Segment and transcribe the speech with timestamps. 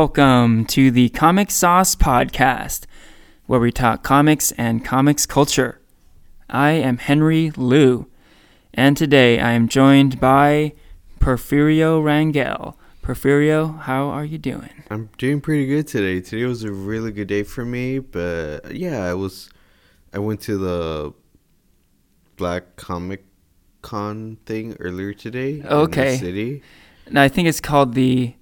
[0.00, 2.84] Welcome to the Comic Sauce Podcast,
[3.46, 5.80] where we talk comics and comics culture.
[6.50, 8.06] I am Henry Liu,
[8.74, 10.74] and today I am joined by
[11.18, 12.74] Porfirio Rangel.
[13.02, 14.84] Porfirio, how are you doing?
[14.90, 16.20] I'm doing pretty good today.
[16.20, 19.48] Today was a really good day for me, but uh, yeah, I was
[20.12, 21.14] I went to the
[22.36, 23.24] Black Comic
[23.80, 26.08] Con thing earlier today Okay.
[26.08, 26.62] in the city.
[27.06, 28.34] And I think it's called the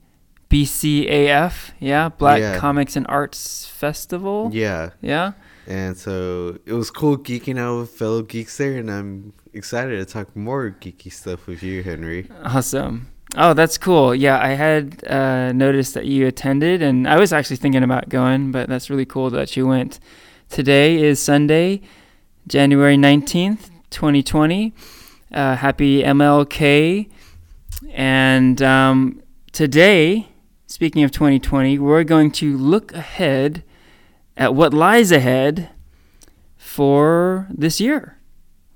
[0.51, 2.59] BCAF, yeah, Black Yeah.
[2.59, 4.51] Comics and Arts Festival.
[4.53, 5.33] Yeah, Yeah.
[5.67, 10.05] and so it was cool geeking out with fellow geeks there, and I'm excited to
[10.05, 12.29] talk more geeky stuff with you, Henry.
[12.45, 13.09] Awesome.
[13.37, 14.15] Oh, that's cool.
[14.15, 18.53] Yeah, I had uh, noticed that you attended, and I was actually thinking about going,
[18.53, 19.99] but that's really cool that you went.
[20.51, 21.81] Today is Sunday,
[22.47, 24.73] January 19th, 2020.
[25.33, 27.09] Uh, happy MLK.
[27.93, 30.29] And um, today,
[30.75, 33.63] speaking of 2020, we're going to look ahead
[34.37, 35.71] at what lies ahead
[36.57, 38.19] for this year.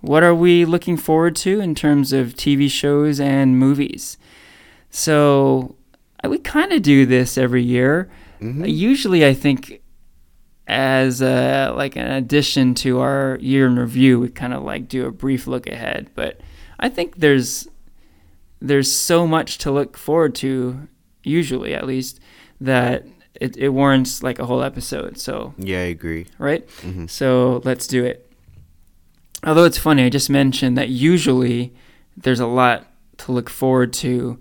[0.01, 4.17] What are we looking forward to in terms of TV shows and movies?
[4.91, 5.75] So
[6.23, 8.09] uh, we kind of do this every year.
[8.41, 8.73] Mhm.
[8.73, 9.81] Usually, I think
[10.69, 15.05] as a, like an addition to our year in review, we kind of like do
[15.05, 16.11] a brief look ahead.
[16.15, 16.41] But
[16.79, 17.67] I think there's
[18.61, 20.87] there's so much to look forward to,
[21.29, 22.19] usually at least,
[22.61, 23.07] that
[23.41, 25.19] it, it warrants like a whole episode.
[25.19, 26.27] So Yeah, I agree.
[26.39, 26.69] right.
[26.83, 28.25] hmm So let's do it.
[29.45, 31.73] Although it's funny, I just mentioned that usually
[32.17, 32.87] there's a lot
[33.19, 34.39] to look forward to.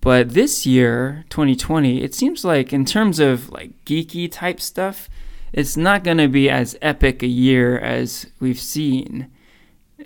[0.00, 5.10] But this year, 2020, it seems like in terms of like geeky type stuff,
[5.52, 9.30] it's not going to be as epic a year as we've seen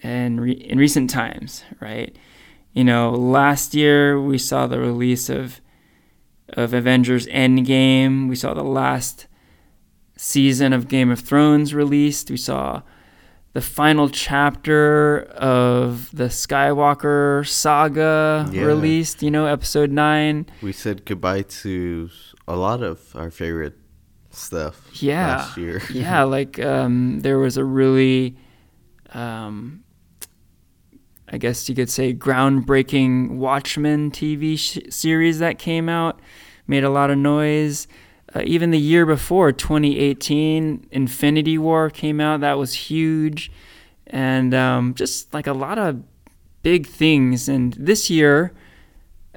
[0.02, 2.16] in, re- in recent times, right?
[2.72, 5.60] You know, last year we saw the release of
[6.50, 8.28] of Avengers Endgame.
[8.28, 9.26] We saw the last
[10.16, 12.30] season of Game of Thrones released.
[12.30, 12.82] We saw
[13.52, 18.62] the final chapter of the Skywalker saga Yeah.
[18.64, 20.46] released, you know, episode 9.
[20.62, 22.10] We said goodbye to
[22.46, 23.76] a lot of our favorite
[24.30, 25.36] stuff Yeah.
[25.38, 25.82] last year.
[25.90, 28.36] yeah, like um, there was a really,
[29.14, 29.82] um,
[31.28, 36.20] I guess you could say, groundbreaking Watchmen TV sh- series that came out,
[36.66, 37.88] made a lot of noise.
[38.34, 42.40] Uh, even the year before, 2018, Infinity War came out.
[42.40, 43.50] That was huge.
[44.06, 46.02] And um, just like a lot of
[46.62, 47.48] big things.
[47.48, 48.52] And this year,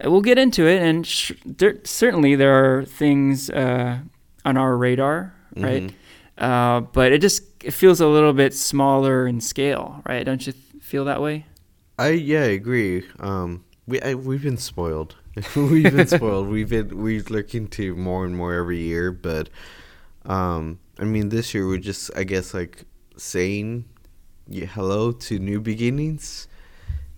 [0.04, 0.82] uh, we'll get into it.
[0.82, 4.00] And sh- there, certainly there are things uh,
[4.46, 5.84] on our radar, right?
[5.84, 5.94] Mhm.
[6.38, 10.24] Uh, but it just it feels a little bit smaller in scale, right?
[10.26, 11.46] Don't you th- feel that way?
[12.00, 13.04] I yeah, I agree.
[13.20, 15.16] Um, we I, we've been spoiled.
[15.56, 16.48] we've been spoiled.
[16.56, 19.50] We've been we look into more and more every year, but
[20.26, 22.86] um, I mean, this year we're just I guess like
[23.18, 23.84] saying
[24.48, 26.48] yeah, hello to new beginnings,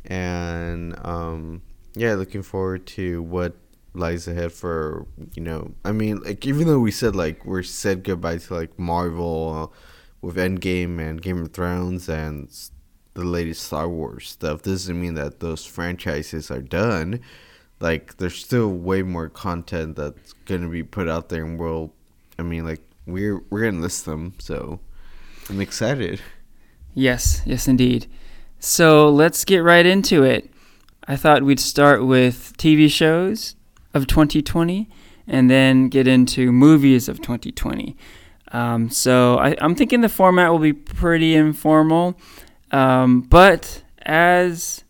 [0.04, 1.62] and um,
[1.94, 3.54] yeah, looking forward to what
[3.94, 5.06] lies ahead for
[5.36, 5.76] you know.
[5.86, 9.72] I mean, like even though we said like we're said goodbye to like Marvel.
[9.72, 9.78] Uh,
[10.22, 12.48] with Endgame and Game of Thrones and
[13.14, 17.20] the latest Star Wars stuff doesn't mean that those franchises are done.
[17.80, 21.94] Like there's still way more content that's gonna be put out there, and we'll.
[22.38, 24.80] I mean, like we're we're gonna list them, so
[25.50, 26.22] I'm excited.
[26.94, 28.08] Yes, yes, indeed.
[28.60, 30.50] So let's get right into it.
[31.08, 33.56] I thought we'd start with TV shows
[33.94, 34.88] of 2020
[35.28, 37.98] and then get into movies of 2020.
[38.52, 42.20] Um, so I, I'm thinking the format will be pretty informal.
[42.72, 44.84] Um, but as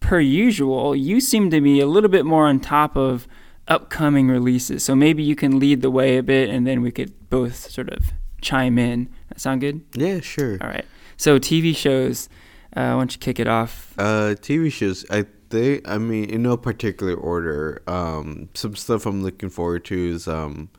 [0.00, 3.26] per usual, you seem to be a little bit more on top of
[3.68, 4.84] upcoming releases.
[4.84, 7.88] So maybe you can lead the way a bit and then we could both sort
[7.88, 9.08] of chime in.
[9.28, 9.82] That sound good?
[9.94, 10.58] Yeah, sure.
[10.60, 10.84] All right.
[11.16, 12.28] So TV shows.
[12.76, 13.94] Uh, why don't you kick it off?
[13.98, 15.04] Uh, TV shows.
[15.10, 15.88] I think.
[15.88, 17.82] I mean, in no particular order.
[17.86, 20.70] Um, some stuff I'm looking forward to is um,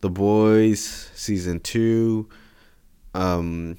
[0.00, 2.28] The Boys season two,
[3.14, 3.78] um,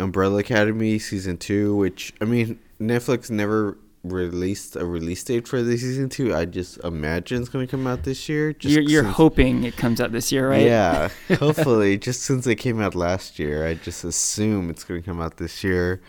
[0.00, 1.76] Umbrella Academy season two.
[1.76, 6.34] Which I mean, Netflix never released a release date for the season two.
[6.34, 8.52] I just imagine it's gonna come out this year.
[8.54, 10.64] Just You're, you're since- hoping it comes out this year, right?
[10.64, 11.98] Yeah, hopefully.
[11.98, 15.36] just since it came out last year, I just assume it's going to come out
[15.36, 16.00] this year.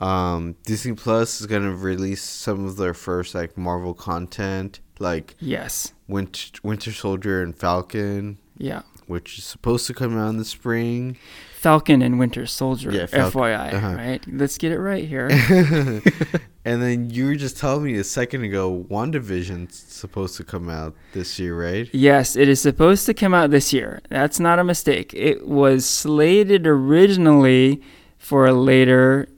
[0.00, 5.34] Um, Disney Plus is going to release some of their first like Marvel content, like
[5.40, 5.92] Yes.
[6.06, 8.82] Winter, Winter Soldier and Falcon, Yeah.
[9.06, 11.16] which is supposed to come out in the spring.
[11.66, 12.92] Falcon and Winter Soldier.
[12.92, 13.74] Yeah, Falcon- FYI.
[13.74, 13.94] uh-huh.
[13.96, 14.24] Right.
[14.28, 15.28] Let's get it right here.
[16.66, 20.96] And then you were just telling me a second ago, WandaVision's supposed to come out
[21.12, 21.88] this year, right?
[21.92, 24.00] Yes, it is supposed to come out this year.
[24.10, 25.14] That's not a mistake.
[25.14, 27.82] It was slated originally
[28.18, 29.28] for a later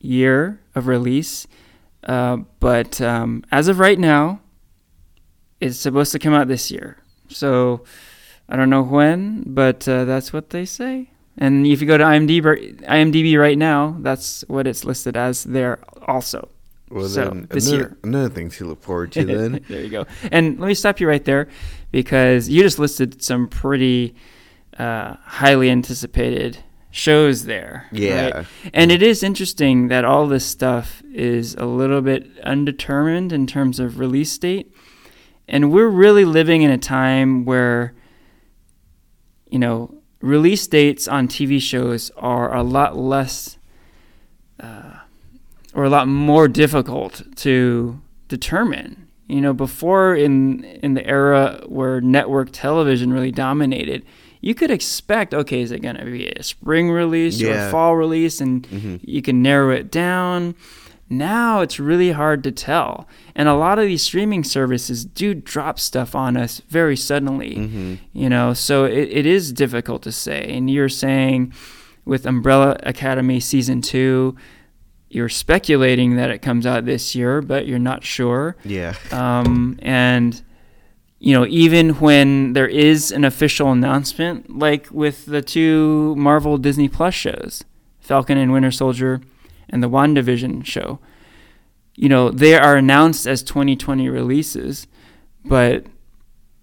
[0.00, 1.46] year of release,
[2.04, 4.40] uh, but um, as of right now,
[5.62, 6.98] it's supposed to come out this year.
[7.30, 7.84] So
[8.50, 11.08] I don't know when, but uh, that's what they say.
[11.38, 15.78] And if you go to IMDb, IMDb right now, that's what it's listed as there
[16.06, 16.48] also.
[16.90, 17.96] Well, So, then this another, year.
[18.04, 19.64] another thing to look forward to then.
[19.68, 20.06] there you go.
[20.32, 21.48] And let me stop you right there
[21.90, 24.14] because you just listed some pretty
[24.78, 26.58] uh, highly anticipated
[26.90, 27.86] shows there.
[27.92, 28.28] Yeah.
[28.30, 28.46] right?
[28.72, 33.78] And it is interesting that all this stuff is a little bit undetermined in terms
[33.80, 34.72] of release date.
[35.48, 37.94] And we're really living in a time where,
[39.50, 39.95] you know,
[40.26, 43.56] release dates on TV shows are a lot less
[44.60, 44.98] uh,
[45.74, 49.06] or a lot more difficult to determine.
[49.28, 54.04] You know, before in in the era where network television really dominated,
[54.40, 57.96] you could expect, okay, is it going to be a spring release or a fall
[57.96, 59.00] release, and Mhm.
[59.02, 60.54] you can narrow it down.
[61.08, 65.78] Now it's really hard to tell, and a lot of these streaming services do drop
[65.78, 68.54] stuff on us very suddenly hmm you know?
[68.54, 70.46] So it, it is difficult to say.
[70.48, 71.52] And you're saying
[72.04, 74.36] with umbrella academy season two
[75.08, 78.56] you're speculating that it comes out this year but you're not sure.
[78.64, 78.94] Yeah.
[79.12, 80.42] um, and
[81.18, 86.88] you know even when there is an official announcement like with the two marvel disney
[86.88, 87.64] plus shows
[88.00, 89.20] falcon and winter soldier
[89.70, 90.98] and the wandavision show
[91.94, 94.86] you know they are announced as 2020 releases
[95.44, 95.86] but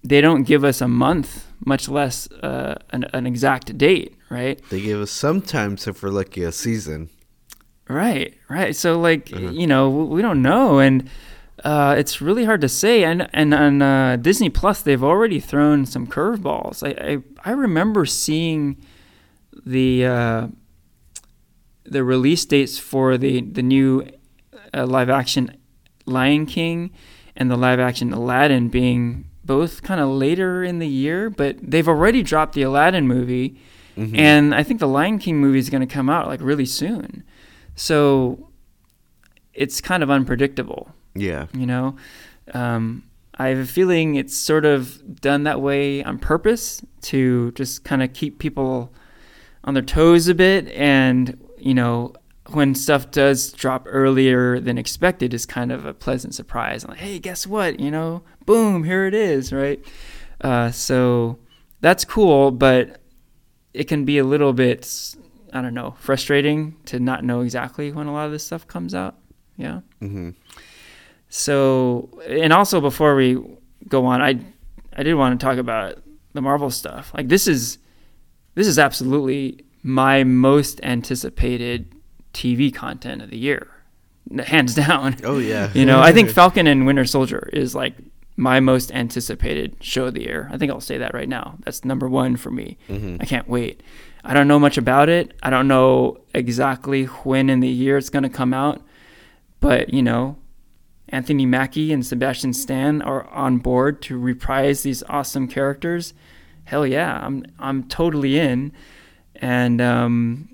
[0.02, 4.80] they don't give us a month much less uh, an, an exact date right They
[4.80, 7.08] give us sometimes, if we're lucky, a season.
[7.88, 8.74] Right, right.
[8.74, 9.50] So like Uh-huh.
[9.50, 11.08] you know we don't know, and
[11.64, 13.04] uh, it's really hard to say.
[13.04, 16.82] And and on uh, Disney Plus, they've already thrown some curveballs.
[16.82, 18.76] I, I I remember seeing
[19.64, 20.46] the uh,
[21.84, 24.06] the release dates for the the new
[24.72, 25.56] uh, live action
[26.06, 26.90] Lion King
[27.36, 31.88] and the live action Aladdin being both kind of later in the year, but they've
[31.88, 33.60] already dropped the Aladdin movie.
[33.96, 34.16] Mhm.
[34.18, 37.22] And I think the Lion King movie is going to come out like really soon.
[37.76, 38.50] So
[39.52, 41.46] it's kind of unpredictable, yeah.
[41.52, 41.96] you know?
[42.52, 43.04] Um,
[43.36, 48.02] I have a feeling it's sort of done that way on purpose to just kind
[48.02, 48.92] of keep people
[49.64, 50.68] on their toes a bit.
[50.68, 52.12] And, you know,
[52.50, 56.84] when stuff does drop earlier than expected, is kind of a pleasant surprise.
[56.84, 57.80] I'm like, hey, guess what?
[57.80, 59.82] You know, boom, here it is, right?
[60.42, 61.38] Uh, so
[61.80, 63.00] that's cool, but
[63.72, 65.14] it can be a little bit,
[65.54, 68.94] I don't know, frustrating to not know exactly when a lot of this stuff comes
[68.94, 69.16] out.
[69.56, 69.80] Yeah.
[70.00, 70.30] hmm
[71.30, 73.42] So, and also before we
[73.88, 74.38] go on, I
[74.96, 76.02] I did want to talk about
[76.34, 77.12] the Marvel stuff.
[77.14, 77.78] Like this is
[78.54, 81.94] this is absolutely my most anticipated
[82.32, 83.68] TV content of the year,
[84.46, 85.14] hands down.
[85.22, 85.70] Oh yeah.
[85.74, 87.94] You know, I think Falcon and Winter Soldier is like
[88.36, 90.48] my most anticipated show of the year.
[90.52, 91.56] I think I'll say that right now.
[91.60, 92.76] That's number one for me.
[92.88, 93.18] Mhm.
[93.22, 93.80] I can't wait.
[94.24, 95.34] I don't know much about it.
[95.42, 98.82] I don't know exactly when in the year it's going to come out,
[99.60, 100.36] but you know,
[101.10, 106.14] Anthony Mackie and Sebastian Stan are on board to reprise these awesome characters.
[106.64, 108.72] Hell yeah, I'm I'm totally in,
[109.36, 110.48] and um,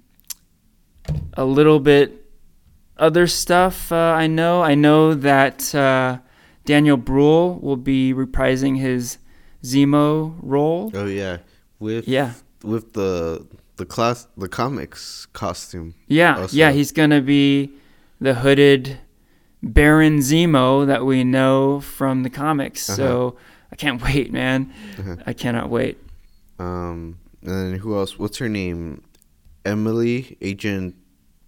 [1.35, 2.25] a little bit
[2.99, 3.91] other stuff.
[3.93, 4.63] Uh, I know.
[4.63, 6.19] I know that uh,
[6.65, 9.19] Daniel Bruhl will be reprising his
[9.63, 10.91] Zemo role.
[10.95, 11.39] Oh yeah.
[11.79, 12.35] With Yeah.
[12.63, 13.47] with the
[13.77, 15.95] the class the comics costume.
[16.07, 17.71] Yeah, Also- yeah, he's gonna be
[18.21, 18.99] the hooded
[19.63, 22.83] Baron Zemo that we know from the comics.
[22.83, 23.37] So
[23.73, 24.73] I can't wait, man.
[24.99, 25.17] Uh-huh.
[25.27, 25.97] I cannot wait.
[26.59, 28.19] Um, and then who else?
[28.19, 29.03] What's her name?
[29.65, 30.97] Emily, Agent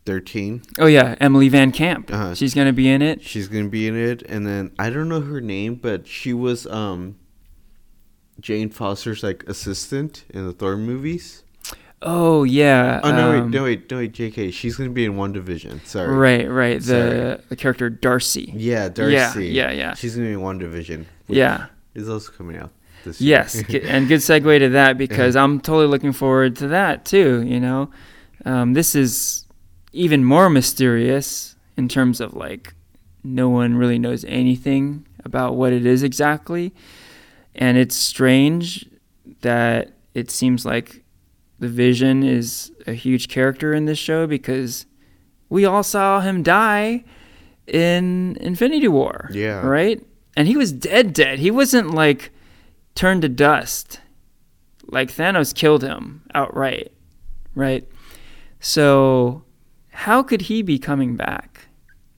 [0.04, 0.62] Thirteen.
[0.78, 2.12] Oh yeah, Emily Van Camp.
[2.12, 2.34] Uh-huh.
[2.34, 3.22] She's gonna be in it.
[3.22, 6.66] She's gonna be in it, and then I don't know her name, but she was
[6.66, 7.16] um
[8.40, 11.44] Jane Foster's like assistant in the Thor movies.
[12.02, 13.00] Oh yeah.
[13.04, 14.50] Oh no, wait, um, no wait, no wait, J.K.
[14.50, 15.86] She's gonna be in WandaVision.
[15.86, 16.12] Sorry.
[16.12, 16.80] Right, right.
[16.80, 17.40] The Sorry.
[17.48, 18.52] the character Darcy.
[18.56, 19.46] Yeah, Darcy.
[19.46, 19.94] Yeah, yeah, yeah.
[19.94, 21.06] She's gonna be in WandaVision.
[21.28, 21.66] Yeah.
[21.94, 22.72] Is also coming out
[23.04, 23.38] this year.
[23.38, 27.42] Yes, and good segue to that because I'm totally looking forward to that too.
[27.46, 27.90] You know,
[28.44, 29.46] um, this is
[29.92, 32.74] even more mysterious in terms of like
[33.24, 36.74] no one really knows anything about what it is exactly,
[37.54, 38.88] and it's strange
[39.42, 41.02] that it seems like
[41.58, 44.86] the Vision is a huge character in this show because
[45.48, 47.04] we all saw him die
[47.66, 49.30] in Infinity War.
[49.32, 49.64] Yeah.
[49.64, 50.04] Right?
[50.36, 51.38] And he was dead, dead.
[51.38, 52.32] He wasn't like
[52.94, 54.00] turned to dust.
[54.86, 56.92] Like Thanos killed him outright.
[57.54, 57.86] Right?
[58.60, 59.44] So,
[59.90, 61.66] how could he be coming back?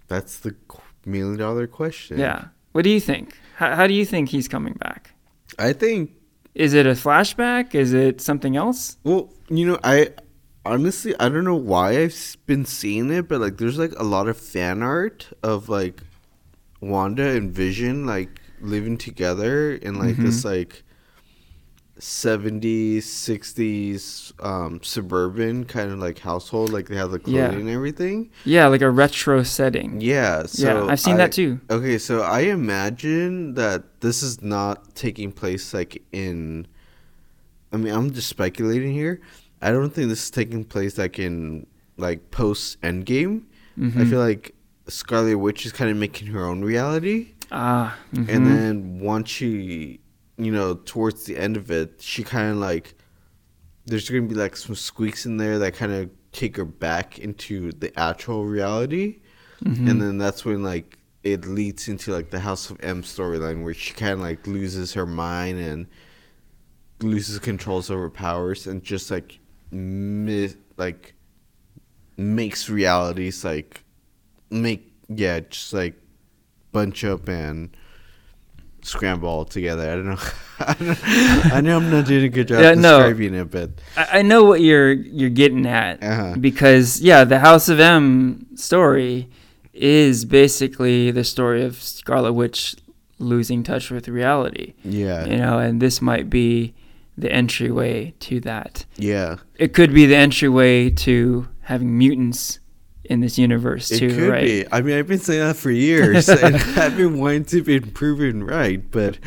[0.08, 0.54] That's the
[1.06, 2.18] million dollar question.
[2.18, 2.46] Yeah.
[2.72, 3.36] What do you think?
[3.56, 5.12] How, how do you think he's coming back?
[5.58, 6.10] I think
[6.54, 7.74] Is it a flashback?
[7.74, 8.96] Is it something else?
[9.04, 10.10] Well, you know, I
[10.64, 14.28] honestly I don't know why I've been seeing it, but like there's like a lot
[14.28, 16.00] of fan art of like
[16.80, 20.82] Wanda and Vision like living together in like this like
[22.00, 27.46] 70s 60s um suburban kind of like household like they have the Yeah.
[27.48, 30.00] clothing and everything Yeah, like a retro setting.
[30.00, 31.60] yeah so yeah, I've seen I- that too.
[31.70, 36.66] Okay, so I imagine that this is not taking place like in.
[37.72, 39.20] I mean, I'm just speculating here.
[39.62, 41.66] I don't think this is taking place like in
[41.96, 43.42] like post Endgame.
[43.76, 44.10] I Mhm.
[44.10, 44.54] feel like
[44.88, 48.44] Scarlet Witch is kind of making her own reality, Ah, and mhm.
[48.44, 50.00] then once she,
[50.38, 52.94] you know, towards the end of it, she kind of like.
[53.86, 57.70] There's gonna be like some squeaks in there that kind of take her back into
[57.72, 59.20] the actual reality
[59.62, 59.90] Mhm.
[59.90, 63.74] and then that's when like it leads into like the House of M storyline where
[63.74, 65.86] she kind of like loses her mind and
[67.02, 69.38] loses controls over powers and just like
[69.70, 71.14] mi- like
[72.16, 73.84] makes realities like
[74.50, 75.94] make yeah just like
[76.74, 77.74] bunch up and
[78.82, 79.90] scramble all together.
[79.90, 80.18] I don't know.
[80.58, 82.98] I, don't, I know I'm not doing a good job Yeah, no.
[82.98, 86.34] describing it, but I, I know what you're you're getting at Uh-huh.
[86.38, 89.30] because yeah, the House of M story
[89.72, 92.76] is basically the story of Scarlet Witch
[93.18, 94.74] losing touch with reality.
[94.84, 96.74] yeah, You know, and this might be
[97.16, 98.84] the entryway to that.
[98.96, 99.36] yeah.
[99.56, 102.58] It could be the entryway to having mutants
[103.04, 104.44] in this universe It too, could right?
[104.44, 104.64] be.
[104.72, 108.44] I mean, I've been saying that for years, and I've been wanting to be proven
[108.44, 109.18] right, but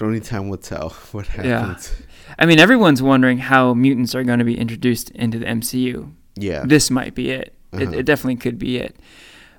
[0.00, 1.92] only time will tell what happens.
[1.98, 2.06] Yeah.
[2.38, 6.12] I mean, everyone's wondering how mutants are going to be introduced into the MCU.
[6.36, 6.64] Yeah.
[6.66, 7.54] This might be it.
[7.72, 7.82] Uh-huh.
[7.82, 8.96] It, it definitely could be it.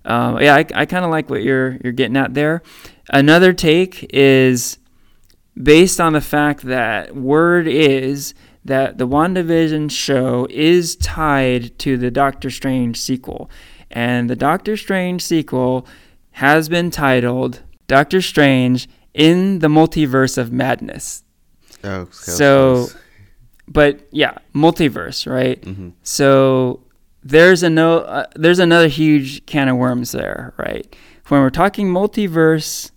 [0.03, 2.63] Um, yeah, I, I kind of like what you're you're getting at there.
[3.09, 4.79] Another take is
[5.61, 12.11] based on the fact that word is that the WandaVision show is tied to the
[12.11, 13.49] Doctor Strange sequel.
[13.89, 15.85] And the Doctor Strange sequel
[16.31, 21.23] has been titled Doctor Strange in the Multiverse of Madness.
[21.83, 22.87] Oh, So-
[23.67, 25.63] But yeah, multiverse, right?
[25.63, 26.83] hmm So
[27.23, 30.93] there's a no, uh, there's another huge can of worms there, right?
[31.29, 32.91] When we're talking multiverse,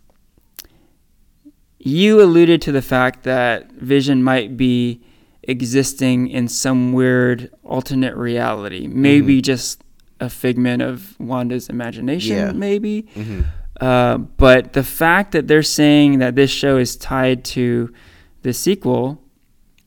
[1.78, 5.00] you alluded to the fact that Vision might be
[5.48, 9.82] existing in some weird alternate reality, maybe just
[10.20, 12.52] a figment of Wanda's imagination, Yeah.
[12.52, 13.06] maybe.
[13.14, 13.40] hmm
[13.80, 17.92] Uh, but the fact that they're saying that this show is tied to
[18.42, 19.20] the sequel,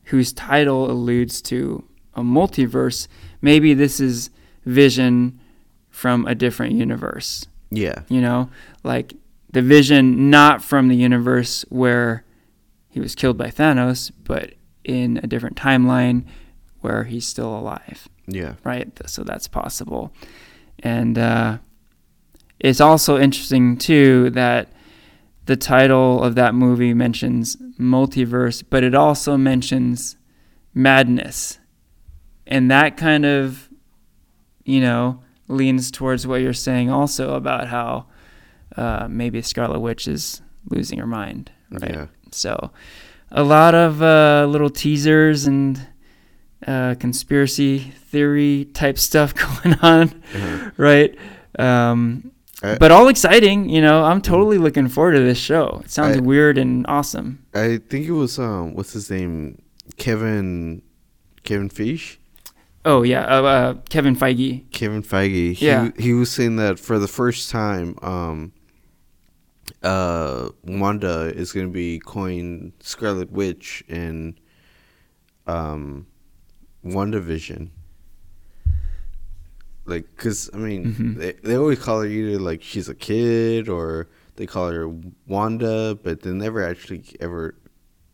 [0.05, 3.07] whose title alludes to a multiverse,
[3.41, 4.29] maybe this is
[4.65, 5.39] Vision
[5.89, 7.47] from a different universe.
[7.71, 8.01] Yeah.
[8.09, 8.49] You know,
[8.83, 9.13] like
[9.53, 12.25] the Vision not from the universe where
[12.89, 14.53] he was killed by Thanos, but
[14.87, 16.23] in a different timeline
[16.81, 18.53] where he's still alive Yeah.
[18.63, 18.89] right?
[19.09, 20.11] So that's possible.
[20.79, 21.57] And uh,
[22.59, 24.71] it's also interesting, too, that
[25.45, 30.15] the title of that movie mentions multiverse, but it also mentions
[30.73, 31.59] madness.
[32.45, 33.69] And that kind of,
[34.65, 38.05] you know, leans towards what you're saying also about how
[38.75, 41.91] uh, maybe Scarlet Witch is losing her mind, right?
[41.91, 42.07] Yeah.
[42.31, 42.71] So,
[43.31, 45.85] a lot of uh, little teasers and
[46.65, 50.71] uh, conspiracy theory type stuff going on, Uh-huh.
[50.77, 51.17] right?
[51.59, 52.31] Um,
[52.63, 54.03] I- but all exciting, you know.
[54.03, 55.81] I'm totally looking forward to this show.
[55.83, 57.45] It sounds I- weird and awesome.
[57.53, 59.61] I think it was um, what's his name,
[59.97, 60.81] Kevin,
[61.43, 62.19] Kevin Fish,
[62.85, 64.63] Oh yeah, uh, uh, Kevin Feige.
[64.71, 65.53] Kevin Feige.
[65.53, 65.89] He, Yeah.
[65.99, 68.53] He was saying that for the first time, um,
[69.83, 74.37] uh, Wanda is going to be coined Scarlet Witch in,
[75.45, 76.07] um,
[76.85, 77.69] WandaVision.
[79.85, 81.15] Like, cause I mean, Mhm.
[81.17, 84.89] they they always call her either like she's a kid or they call her
[85.27, 87.55] Wanda, but they never actually ever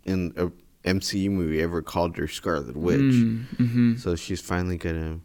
[0.06, 0.52] in a
[0.88, 3.00] MCU movie ever called her Scarlet Witch.
[3.00, 3.96] Mm-hmm.
[3.96, 5.20] So she's finally gonna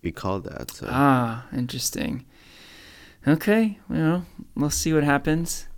[0.00, 0.72] be called that.
[0.72, 2.24] So Ah, interesting.
[3.28, 5.68] Okay, well, we'll see what happens.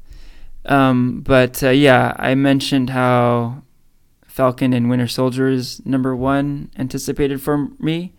[0.67, 3.63] Um, but uh, yeah, I mentioned how
[4.27, 8.13] Falcon and Winter Soldier is number one anticipated for me.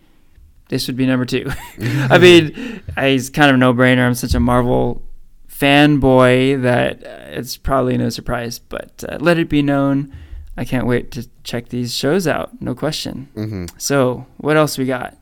[0.68, 1.50] this would be number two.
[1.80, 4.06] I mean, it's kind of a no-brainer.
[4.06, 5.02] I'm such a Marvel
[5.48, 8.58] fanboy that uh, it's probably no surprise.
[8.58, 10.14] But uh, let it be known,
[10.56, 12.60] I can't wait to check these shows out.
[12.60, 13.28] No question.
[13.34, 13.66] Mm-hmm.
[13.78, 15.16] So, what else we got?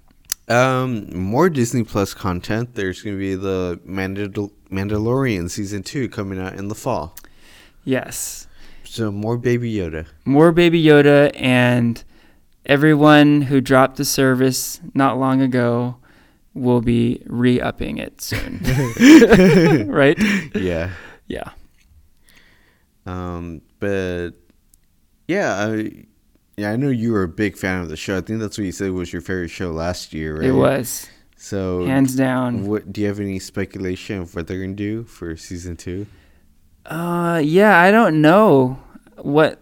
[0.48, 2.74] Um, more Disney Plus content.
[2.74, 7.16] There's going to be the Mandal- Mandalorian season two coming out in the fall.
[7.84, 8.46] Yes.
[8.84, 10.06] So more Baby Yoda.
[10.24, 12.02] More Baby Yoda and
[12.66, 15.96] everyone who dropped the service not long ago
[16.52, 18.60] will be re-upping it soon.
[19.88, 20.18] right?
[20.54, 20.90] Yeah.
[21.26, 21.50] Yeah.
[23.06, 24.30] Um, but
[25.26, 26.04] yeah, I,
[26.56, 28.16] yeah, I know you were a big fan of the show.
[28.16, 30.48] I think that's what you said was your favorite show last year, right?
[30.48, 31.08] It was.
[31.36, 32.66] So hands down.
[32.66, 36.06] What do you have any speculation of what they're gonna do for season two?
[36.86, 38.78] Uh, yeah, I don't know
[39.18, 39.60] what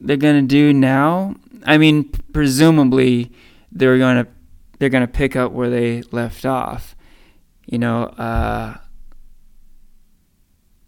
[0.00, 1.34] they're gonna do now.
[1.64, 3.32] I mean, presumably
[3.70, 4.26] they're gonna
[4.78, 6.94] they're gonna pick up where they left off.
[7.66, 8.76] You know, uh,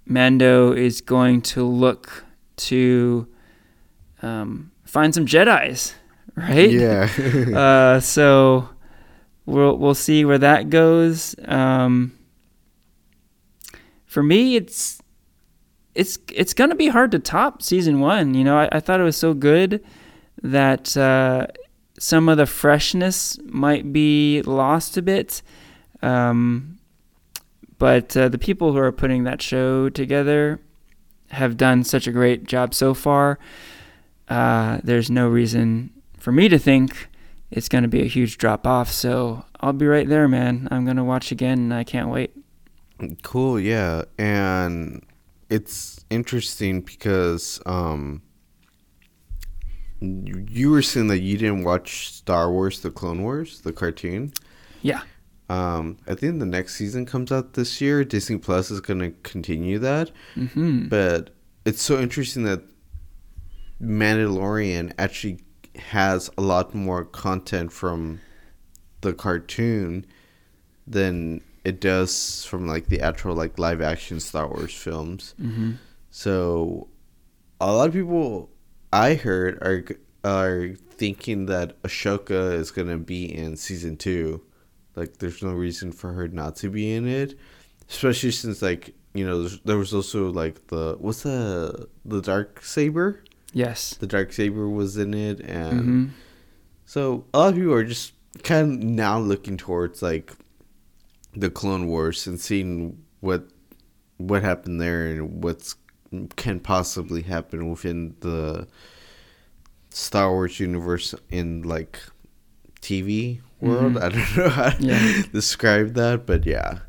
[0.06, 2.24] Mando is going to look
[2.56, 3.26] to
[4.22, 5.92] um, find some Jedi's,
[6.36, 6.70] right?
[6.70, 7.08] Yeah.
[7.56, 8.68] uh, so
[9.44, 11.34] we'll we'll see where that goes.
[11.46, 12.16] Um,
[14.06, 15.02] for me, it's
[15.96, 18.34] it's it's gonna be hard to top season one.
[18.34, 19.84] You know, I, I thought it was so good
[20.42, 21.48] that uh,
[21.98, 25.42] some of the freshness might be lost a bit.
[26.02, 26.78] Um,
[27.78, 30.60] but uh, the people who are putting that show together
[31.30, 33.40] have done such a great job so far.
[34.28, 37.08] Uh, there's no reason for me to think
[37.50, 38.90] it's going to be a huge drop off.
[38.90, 40.68] So I'll be right there, man.
[40.70, 42.32] I'm going to watch again, and I can't wait.
[43.22, 44.02] Cool, yeah.
[44.18, 45.04] And
[45.50, 48.22] it's interesting because um,
[50.00, 54.32] you were saying that you didn't watch Star Wars: The Clone Wars, the cartoon.
[54.82, 55.02] Yeah.
[55.48, 58.04] Um, I think the next season comes out this year.
[58.04, 60.10] Disney Plus is going to continue that.
[60.36, 60.88] Mm-hmm.
[60.88, 62.62] But it's so interesting that
[63.82, 65.40] Mandalorian actually
[65.76, 68.20] has a lot more content from
[69.00, 70.06] the cartoon
[70.86, 75.34] than it does from like the actual like live action Star Wars films.
[75.40, 75.72] Mm-hmm.
[76.10, 76.88] So
[77.60, 78.50] a lot of people
[78.92, 79.84] I heard are
[80.24, 84.42] are thinking that Ahsoka is gonna be in season two.
[84.96, 87.36] Like, there's no reason for her not to be in it,
[87.90, 93.24] especially since like you know there was also like the what's the the dark saber.
[93.54, 93.94] Yes.
[93.94, 96.04] The dark saber was in it, and Mm-hmm.
[96.84, 98.12] so a lot of people are just
[98.42, 100.32] kind of now looking towards like
[101.34, 103.48] the Clone Wars and seeing what
[104.18, 105.76] what happened there and what's
[106.36, 108.66] can possibly happen within the
[109.90, 111.98] Star Wars universe in like
[112.80, 113.94] TV world.
[113.94, 114.02] Mhm.
[114.02, 115.22] I don't know how to Yeah.
[115.32, 116.80] describe that, but yeah.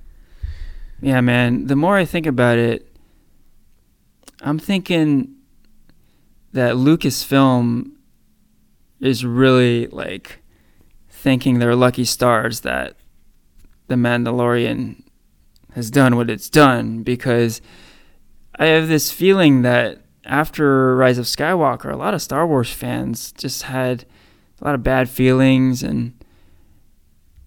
[1.01, 1.67] Yeah, man.
[1.67, 2.87] The more I think about it,
[4.41, 5.34] I'm thinking
[6.55, 7.91] that Lucasfilm
[9.01, 10.41] is really like
[11.09, 12.95] thanking their lucky stars that
[13.87, 15.03] The Mandalorian
[15.73, 17.59] has done what it's done because
[18.57, 23.33] I have this feeling that after Rise of Skywalker, a lot of Star Wars fans
[23.33, 24.05] just had
[24.61, 26.13] a lot of bad feelings and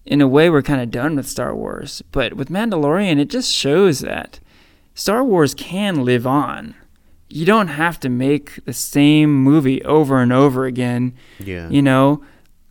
[0.05, 2.03] in a way we're kind of done with Star Wars.
[2.11, 4.39] But with Mandalorian, it just shows that
[4.93, 6.75] Star Wars can live on.
[7.29, 11.13] You don't have to make the same movie over and over again.
[11.39, 11.69] Yeah.
[11.69, 12.23] You know,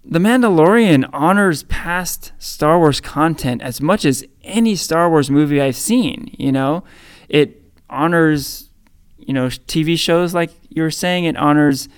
[0.05, 5.77] The Mandalorian honors past Star Wars content as much as any Star Wars movie I've
[5.77, 6.35] seen.
[6.39, 6.83] You know,
[7.29, 8.71] it honors,
[9.19, 11.25] you know, TV shows like you were saying.
[11.25, 11.89] It honors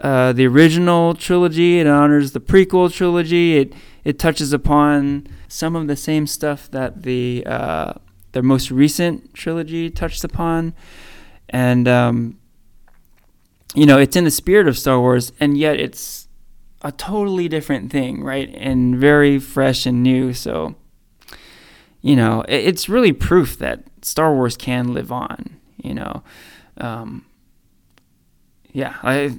[0.00, 1.78] uh, the original trilogy.
[1.78, 3.56] It honors the prequel trilogy.
[3.56, 3.72] It
[4.04, 7.92] it touches upon some of the same stuff that the uh,
[8.32, 10.74] the most recent trilogy touched upon,
[11.52, 12.38] and um,
[13.74, 16.28] you know, it's in the spirit of Star Wars, and yet it's
[16.82, 18.52] a totally different thing, right?
[18.56, 20.32] And very fresh and new.
[20.32, 20.74] So,
[22.00, 25.58] you know, it's really proof that Star Wars can live on.
[25.76, 26.22] You know,
[26.78, 27.24] um,
[28.72, 29.32] yeah, I,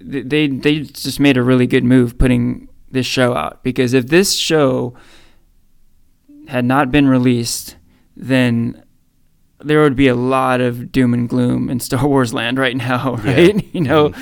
[0.00, 4.34] they they just made a really good move putting this show out because if this
[4.34, 4.94] show
[6.48, 7.76] had not been released,
[8.16, 8.82] then
[9.64, 13.18] there would be a lot of doom and gloom in Star Wars land right now,
[13.24, 13.32] Yeah.
[13.34, 13.68] right?
[13.74, 14.12] You know,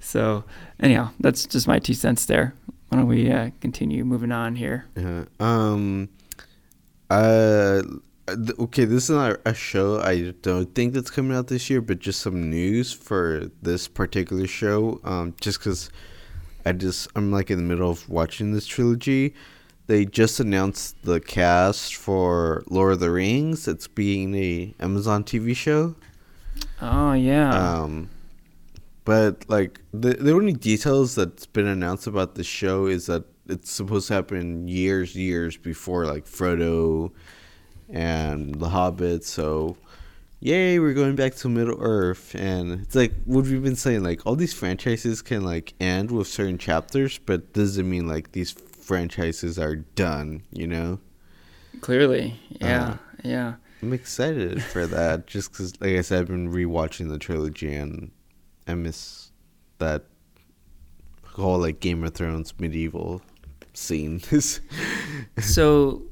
[0.00, 0.44] so
[0.80, 2.54] anyhow, that's just my two cents there.
[2.88, 4.86] Why don't we uh, continue moving on here?
[4.96, 5.24] Yeah.
[5.40, 6.08] Um.
[7.10, 7.82] Uh.
[8.28, 11.80] th- Okay, this is not a show I don't think that's coming out this year,
[11.80, 15.00] but just some news for this particular show.
[15.04, 15.90] Um, just because
[16.66, 19.34] I just I'm like in the middle of watching this trilogy.
[19.88, 23.66] They just announced the cast for Lord of the Rings.
[23.66, 25.96] It's being a Amazon TV show.
[26.80, 27.80] Oh yeah.
[27.80, 28.10] Um,
[29.04, 33.70] but like the the only details that's been announced about the show is that it's
[33.70, 37.10] supposed to happen years, years before like Frodo
[37.88, 39.24] and the Hobbit.
[39.24, 39.78] So,
[40.40, 44.02] yay, we're going back to Middle Earth, and it's like what we've been saying.
[44.02, 48.54] Like all these franchises can like end with certain chapters, but doesn't mean like these
[48.88, 50.42] franchises are done.
[50.52, 51.00] You know.
[51.80, 53.54] Clearly, yeah, Uh, yeah.
[53.82, 58.10] I'm excited for that just because, like I said, I've been rewatching the trilogy and
[58.66, 59.30] I miss
[59.78, 60.04] that
[61.22, 63.22] whole like Game of Thrones medieval
[63.74, 64.20] scene.
[65.40, 66.02] So,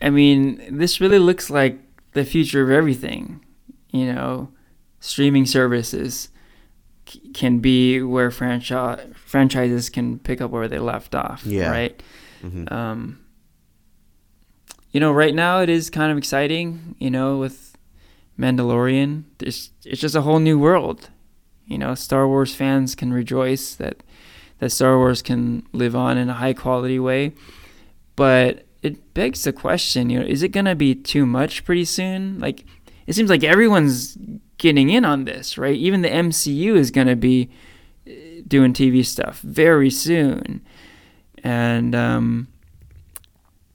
[0.00, 1.78] I mean, this really looks like
[2.12, 3.44] the future of everything.
[3.90, 4.50] You know,
[5.00, 6.28] streaming services
[7.08, 11.44] c- can be where franchise franchises can pick up where they left off.
[11.44, 11.70] Yeah.
[11.70, 12.02] Right.
[12.42, 12.70] Mhm.
[12.72, 13.18] Um,
[14.92, 16.94] you know, right now it is kind of exciting.
[16.98, 17.76] You know, with
[18.38, 21.10] Mandalorian, there's it's just a whole new world.
[21.66, 24.02] You know, Star Wars fans can rejoice that
[24.60, 27.32] that Star Wars can live on in a high quality way.
[28.14, 31.84] But it begs the question, you know, is it going to be too much pretty
[31.84, 32.38] soon?
[32.38, 32.64] Like
[33.06, 34.16] it seems like everyone's
[34.58, 35.76] getting in on this, right?
[35.76, 37.50] Even the MCU is going to be
[38.46, 40.64] doing TV stuff very soon.
[41.42, 42.48] And um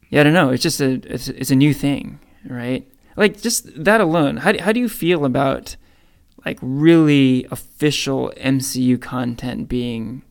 [0.09, 2.87] yeah, I don't know, it's just a it's, it's a new thing, right?
[3.15, 4.37] Like just that alone.
[4.37, 5.75] How do, how do you feel about
[6.45, 10.23] like really official MCU content being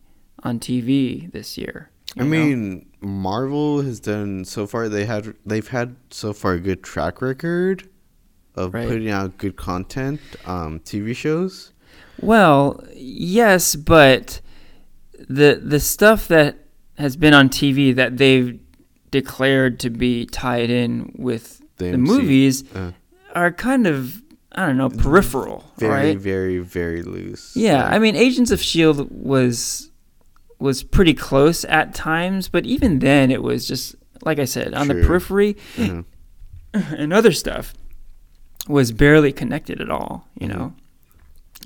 [0.42, 1.90] on TV this year?
[2.18, 2.26] I know?
[2.26, 4.88] mean, Marvel has done so far.
[4.88, 7.88] They had they've had so far a good track record
[8.56, 8.88] of Right.
[8.88, 11.69] putting out good content, um, TV shows.
[12.20, 14.40] Well, yes, but
[15.28, 16.56] the the stuff that
[16.98, 18.58] has been on TV that they've
[19.10, 22.92] declared to be tied in with The the, movies uh,
[23.34, 26.18] are kind of I don't know peripheral, very, right?
[26.18, 27.56] very, very loose.
[27.56, 29.90] Yeah, I mean, Agents of Shield was
[30.58, 34.88] was pretty close at times, but even then, it was just like I said on
[34.88, 36.02] the periphery, uh-huh.
[36.96, 37.72] and other stuff
[38.68, 40.28] was barely connected at all.
[40.38, 40.54] You Mhm.
[40.54, 40.74] know,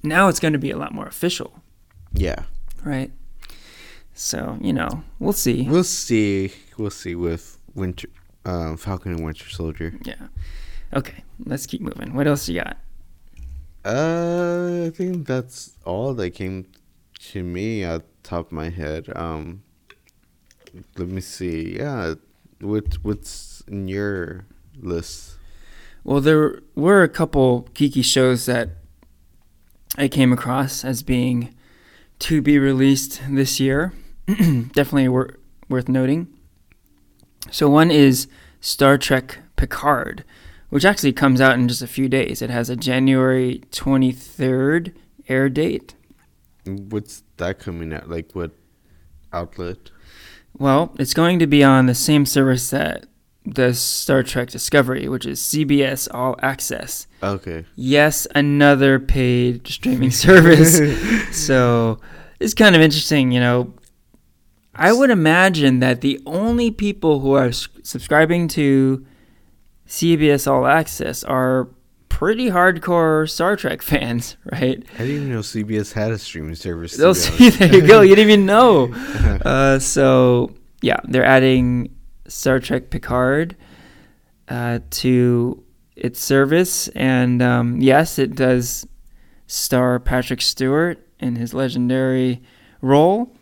[0.04, 1.62] now it's going to be a lot more official,
[2.12, 2.44] yeah.
[2.84, 3.10] right?
[4.14, 5.68] So you know, we'll see.
[5.68, 6.52] We'll see.
[6.78, 8.08] We'll see with Winter,
[8.44, 9.94] um, Falcon and Winter Soldier.
[10.04, 10.28] Yeah.
[10.92, 12.14] Okay, let's keep moving.
[12.14, 12.76] What else you got?
[13.84, 16.66] Uh, I think that's all that came
[17.32, 19.12] to me at the top of my head.
[19.14, 19.62] Um,
[20.96, 21.76] let me see.
[21.76, 22.14] Yeah,
[22.60, 24.46] what what's in your
[24.80, 25.36] list?
[26.04, 28.70] Well, there were a couple geeky shows that
[29.96, 31.54] I came across as being
[32.20, 33.92] to be released this year.
[34.26, 36.28] Definitely wor- worth noting.
[37.50, 38.26] So, one is
[38.60, 40.24] Star Trek Picard,
[40.70, 42.42] which actually comes out in just a few days.
[42.42, 44.94] It has a January 23rd
[45.28, 45.94] air date.
[46.64, 48.08] What's that coming out?
[48.08, 48.52] Like what
[49.32, 49.90] outlet?
[50.56, 53.06] Well, it's going to be on the same service that
[53.48, 57.06] does Star Trek Discovery, which is CBS All Access.
[57.22, 57.64] Okay.
[57.76, 60.78] Yes, another paid streaming service.
[61.46, 62.00] so
[62.40, 63.74] it's kind of interesting, you know.
[64.74, 69.06] I would imagine that the only people who are s- subscribing to
[69.86, 71.68] CBS All Access are
[72.08, 74.82] pretty hardcore Star Trek fans, right?
[74.94, 76.96] I didn't even know CBS had a streaming service.
[76.96, 77.50] They'll see.
[77.50, 78.00] There you go.
[78.00, 78.92] You didn't even know.
[79.44, 81.94] Uh, so yeah, they're adding
[82.26, 83.56] Star Trek Picard
[84.48, 85.62] uh, to
[85.96, 88.86] its service, and um, yes, it does
[89.46, 92.42] star Patrick Stewart in his legendary
[92.80, 93.32] role.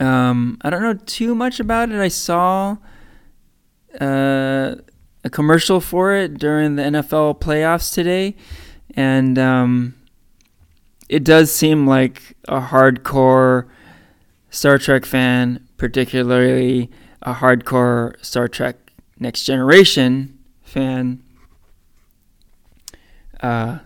[0.00, 2.00] Um, I don't know too much about it.
[2.00, 2.78] I saw
[4.00, 4.74] uh,
[5.24, 8.36] a commercial for it during the NFL playoffs today,
[8.94, 9.94] and um,
[11.08, 13.68] it does seem like a hardcore
[14.50, 16.90] Star Trek fan, particularly
[17.26, 18.76] a hardcore Star Trek
[19.18, 21.22] Next Generation fan.
[23.42, 23.78] Uh,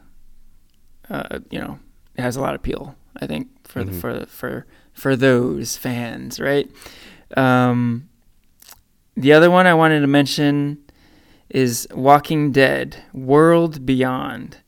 [1.08, 1.78] uh, you know,
[2.16, 2.94] it has a lot of appeal.
[3.20, 4.00] I think for the Mhm.
[4.00, 6.70] for for for those fans, right?
[7.36, 8.08] Um,
[9.16, 10.78] the other one I wanted to mention
[11.48, 14.58] is Walking Dead: World Beyond.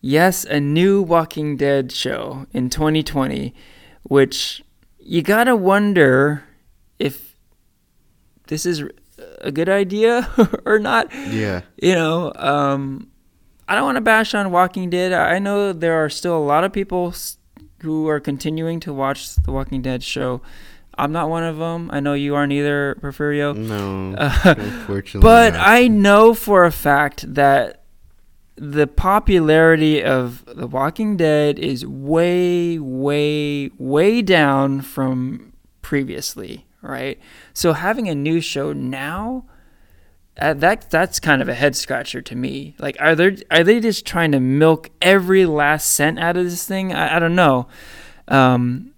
[0.00, 3.54] Yes, a new Walking Dead show in 2020,
[4.04, 4.62] which
[4.98, 6.44] you gotta wonder
[8.50, 8.82] this is
[9.40, 10.28] a good idea
[10.66, 11.08] or not.
[11.30, 11.62] yeah.
[11.80, 13.08] You know, um,
[13.68, 15.12] I don't want to bash on Walking Dead.
[15.12, 17.14] I know there are still a lot of people
[17.82, 20.42] who are continuing to watch the Walking Dead show.
[20.98, 21.88] I'm not one of them.
[21.92, 23.56] I know you aren't either, Porfirio.
[23.56, 25.20] No, Uh, unfortunately.
[25.26, 25.66] but not.
[25.66, 27.84] I know for a fact that
[28.56, 37.18] the popularity of The Walking Dead is way, way, way down from previously, right?
[37.54, 39.44] So having a new show now,
[40.40, 42.74] uh, that that's kind of a head scratcher to me.
[42.78, 46.66] Like, are they are they just trying to milk every last cent out of this
[46.66, 46.92] thing?
[46.94, 47.66] I, I don't know.
[48.28, 48.92] Um,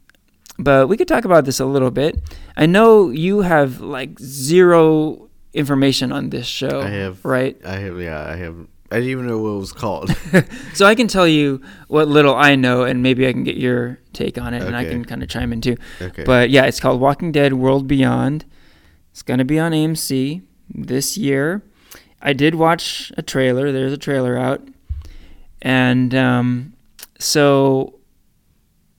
[0.59, 2.21] but we could talk about this a little bit.
[2.57, 7.61] I know you have like zero information on this show, I have- right?
[7.65, 8.55] I have yeah, I have.
[8.93, 10.15] I didn't even know what it was called.
[10.75, 13.99] So I can tell you what little I know, and maybe I can get your
[14.13, 15.77] take on it, and I can kind of chime in too.
[16.01, 16.25] okay.
[16.25, 18.45] But yeah, it's called Walking Dead World Beyond.
[19.11, 21.63] It's going to be on AMC this year.
[22.23, 23.71] I did watch a trailer.
[23.73, 24.67] There's a trailer out.
[25.61, 26.73] And um,
[27.19, 27.99] so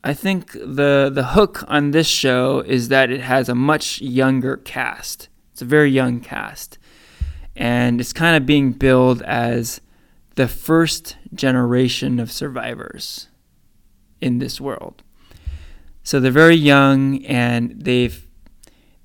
[0.03, 4.58] I think the the hook on this show is that it has a much younger
[4.58, 5.29] cast.
[5.51, 6.77] It's a very young cast.
[7.56, 9.79] And it's kind of being billed as
[10.36, 13.28] the first generation of survivors
[14.22, 15.04] in this world.
[16.04, 18.28] So they're very young and they've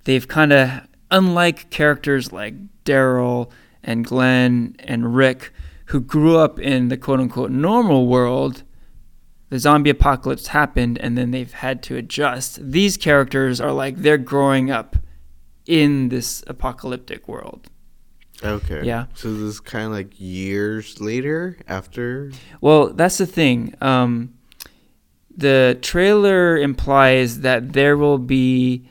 [0.04, 3.50] they've kind of unlike characters like Daryl
[3.82, 5.52] and Glenn and Rick
[5.86, 8.62] who grew up in the quote unquote normal world
[9.50, 14.18] the zombie apocalypse happened and then they've had to adjust these characters are like they're
[14.18, 14.96] growing up
[15.66, 17.70] in this apocalyptic world
[18.44, 18.82] okay.
[18.84, 19.06] yeah.
[19.14, 22.30] So this is kind of like years later after.
[22.60, 23.74] Well, that's the thing.
[23.80, 24.34] Um,
[25.36, 28.86] the trailer implies that there will be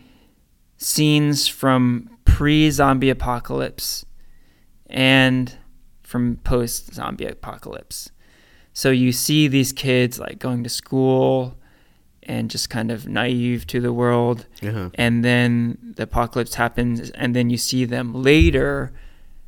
[0.77, 4.05] scenes from pre zombie apocalypse
[4.87, 5.57] and
[6.03, 8.09] from post zombie apocalypse.
[8.73, 11.57] So you see these kids like going to school
[12.23, 14.89] and just kind of naive to the world Uh-huh.
[14.95, 18.91] and then the apocalypse happens and then you see them later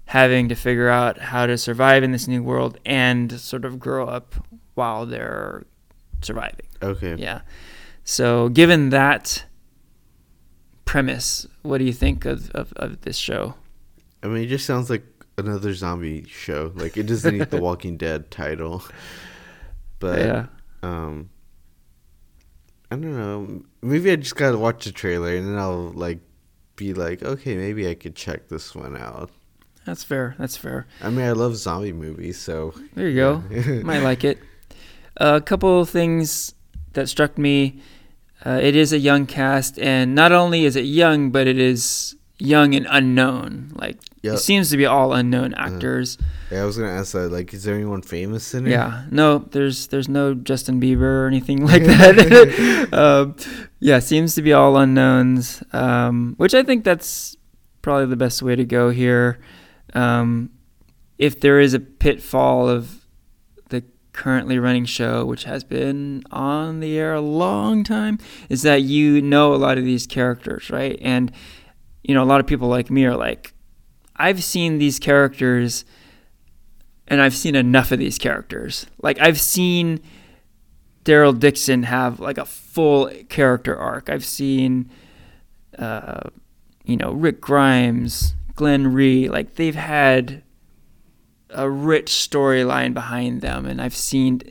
[0.10, 4.08] having to figure out how to survive in this new world and sort of grow
[4.08, 4.34] up
[4.74, 5.64] while they're
[6.22, 7.16] surviving Okay.
[7.18, 7.42] yeah
[8.04, 9.46] so given that
[10.86, 13.54] premise what do you think of, of, of this show
[14.24, 15.04] I mean, it just sounds like
[15.38, 16.74] another zombie show.
[16.76, 18.84] Like it doesn't need the Walking Dead title.
[20.00, 20.46] But yeah
[20.84, 21.30] um,
[22.92, 23.64] I don't know.
[23.82, 26.20] Maybe I just gotta watch the trailer and then I'll like
[26.76, 29.30] be like, okay, maybe I could check this one out.
[29.86, 33.82] That's fair that's fair I mean, I love zombie movies, so there you go Yeah.
[33.84, 34.40] might like it
[35.18, 36.54] a couple of things
[36.94, 37.82] that struck me
[38.46, 42.16] uh, it is a young cast and not only is it young but it is
[42.38, 44.34] young and unknown like Yeah.
[44.34, 46.18] it seems to be all unknown actors
[46.52, 47.32] Yeah, I was gonna ask that.
[47.32, 48.72] Like, is there anyone famous in it?
[48.72, 52.90] Yeah, no, there's there's no Justin Bieber or anything like that.
[52.92, 53.36] um,
[53.80, 57.38] yeah, seems to be all unknowns, um, which I think that's
[57.84, 59.38] probably the best way to go here.
[59.94, 60.52] Um,
[61.18, 63.06] if there is a pitfall of
[63.70, 68.82] the currently running show, which has been on the air a long time, is that
[68.82, 70.98] you know a lot of these characters, right?
[71.02, 71.32] And
[72.04, 73.54] you know, a lot of people like me are like,
[74.16, 75.86] I've seen these characters
[77.08, 78.86] and I've seen enough of these characters.
[79.02, 80.00] Like I've seen
[81.06, 84.10] Daryl Dixon have like a full character arc.
[84.10, 84.90] I've seen,
[85.78, 86.30] uh,
[86.84, 89.30] you know, Rick Grimes, Glenn Rhee.
[89.30, 90.44] Like they've had
[91.50, 94.42] a rich storyline behind them, and I've seen.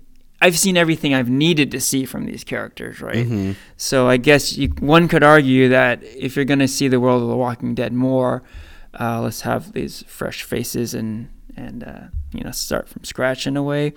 [0.40, 3.26] I've seen everything I've needed to see from these characters, right?
[3.26, 7.00] hmm So I guess you, one could argue that if you're going to see the
[7.00, 8.44] world of The Walking Dead more,
[8.98, 12.00] uh, let's have these fresh faces and and uh,
[12.32, 13.92] you know start from scratch in a way.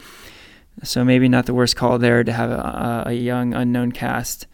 [0.83, 4.47] So maybe not the worst call there to have a, a young unknown cast.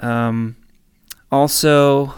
[0.00, 0.56] Um,
[1.30, 2.14] also,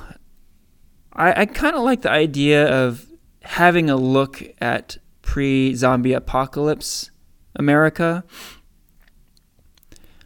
[1.12, 3.06] I, I kind of like the idea of
[3.42, 7.10] having a look at pre-zombie apocalypse
[7.56, 8.24] America.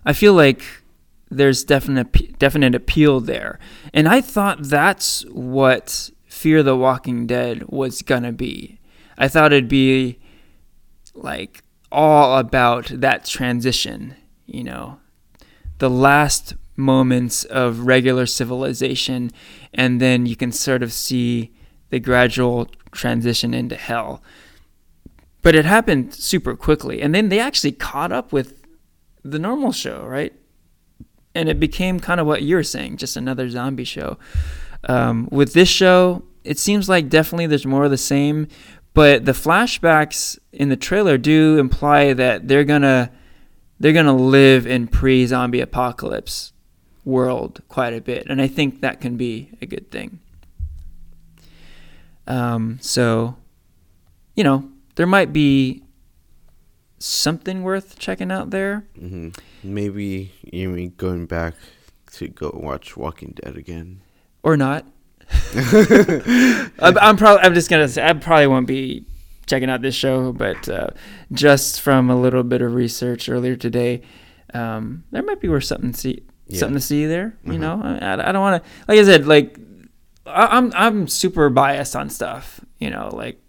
[0.05, 0.63] I feel like
[1.31, 3.59] there's definite definite appeal there,
[3.93, 8.79] and I thought that's what Fear the Walking Dead was gonna be.
[9.17, 10.19] I thought it'd be
[11.15, 14.17] like all about that transition,
[14.47, 14.99] you know,
[15.79, 19.31] the last moments of regular civilization,
[19.73, 21.53] and then you can sort of see
[21.91, 24.23] the gradual transition into hell.
[25.43, 28.63] But it happened super quickly, and then they actually caught up with
[29.23, 30.33] the normal show, right?
[31.35, 34.19] And it became kind of what you're saying, just another zombie show.
[34.89, 38.49] Um, with this show, it seems like definitely there's more of the same,
[38.95, 43.11] but the flashbacks in the trailer do imply that they're gonna
[43.81, 46.54] they're gonna live in pre-zombie apocalypse.
[47.05, 50.21] World quite a bit, and I think that can be a good thing.
[52.27, 53.37] Um, so,
[54.35, 55.83] you know, there might be
[56.99, 58.87] something worth checking out there.
[58.99, 59.31] Mm-hmm.
[59.63, 61.55] Maybe you mean going back
[62.13, 64.01] to go watch Walking Dead again.
[64.43, 64.87] or not.
[65.55, 67.43] I'm, I'm probably.
[67.43, 69.07] I'm just gonna say I probably won't be
[69.47, 70.89] checking out this show, but uh,
[71.33, 74.03] just from a little bit of research earlier today,
[74.53, 76.23] um, there might be worth something to see.
[76.47, 76.59] Yeah.
[76.61, 77.37] Something to see there.
[77.45, 77.61] You Mhm.
[77.61, 78.71] know, I, I don't want to.
[78.87, 79.59] Like I said, like
[80.27, 82.61] I, I'm I'm super biased on stuff.
[82.79, 83.41] You know, like.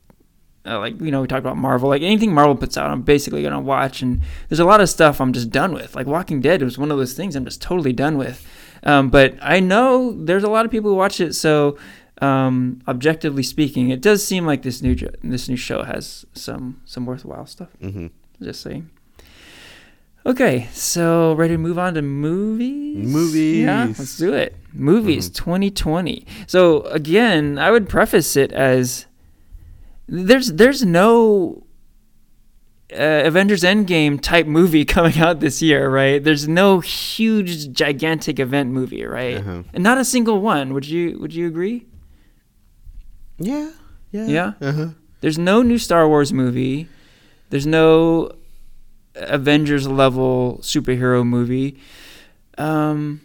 [0.67, 1.89] Uh, like you know, we talked about Marvel.
[1.89, 4.01] Like anything Marvel puts out, I'm basically gonna watch.
[4.01, 5.93] And there's a lot of stuff I'm just done with.
[5.95, 8.43] Like Walking Dead was one of those things I'm just totally done with.
[8.81, 11.77] Um, but I know there's a lot of people who watch it, so
[12.19, 16.81] um, objectively speaking, it does seem like this new jo- this new show has some
[16.86, 17.69] some worthwhile stuff.
[17.79, 18.08] hmm
[18.41, 18.89] Just saying.
[20.25, 23.07] Okay, so ready to move on to movies?
[23.07, 23.63] Movies.
[23.63, 24.55] Yeah, let's do it.
[24.73, 26.25] Movies 2020.
[26.47, 29.05] So again, I would preface it as
[30.07, 31.63] there's there's no
[32.91, 36.23] uh, Avengers Endgame type movie coming out this year, right?
[36.23, 39.38] There's no huge gigantic event movie, right?
[39.38, 39.63] Uh-huh.
[39.73, 40.73] And not a single one.
[40.73, 41.85] Would you would you agree?
[43.38, 43.71] Yeah.
[44.11, 44.25] Yeah.
[44.25, 44.53] Yeah?
[44.59, 44.88] Uh-huh.
[45.21, 46.88] There's no new Star Wars movie.
[47.49, 48.31] There's no
[49.15, 51.78] Avengers level superhero movie.
[52.58, 53.21] Um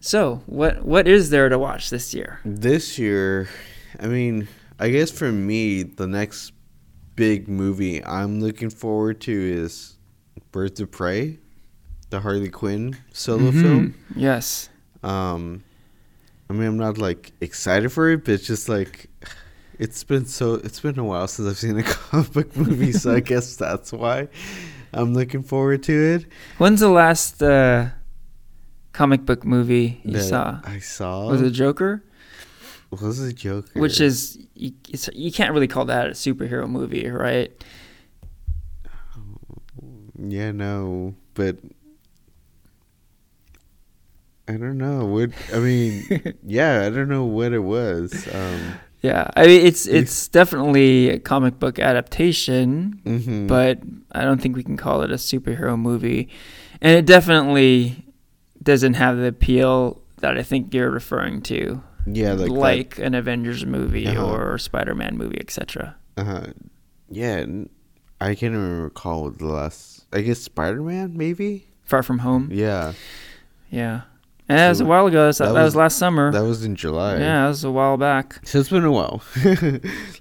[0.00, 2.40] so, what what is there to watch this year?
[2.44, 3.48] This year,
[3.98, 6.52] I mean, I guess for me, the next
[7.16, 9.96] big movie I'm looking forward to is
[10.52, 11.38] Birds of Prey,
[12.10, 13.62] the Harley Quinn solo Mhm.
[13.62, 13.94] film.
[14.14, 14.68] Yes.
[15.02, 15.64] Um,
[16.50, 19.08] I mean, I'm not like excited for it, but it's just like
[19.78, 23.14] it's been so it's been a while since I've seen a comic book movie, so
[23.14, 24.28] I guess that's why
[24.94, 26.26] I'm looking forward to it.
[26.58, 27.88] When's the last uh,
[28.92, 30.60] comic book movie you that saw?
[30.64, 32.02] I saw Was it Joker?
[32.90, 34.72] was it Joker, Which is you,
[35.12, 37.52] you can't really call that a superhero movie, right?
[40.16, 41.56] yeah, no, but
[44.46, 46.34] I don't know what I mean.
[46.46, 48.28] yeah, I don't know what it was.
[48.32, 48.74] Um,
[49.04, 53.46] Yeah, I mean it's it's definitely a comic book adaptation, mhm.
[53.46, 53.80] but
[54.12, 56.30] I don't think we can call it a superhero movie,
[56.80, 58.06] and it definitely
[58.62, 63.66] doesn't have the appeal that I think you're referring to, yeah, like like, an Avengers
[63.66, 64.24] movie Uh-huh.
[64.26, 65.96] or Spider-Man movie, etc.
[66.16, 66.46] Uh huh.
[67.10, 67.68] yeah, n-
[68.22, 70.06] I can't even recall the last.
[70.14, 71.66] I guess Spider Man, maybe.
[71.84, 72.94] Far From Home, Yeah,
[73.68, 74.02] yeah,
[74.48, 75.30] and that was a while ago.
[75.32, 76.30] That, that that was was- last summer.
[76.32, 77.14] that was in July.
[77.14, 78.40] yeah, that was a while back.
[78.46, 79.22] so it's been a while.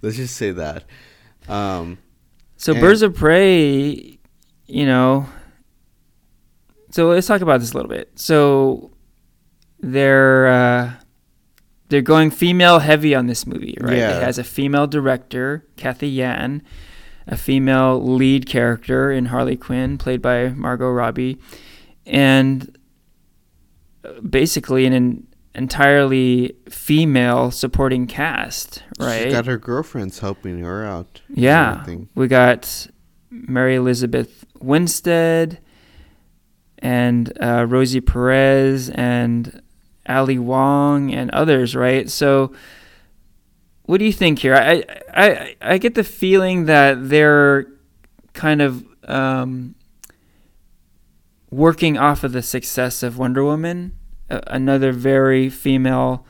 [0.01, 0.86] Let's just say that.
[1.49, 1.97] Um,
[2.57, 4.17] So Birds of Prey,
[4.67, 5.27] you know.
[6.91, 8.12] So let's talk about this a little bit.
[8.19, 8.91] So
[9.79, 10.91] they're uh,
[11.89, 13.97] they're going female heavy on this movie, right?
[13.97, 14.17] Yeah.
[14.17, 16.62] It has a female director, Cathy Yan,
[17.27, 21.39] a female lead character in Harley Quinn, played by Margot Robbie,
[22.05, 22.72] and
[24.27, 29.23] basically an, en- entirely female supporting cast, right?
[29.23, 31.21] She's got her girlfriends helping her out.
[31.29, 31.85] Yeah,
[32.15, 32.87] we got
[33.29, 35.59] Mary Elizabeth Winstead
[36.79, 39.61] and uh, Rosie Perez and
[40.07, 42.09] Ali Wong and others, right?
[42.09, 42.53] So,
[43.83, 44.55] what do you think here?
[44.55, 47.67] I I I get the feeling that they're
[48.33, 49.75] kind of um,
[51.53, 53.93] working off of the success of Wonder Woman,
[54.29, 56.25] another very female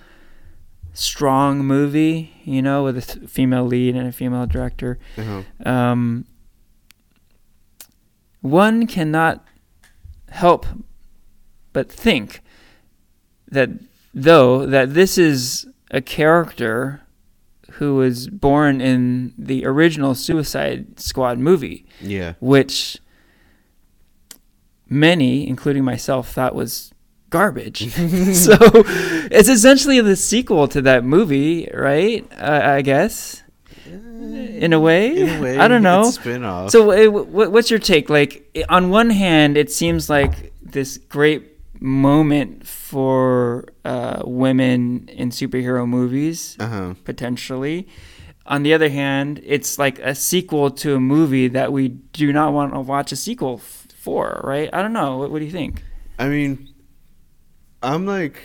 [0.93, 4.99] strong movie, you know, with a th- female lead and a female director.
[5.17, 5.41] Uh-huh.
[5.69, 6.25] Um,
[8.41, 9.45] one cannot
[10.29, 10.65] help
[11.71, 12.41] but think
[13.49, 13.69] that
[14.13, 17.01] though that this is a character
[17.73, 22.33] who was born in the original Suicide Squad movie, Yeah.
[22.39, 22.99] which
[24.93, 26.93] many, including myself, thought was
[27.29, 27.89] garbage.
[28.33, 28.55] so
[29.31, 32.25] it's essentially the sequel to that movie, right?
[32.31, 33.43] Uh, I guess
[33.85, 35.17] in a way.
[35.17, 36.09] In a way, I don't know.
[36.11, 36.71] Spin-off.
[36.71, 38.09] So, wh- what's your take?
[38.09, 45.87] Like, on one hand, it seems like this great moment for uh, women in superhero
[45.87, 46.93] movies, uh-huh.
[47.03, 47.87] potentially.
[48.45, 52.53] On the other hand, it's like a sequel to a movie that we do not
[52.53, 53.57] want to watch a sequel
[54.03, 54.69] for, right?
[54.73, 55.17] I don't know.
[55.17, 55.81] What, what do you think?
[56.19, 56.73] I mean,
[57.81, 58.41] I'm like,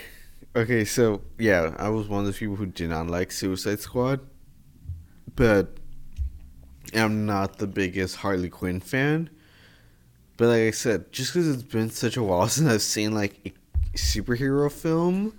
[0.55, 4.21] okay, so yeah, I was one of those people who did not like Suicide Squad,
[5.35, 5.79] but
[6.95, 9.31] I'm not the biggest Harley Quinn fan.
[10.37, 13.41] But like I said, just because it's been such a while since I've seen like
[13.45, 15.37] a superhero film,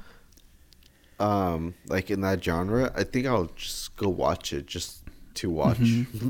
[1.18, 4.99] um, like in that genre, I think I'll just go watch it just
[5.40, 5.78] to watch,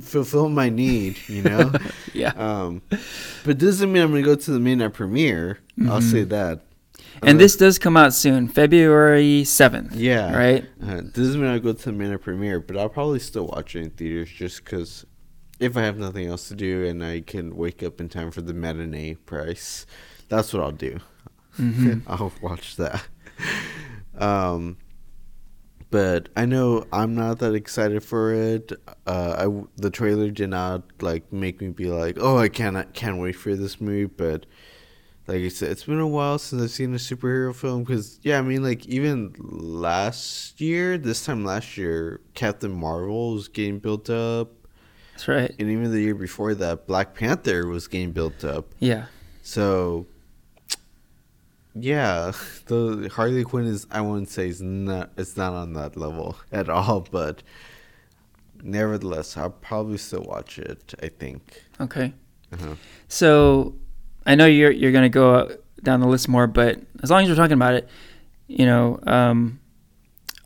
[0.01, 1.71] fulfill my need, you know.
[2.13, 2.33] Yeah.
[2.35, 2.81] Um,
[3.45, 5.59] but doesn't mean I'm gonna go to the midnight premiere.
[5.87, 6.61] I'll say that.
[7.21, 9.91] and Uh, this does come out soon, February 7th.
[9.93, 10.35] Yeah.
[10.35, 10.65] Right?
[10.83, 13.81] Uh, doesn't mean I go to the midnight premiere, but I'll probably still watch it
[13.83, 15.05] in theaters just because
[15.59, 18.41] if I have nothing else to do and I can wake up in time for
[18.41, 19.85] the matinee price,
[20.29, 20.99] that's what I'll do.
[21.59, 22.01] Mhm.
[22.07, 23.03] I'll watch that.
[24.17, 24.77] Um,
[25.91, 28.71] but I know I'm not that excited for it.
[29.07, 33.17] Uh, I the trailer did not like make me be like, oh, I cannot can't
[33.17, 34.05] wait for this movie.
[34.05, 34.45] But
[35.27, 37.83] like I said, it's been a while since I've seen a superhero film.
[37.83, 43.47] Because yeah, I mean, like even last year, this time last year, Captain Marvel was
[43.47, 44.51] getting built up,
[45.13, 45.53] That's right.
[45.59, 48.67] and even the year before that, Black Panther was getting built up.
[48.79, 49.05] Yeah.
[49.41, 50.05] So,
[51.79, 52.31] yeah,
[52.67, 56.69] the Harley Quinn is I wouldn't say is not it's not on that level at
[56.69, 57.43] all, but
[58.61, 60.93] nevertheless, I'll probably still watch it.
[61.01, 61.63] I think.
[61.79, 62.13] Okay.
[62.51, 62.75] Uh-huh.
[63.07, 63.75] So
[64.25, 67.35] I know you're you're gonna go down the list more, but as long as we're
[67.35, 67.89] talking about it,
[68.47, 69.59] you know, um,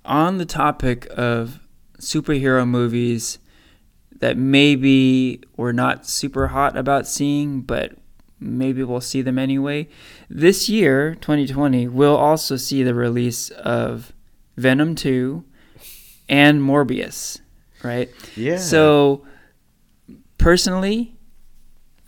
[0.06, 1.60] on the topic of
[2.00, 3.40] superhero movies
[4.20, 7.94] that maybe we're not super hot about seeing, but
[8.44, 9.88] maybe we'll see them anyway.
[10.30, 14.14] This year, 2020, we'll also see the release of
[14.58, 15.44] Venom 2
[16.30, 17.42] and Morbius,
[17.84, 18.10] right?
[18.36, 18.58] Yeah.
[18.58, 19.26] So,
[20.38, 21.16] personally,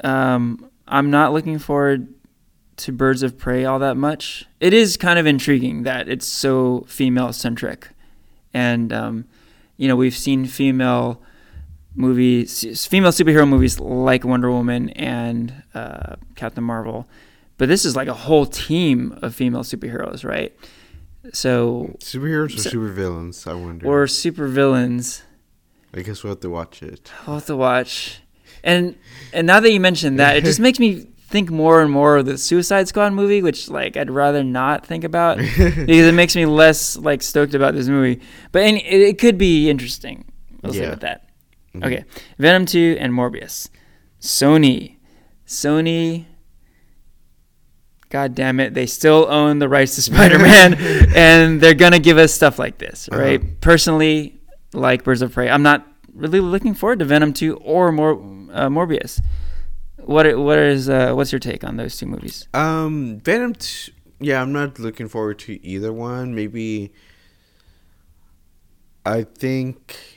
[0.03, 2.13] um, I'm not looking forward
[2.77, 4.45] to Birds of Prey all that much.
[4.59, 7.89] It is kind of intriguing that it's so female centric,
[8.53, 9.25] and um,
[9.77, 11.21] you know we've seen female
[11.95, 17.07] movies, female superhero movies like Wonder Woman and uh, Captain Marvel,
[17.57, 20.55] but this is like a whole team of female superheroes, right?
[21.33, 23.47] So superheroes or So- supervillains?
[23.49, 23.87] I wonder.
[23.87, 25.21] or supervillains.
[25.93, 27.11] I guess we'll have to watch it.
[27.25, 28.19] We'll have to watch.
[28.63, 28.95] And
[29.31, 32.25] and now that you mentioned that, it just makes me think more and more of
[32.25, 36.45] the Suicide Squad movie, which like I'd rather not think about because it makes me
[36.45, 38.21] less like stoked about this movie.
[38.51, 40.25] But any, it, it could be interesting.
[40.61, 40.89] We'll see Yeah.
[40.91, 41.24] with that.
[41.81, 41.85] Mhm.
[41.85, 42.05] Okay,
[42.39, 43.69] Venom two and Morbius.
[44.21, 44.95] Sony,
[45.47, 46.25] Sony.
[48.09, 50.75] God damn it, they still own the rights to Spider-Man,
[51.15, 53.21] and they're gonna give us stuff like this, Uh-huh.
[53.21, 53.61] right?
[53.61, 54.39] Personally,
[54.73, 58.13] like Birds of Prey, I'm not really looking forward to Venom two or Mor-
[58.53, 59.21] uh, Morbius.
[59.97, 62.47] What what is uh, what's your take on those two movies?
[62.53, 63.53] Um, Venom.
[63.55, 66.33] T- yeah, I'm not looking forward to either one.
[66.35, 66.93] Maybe.
[69.05, 70.14] I think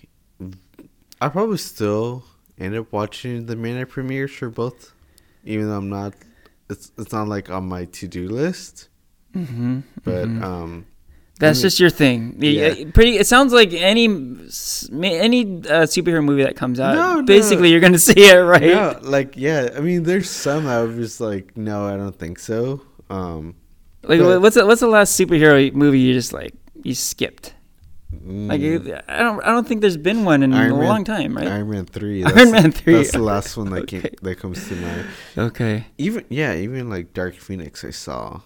[1.21, 2.25] I probably still
[2.59, 4.93] end up watching the midnight premieres for both,
[5.45, 6.15] even though I'm not.
[6.71, 8.89] It's it's not like on my to do list,
[9.35, 9.81] Mm-hmm.
[10.05, 10.87] but um,
[11.41, 12.37] That's mean- just your thing.
[12.39, 12.69] Yeah.
[12.75, 12.91] Yeah.
[12.93, 13.17] Pretty.
[13.19, 16.95] It sounds like any any uh, superhero movie that comes out.
[16.95, 17.23] No, no.
[17.23, 18.63] basically, you're gonna see it, right?
[18.63, 19.71] yeah, like yeah.
[19.77, 22.83] I mean, there's some I was just like, no, I don't think so.
[23.11, 23.55] Um,
[24.03, 27.55] Like, But- what's the, what's the last superhero movie you just like you skipped?
[28.11, 30.89] Like, mm, it- I don't I don't think there's been one in Iron a Man-
[30.89, 31.47] long time, right?
[31.47, 32.25] Iron Man three.
[32.37, 35.07] Iron Man 3, That's the last one that came that comes to mind.
[35.37, 35.87] Okay.
[35.99, 38.41] Even yeah, even like Dark Phoenix, I saw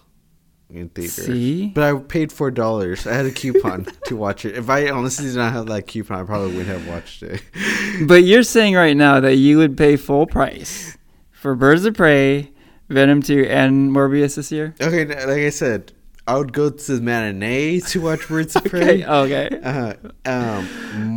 [0.69, 1.25] in theaters.
[1.27, 1.67] See?
[1.67, 3.07] But I paid four dollars.
[3.07, 4.57] I had a coupon to watch it.
[4.57, 7.41] If I honestly did not have that coupon, I probably wouldn't have watched it.
[8.07, 10.97] But you're saying right now that you would pay full price
[11.31, 12.51] for Birds of Prey,
[12.89, 14.73] Venom 2, and Morbius this year?
[14.81, 15.91] Okay, like I said,
[16.25, 18.69] I would go to the matinee to watch Birds of Okay.
[18.69, 19.03] Prey.
[19.05, 19.59] Okay.
[19.61, 19.93] Uh,
[20.25, 20.67] um,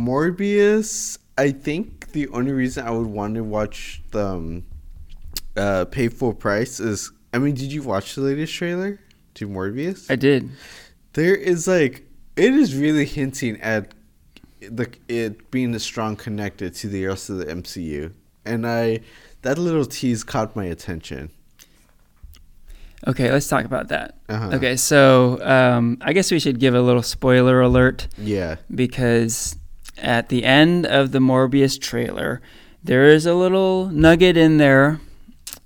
[0.05, 1.17] Morbius.
[1.37, 4.63] I think the only reason I would want to watch the um,
[5.55, 7.11] uh, pay full price is.
[7.33, 8.99] I mean, did you watch the latest trailer
[9.35, 10.09] to Morbius?
[10.09, 10.49] I did.
[11.13, 12.05] there is like
[12.35, 13.93] it is really hinting at
[14.59, 18.11] the it being a strong connected to the rest of the MCU,
[18.45, 19.01] and I
[19.43, 21.31] that little tease caught my attention.
[23.05, 24.17] Okay, let's talk about that.
[24.27, 24.51] Uh-huh.
[24.55, 28.55] Okay, so um, I guess we should give a little spoiler alert Yeah.
[28.73, 29.55] because
[29.97, 32.41] at the end of the Morbius trailer,
[32.83, 34.99] there is a little nugget in there.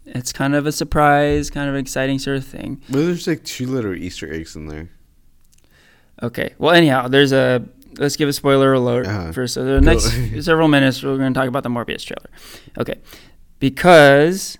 [0.05, 2.81] It's kind of a surprise, kind of exciting sort of thing.
[2.89, 4.89] But there's like two little Easter eggs in there.
[6.21, 6.53] Okay.
[6.57, 7.63] Well, anyhow, there's a.
[7.97, 9.31] Let's give a spoiler alert Uh-huh.
[9.31, 9.53] first.
[9.53, 10.11] So the next
[10.45, 12.29] several minutes, we're going to talk about the Morbius trailer.
[12.77, 12.99] Okay,
[13.59, 14.57] because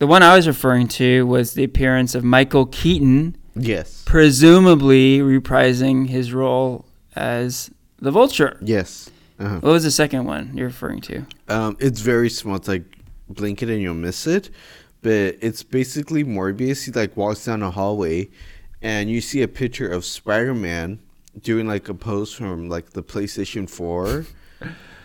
[0.00, 4.02] the one I was referring to was the appearance of Michael Keaton, Yes.
[4.06, 7.70] presumably reprising his role as
[8.00, 8.58] the Vulture.
[8.60, 9.10] Yes.
[9.38, 9.60] Uh-huh.
[9.60, 11.24] What was the second one you're referring to?
[11.48, 12.56] Um, it's very small.
[12.56, 12.84] It's like
[13.28, 14.50] blink it and you'll miss it.
[15.02, 16.84] But it's basically Morbius.
[16.84, 18.28] He like walks down a hallway,
[18.82, 20.98] and you see a picture of Spider Man
[21.40, 24.26] doing like a pose from like the PlayStation Four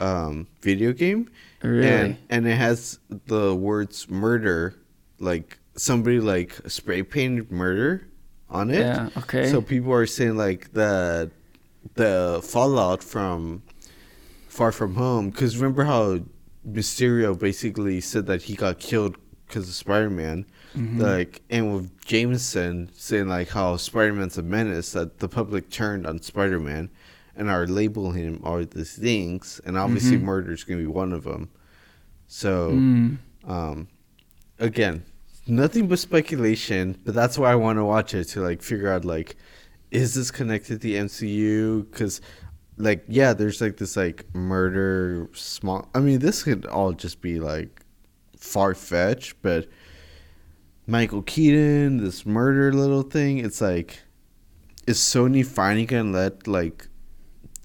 [0.01, 1.29] um, video game,
[1.63, 1.87] Really?
[1.87, 4.75] and and it has the words murder,
[5.19, 8.07] like somebody like spray painted murder
[8.49, 8.79] on it.
[8.79, 9.49] Yeah, okay.
[9.49, 11.31] So people are saying like the
[11.95, 13.61] the fallout from
[14.47, 16.19] Far From Home, because remember how
[16.67, 20.45] Mysterio basically said that he got killed because of Spider Man.
[20.75, 20.99] Mm-hmm.
[20.99, 26.05] Like, and with Jameson saying like how Spider Man's a menace, that the public turned
[26.07, 26.89] on Spider Man
[27.37, 30.23] and are labeling him all these things, and obviously Mhm.
[30.23, 31.49] murder is gonna be one of them.
[32.27, 33.17] So, Mm.
[33.45, 33.87] um,
[34.59, 35.03] again,
[35.47, 39.05] nothing but speculation, but that's why I want to watch it to like figure out
[39.05, 39.35] like,
[39.91, 41.89] is this connected to the MCU?
[41.89, 42.21] Because,
[42.77, 45.87] like, yeah, there's like this like murder small.
[45.93, 47.81] I mean, this could all just be like
[48.37, 49.67] far fetched, but
[50.87, 54.03] Michael Keaton, this murder little thing, it's like,
[54.85, 56.87] is Sony finally gonna let like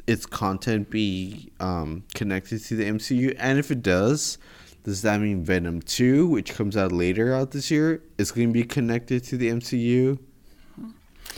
[0.07, 3.37] its content be um, connected to the MCU?
[3.39, 4.39] And if it does,
[4.85, 8.53] does that mean Venom 2, which comes out later out this year, is going to
[8.53, 10.19] be connected to the MCU?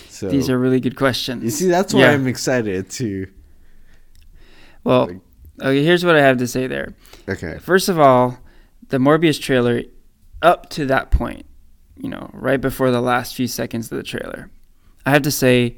[0.09, 1.43] So These are really good questions.
[1.43, 2.13] you see, that's why Yeah.
[2.13, 3.27] I'm excited to.
[4.85, 5.21] Well, like-
[5.61, 6.95] okay, here's what I have to say there.
[7.29, 7.59] Okay.
[7.61, 8.39] First of all,
[8.89, 9.83] the Morbius trailer,
[10.41, 11.47] up to that point,
[11.97, 14.51] you know, right before the last few seconds of the trailer,
[15.07, 15.77] I have to say,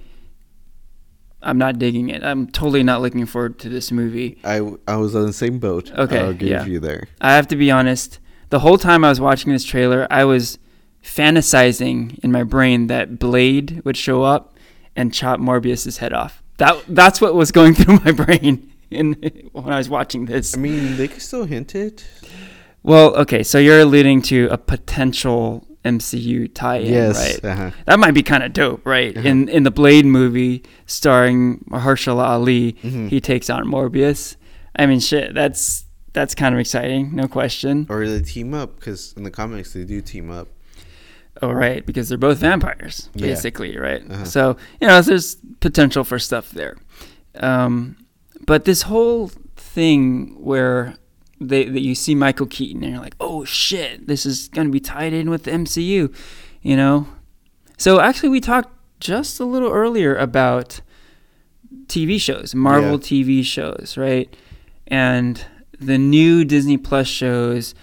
[1.44, 2.24] I'm not digging it.
[2.24, 4.38] I'm totally not looking forward to this movie.
[4.44, 5.92] I, I was on the same boat.
[5.92, 6.64] Okay, I'll give yeah.
[6.64, 7.06] you there.
[7.20, 8.18] I have to be honest.
[8.48, 10.58] The whole time I was watching this trailer, I was
[11.02, 14.56] fantasizing in my brain that Blade would show up
[14.96, 16.42] and chop Morbius's head off.
[16.56, 19.14] That that's what was going through my brain in
[19.52, 20.56] when I was watching this.
[20.56, 22.06] I mean, they could still hint it.
[22.82, 27.18] Well, okay, so you're alluding to a potential MCU tie-in, yes.
[27.42, 27.50] right?
[27.52, 27.70] Uh-huh.
[27.86, 29.16] That might be kind of dope, right?
[29.16, 29.28] Uh-huh.
[29.28, 33.08] In in the Blade movie starring Mahershala Ali, Mhm.
[33.10, 34.36] he takes on Morbius.
[34.76, 37.86] I mean, shit, that's that's kind of exciting, no question.
[37.90, 40.48] Or they team up, because in the comics, they do team up.
[41.42, 43.26] Oh, right, because they're both vampires, Yeah.
[43.26, 44.02] basically, right?
[44.08, 44.24] Uh-huh.
[44.24, 46.76] So you know, there's potential for stuff there.
[47.40, 47.96] Um,
[48.46, 50.94] but this whole thing where
[51.40, 54.80] they that you see Michael Keaton and you're like, oh shit, this is gonna be
[54.80, 56.14] tied in with the MCU,
[56.62, 57.06] you know.
[57.76, 58.70] So actually, we talked
[59.00, 60.80] just a little earlier about
[61.86, 62.96] TV shows, Marvel Yeah.
[62.98, 64.34] TV shows, right?
[64.86, 65.44] And
[65.78, 67.74] the new Disney Plus shows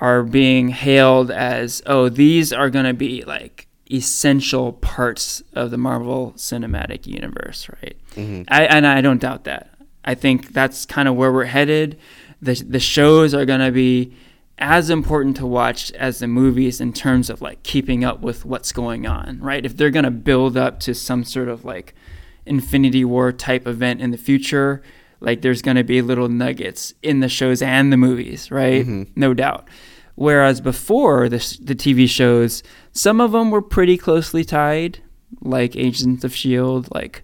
[0.00, 5.78] are being hailed as, oh, these are going to be like essential parts of the
[5.78, 7.96] Marvel Cinematic Universe, right?
[8.16, 8.44] Mhm.
[8.48, 9.70] I, and I don't doubt that.
[10.04, 11.98] I think that's kind of where we're headed.
[12.40, 14.12] The, the shows are going to be
[14.58, 18.72] as important to watch as the movies in terms of like keeping up with what's
[18.72, 19.64] going on, right?
[19.64, 21.94] If they're going to build up to some sort of like
[22.46, 24.82] Infinity War type event in the future,
[25.20, 28.84] like there's going to be little nuggets in the shows and the movies, right?
[28.86, 29.08] Mhm.
[29.16, 29.68] No doubt.
[30.14, 32.62] Whereas before the, the TV shows,
[32.92, 35.00] some of them were pretty closely tied,
[35.40, 37.22] like Agents of S.H.I.E.L.D., like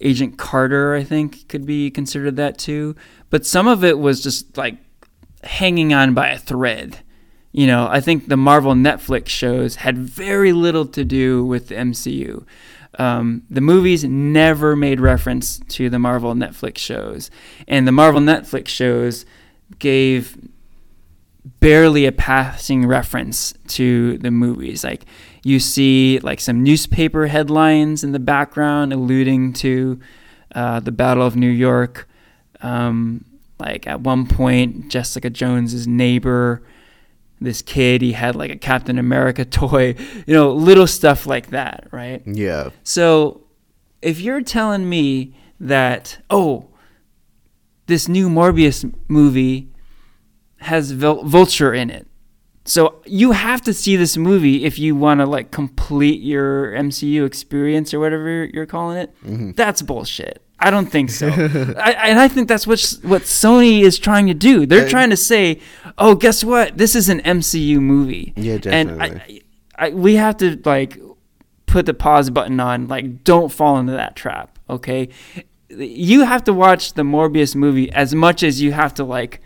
[0.00, 2.96] Agent Carter, I think could be considered that too.
[3.28, 4.76] But some of it was just like
[5.44, 7.00] hanging on by a thread.
[7.52, 11.74] You know, I think the Marvel Netflix shows had very little to do with the
[11.74, 12.44] MCU.
[12.98, 17.30] Um, the movies never made reference to the Marvel Netflix shows,
[17.68, 19.24] and the Marvel Netflix shows
[19.78, 20.36] gave
[21.60, 24.84] barely a passing reference to the movies.
[24.84, 25.04] Like
[25.42, 30.00] you see like some newspaper headlines in the background alluding to
[30.54, 32.08] uh, the Battle of New York.
[32.62, 33.24] Um,
[33.58, 36.62] like at one point, Jessica Jones's neighbor,
[37.40, 39.94] this kid, he had like a Captain America toy.
[40.26, 42.22] You know, little stuff like that, right?
[42.26, 42.70] Yeah.
[42.82, 43.42] So
[44.02, 46.68] if you're telling me that, oh,
[47.86, 49.68] this new Morbius movie
[50.58, 52.06] has Vul- Vulture in it.
[52.64, 57.24] So you have to see this movie if you want to like complete your MCU
[57.24, 59.14] experience or whatever you're calling it.
[59.24, 59.56] Mhm.
[59.56, 60.42] That's bullshit.
[60.62, 61.28] I don't think so.
[61.78, 64.66] I, and I think that's what what Sony is trying to do.
[64.66, 65.58] They're trying to say,
[65.96, 66.76] "Oh, guess what?
[66.76, 69.42] This is an MCU movie." Yeah, And definitely.
[69.78, 71.00] I, I, we have to like
[71.64, 72.88] put the pause button on.
[72.88, 74.58] Like, don't fall into that trap.
[74.68, 75.08] Okay,
[75.70, 79.40] you have to watch the Morbius movie as much as you have to like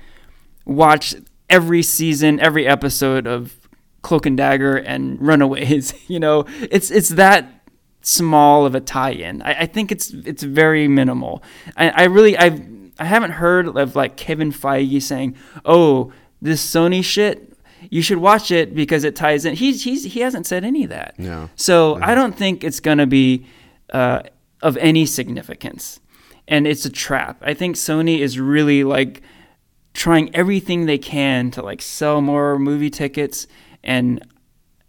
[0.64, 1.14] watch
[1.54, 3.68] every season, every episode of
[4.02, 5.94] Cloak and Dagger and Runaways.
[6.08, 7.66] You know, it's it's that
[8.02, 9.40] small of a tie-in.
[9.42, 11.42] I, I think it's it's very minimal.
[11.76, 12.60] I, I really I've
[12.98, 17.50] I haven't heard of like Kevin Feige saying, "Oh, this Sony shit."
[17.90, 19.54] you should watch it because it ties in.
[19.54, 21.18] He's he's he hasn't said any of that.
[21.18, 21.50] No.
[21.54, 23.46] So I don't think it's gonna be
[23.90, 24.22] uh,
[24.62, 26.00] of any significance,
[26.48, 27.42] and it's a trap.
[27.42, 29.22] I think Sony is really like
[29.94, 33.46] trying everything they can to like sell more movie tickets
[33.82, 34.20] and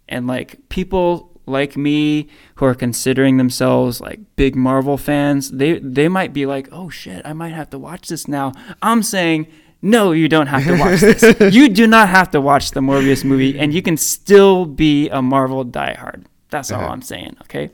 [0.08, 6.08] and like people like me who are considering themselves like big Marvel fans, they they
[6.08, 8.52] might be like, "Oh shit, I might have to watch this now."
[8.82, 9.46] I'm saying,
[9.80, 11.54] "No, you don't have to watch this.
[11.54, 15.22] you do not have to watch the Morbius movie and you can still be a
[15.22, 16.92] Marvel diehard." That's all Uh-huh.
[16.92, 17.70] I'm saying, okay?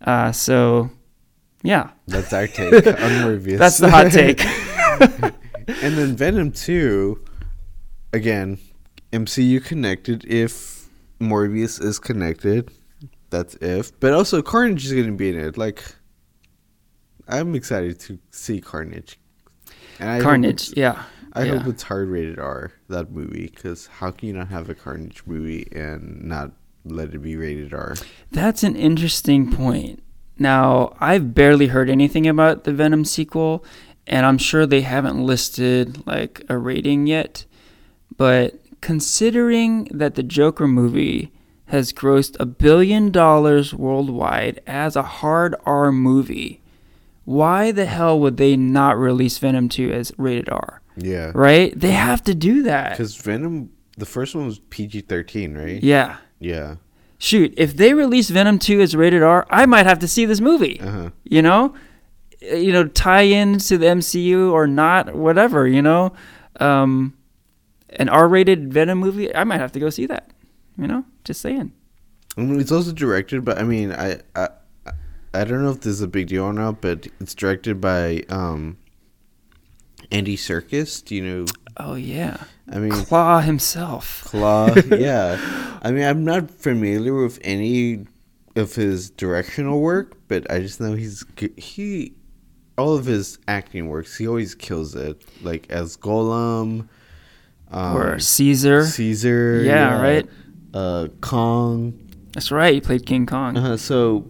[0.00, 0.90] Uh, so
[1.62, 1.90] yeah.
[2.08, 3.58] That's our take on Morbius.
[3.58, 4.40] That's the hot take.
[5.82, 7.24] and then Venom 2,
[8.12, 8.58] again,
[9.12, 10.88] MCU connected if
[11.20, 12.70] Morbius is connected.
[13.30, 13.98] That's if.
[14.00, 15.56] But also, Carnage is going to be in it.
[15.56, 15.84] Like,
[17.28, 19.18] I'm excited to see Carnage.
[19.98, 21.04] And I Carnage, yeah.
[21.32, 21.58] I yeah.
[21.58, 23.50] hope it's hard rated R, that movie.
[23.54, 26.52] Because how can you not have a Carnage movie and not
[26.84, 27.94] let it be rated R?
[28.32, 30.02] That's an interesting point.
[30.38, 33.62] Now, I've barely heard anything about the Venom sequel,
[34.06, 37.44] and I'm sure they haven't listed like a rating yet.
[38.16, 41.32] But considering that the Joker movie
[41.66, 46.60] has grossed a billion dollars worldwide as a hard R movie,
[47.24, 50.82] why the hell would they not release Venom 2 as rated R?
[50.96, 51.30] Yeah.
[51.34, 51.78] Right?
[51.78, 52.90] They have to do that.
[52.90, 55.82] Because Venom, the first one was PG 13, right?
[55.82, 56.16] Yeah.
[56.40, 56.76] Yeah.
[57.18, 60.40] Shoot, if they release Venom 2 as rated R, I might have to see this
[60.40, 60.80] movie.
[60.80, 61.10] Uh huh.
[61.22, 61.74] you know
[62.40, 66.12] you know tie into the mcu or not whatever you know
[66.58, 67.14] um
[67.90, 70.30] an r-rated venom movie i might have to go see that
[70.78, 71.72] you know just saying
[72.36, 74.48] I mean, it's also directed, but I mean, I, I,
[75.34, 78.22] I don't know if this is a big deal or not, but it's directed by
[78.28, 78.78] um,
[80.10, 81.04] Andy Serkis.
[81.04, 81.46] Do you know?
[81.76, 84.74] oh yeah I mean, claw himself Claw.
[84.90, 85.78] yeah.
[85.82, 88.06] I mean, I'm not familiar with any
[88.54, 91.24] of his directional work, but I just know he's
[91.56, 92.14] he.
[92.80, 95.22] All of his acting works, he always kills it.
[95.42, 96.88] Like as Gollum,
[97.70, 99.62] um, or caesar Caesar.
[99.62, 100.26] Yeah, right.
[100.74, 101.92] Uh, Kong.
[102.32, 104.24] that's right he played king kong Uh, so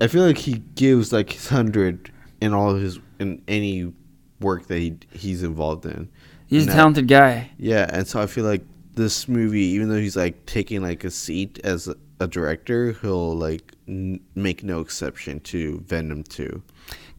[0.00, 2.10] I feel like he gives like his hundred
[2.40, 3.92] in all of his in any
[4.40, 6.08] work that he he's involved in.
[6.48, 8.62] he's a and I- talented guy Yeah, and so I feel like
[8.94, 13.36] this movie, even though he's like taking like a seat as a, a director, he'll
[13.36, 16.62] like n- make no exception to Venom Two.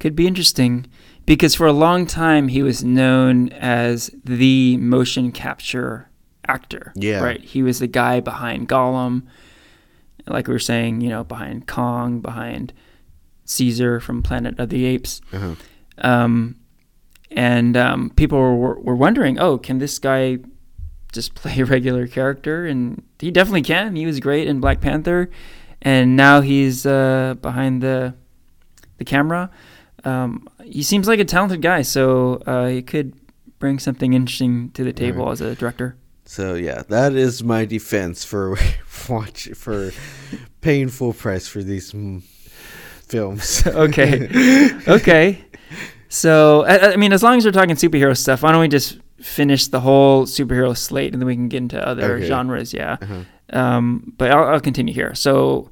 [0.02, 0.88] Could be interesting
[1.28, 6.10] because for a long time he was known as the motion capture
[6.48, 6.92] actor.
[6.96, 7.24] Yeah.
[7.24, 7.40] Right.
[7.40, 9.28] He was the guy behind Gollum,
[10.26, 12.74] like we were saying, you know, behind Kong, behind
[13.46, 15.22] Caesar from Planet of the Apes.
[15.32, 15.54] Uh-huh.
[16.00, 16.56] Um,
[17.30, 20.40] and um, people were, were wondering, oh, can this guy
[21.14, 22.66] just play a regular character?
[22.66, 23.96] And he definitely can.
[23.96, 25.30] He was great in Black Panther,
[25.80, 28.16] and now he's uh, behind the
[28.98, 29.50] the camera.
[30.04, 33.14] Um, he seems like a talented guy, so uh, he could
[33.60, 35.32] bring something interesting to the table Right.
[35.34, 35.96] as a director.
[36.26, 38.56] So yeah, that is my defense for
[39.10, 39.92] watch for
[40.62, 42.22] paying full price for these mm,
[43.08, 43.66] films.
[43.68, 44.30] okay,
[44.88, 45.44] okay.
[46.10, 49.00] So I, I mean, as long as we're talking superhero stuff, why don't we just
[49.20, 52.26] finish the whole superhero slate and then we can get into other Okay.
[52.28, 52.74] genres?
[52.74, 52.98] Yeah.
[53.02, 53.24] Uh-huh.
[53.58, 55.14] Um, but I'll, I'll continue here.
[55.16, 55.70] So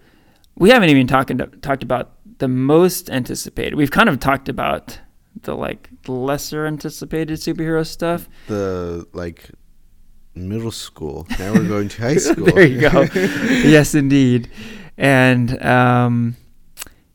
[0.55, 3.75] we haven't even talked talked about the most anticipated.
[3.75, 4.99] We've kind of talked about
[5.41, 8.27] the like lesser anticipated superhero stuff.
[8.47, 9.51] The like
[10.35, 11.27] middle school.
[11.37, 12.45] Now we're going to high school.
[12.45, 13.01] there you go.
[13.13, 14.49] yes, indeed.
[14.97, 16.35] And um,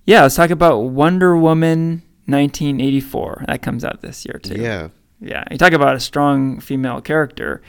[0.07, 3.45] yeah, let's talk about Wonder Woman 1984.
[3.49, 4.61] That comes out this year too.
[4.61, 4.89] Yeah.
[5.21, 7.63] Yeah, you talk about a strong female character.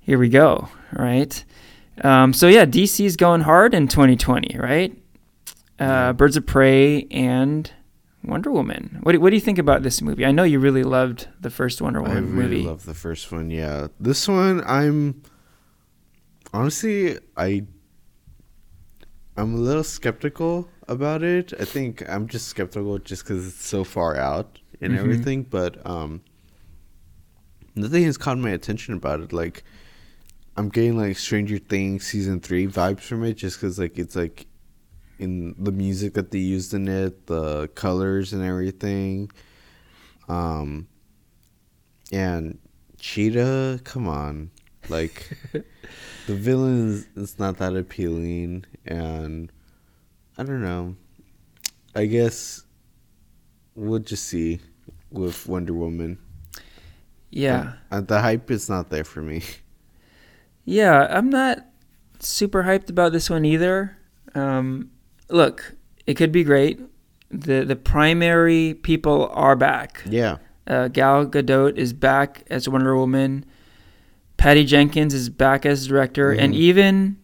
[0.00, 1.42] Here we go, right?
[2.02, 4.94] Um, so yeah, DC's going hard in 2020, right?
[5.78, 7.70] Uh, Birds of Prey and
[8.22, 9.00] Wonder Woman.
[9.02, 10.24] What do, what do you think about this movie?
[10.24, 12.32] I know you really loved the first Wonder Woman movie.
[12.32, 12.68] I really movie.
[12.68, 13.50] love the first one.
[13.50, 15.22] Yeah, this one I'm
[16.52, 17.64] honestly I
[19.36, 21.52] I'm a little skeptical about it.
[21.58, 24.98] I think I'm just skeptical just because it's so far out and Mhm.
[24.98, 25.42] everything.
[25.42, 26.20] But um,
[27.74, 29.32] nothing has caught my attention about it.
[29.32, 29.64] Like
[30.56, 34.46] I'm getting like Stranger Things season three vibes from it, just because like it's like
[35.18, 39.30] in the music that they used in it, the colors and everything.
[40.28, 40.88] Um,
[42.12, 42.58] and
[42.98, 44.50] Cheetah, come on,
[44.88, 49.52] like the villain is, is not that appealing, and
[50.38, 50.96] I don't know.
[51.94, 52.64] I guess
[53.74, 54.60] we'll just see
[55.10, 56.18] with Wonder Woman.
[57.30, 57.74] yeah.
[57.90, 59.42] Uh, the hype is not there for me.
[60.64, 61.66] Yeah, I'm not
[62.20, 63.96] super hyped about this one either.
[64.34, 64.90] Um,
[65.30, 65.74] look,
[66.06, 66.80] it could be great.
[67.30, 70.02] the The primary people are back.
[70.08, 70.36] Yeah.
[70.66, 73.44] Uh, Gal Gadot is back as Wonder Woman.
[74.36, 76.58] Patty Jenkins is back as director, and Mhm.
[76.58, 77.16] even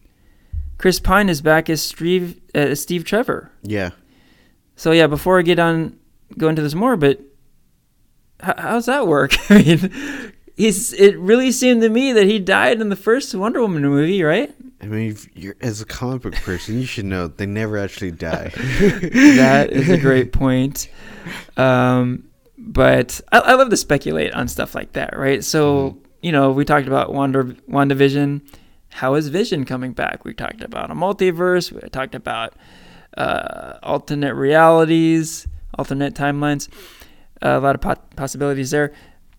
[0.77, 3.51] Chris Pine is back as Steve uh, Steve Trevor.
[3.63, 3.91] Yeah.
[4.75, 5.97] So yeah, before I get on
[6.37, 7.19] go into this more, but
[8.43, 9.33] h- how's that work?
[9.49, 13.61] I mean, he's it really seemed to me that he died in the first Wonder
[13.61, 14.53] Woman movie, right?
[14.81, 15.15] I mean,
[15.61, 18.49] as a comic book person, you should know they never actually die.
[18.55, 20.89] that is a great point.
[21.55, 22.27] Um,
[22.57, 25.43] but I, I love to speculate on stuff like that, right?
[25.43, 28.41] So, you know, we talked about Wonder WandaVision.
[28.89, 30.25] How is Vision coming back?
[30.25, 31.71] We talked about a multiverse.
[31.71, 32.53] We talked about
[33.17, 36.69] uh, alternate realities, alternate timelines.
[37.41, 38.93] a lot of pot- possibilities there.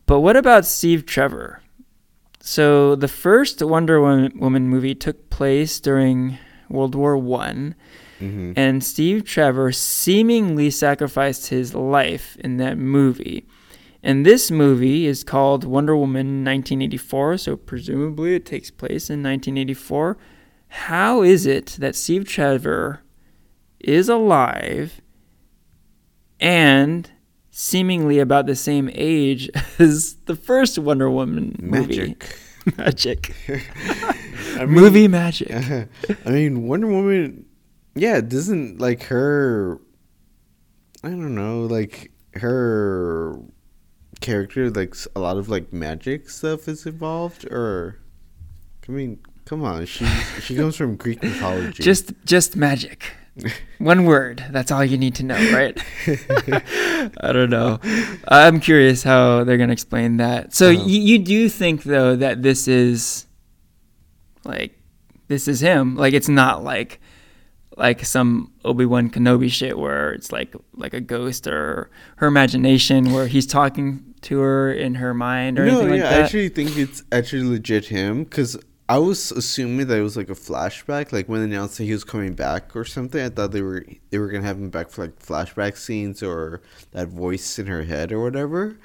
[0.07, 1.62] But what about Steve Trevor?
[2.45, 6.39] So the first Wonder Woman, movie took place during
[6.69, 7.75] World War One
[8.19, 13.47] hmm and Steve Trevor seemingly sacrificed his life in that movie.
[14.03, 20.19] And this movie is called Wonder Woman 1984, so presumably it takes place in 1984.
[20.69, 23.03] How is it that Steve Trevor
[23.79, 25.01] is alive
[26.41, 27.11] and
[27.53, 29.49] seemingly about the same age
[29.79, 32.17] as the first Wonder Woman movie?
[32.77, 33.35] Magic.
[34.57, 35.51] I mean, movie magic.
[35.51, 37.45] I mean, Wonder Woman.
[37.95, 39.81] Yeah, doesn't like her.
[41.05, 43.39] I don't know, like her
[44.21, 47.99] character, like a lot of like magic stuff is involved, or
[48.89, 50.07] I mean, come on, she
[50.41, 51.83] she comes from Greek mythology.
[51.83, 53.13] Just just magic.
[53.79, 54.45] One word.
[54.51, 55.77] That's all you need to know, right?
[57.21, 57.81] I don't know.
[58.29, 60.55] I'm curious how they're gonna explain that.
[60.55, 60.85] So Uh-huh.
[60.87, 63.27] you you do think though that this is
[64.45, 64.79] like
[65.29, 65.97] this is him?
[65.97, 67.01] Like it's not like
[67.79, 73.13] like some Obi Wan Kenobi shit where it's like like a ghost or her imagination
[73.13, 76.21] where he's talking to her in her mind or no, anything yeah, like that.
[76.21, 78.59] I actually think it's actually legit him because
[78.95, 81.93] I was assuming that it was like a flashback, like when they announced that he
[81.93, 83.21] was coming back or something.
[83.25, 86.61] I thought they were they were gonna have him back for like flashback scenes or
[86.93, 88.77] that voice in her head or whatever.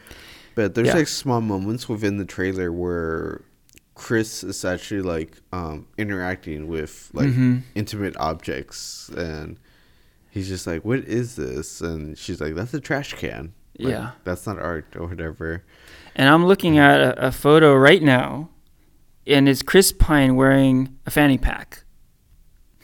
[0.55, 0.95] But there's Yeah.
[1.01, 3.41] like small moments within the trailer where
[3.95, 7.63] Chris is actually like um, interacting with like Mhm.
[7.75, 9.59] intimate objects and.
[10.29, 14.11] He's just like, "What is this?" And she's like, "That's a trash can." Like, Yeah.
[14.23, 15.63] that's not art or whatever.
[16.15, 18.49] And I'm looking at a, a photo right now,
[19.27, 21.83] and it's Chris Pine wearing a fanny pack.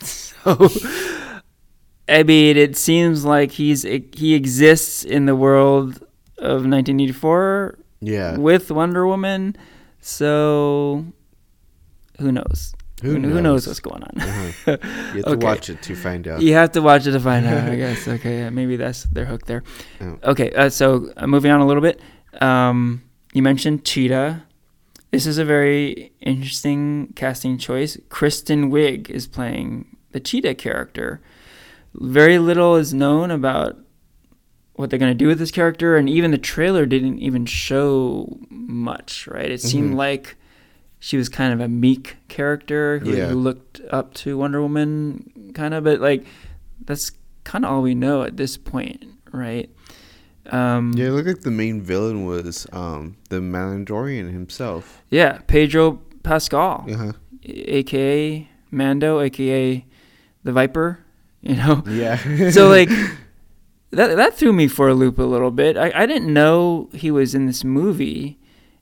[0.02, 0.68] So,
[2.06, 5.94] I mean, it seems like he's he exists in the world
[6.36, 8.36] of 1984 Yeah.
[8.36, 9.56] with Wonder Woman.
[10.00, 11.06] So,
[12.20, 12.74] who knows?
[13.02, 13.66] Who who knows knows?
[13.66, 14.20] what's going on?
[14.20, 14.76] Uh-huh.
[15.14, 16.42] You have to watch it to find out.
[16.42, 18.06] You have to watch it to find out, I guess.
[18.06, 19.62] Okay, yeah, maybe that's their hook there.
[20.02, 20.18] Oh.
[20.24, 22.00] Okay, uh, so uh, moving on a little bit.
[22.42, 24.42] Um, you mentioned Cheetah.
[25.14, 27.96] This is a very interesting casting choice.
[28.08, 31.20] Kristen Wiig is playing the Cheetah character.
[31.94, 33.78] Very little is known about
[34.72, 38.40] what they're going to do with this character, and even the trailer didn't even show
[38.50, 39.52] much, right?
[39.52, 39.98] It seemed Mhm.
[39.98, 40.34] like
[40.98, 43.28] she was kind of a meek character who, Yeah.
[43.28, 46.26] who looked up to Wonder Woman, kind of, but like
[46.84, 47.12] that's
[47.44, 49.70] kind of all we know at this point, right?
[50.50, 55.02] Um, Yeah, it looked like the main villain was um, the Mandalorian himself.
[55.10, 57.12] yeah, Pedro Pascal, Uh-huh.
[57.44, 59.84] aka Mando, aka
[60.42, 60.98] the Viper.
[61.44, 62.16] You know, Yeah.
[62.50, 62.88] so like
[63.90, 65.76] that that threw me for a loop a little bit.
[65.76, 68.38] I, I didn't know he was in this movie,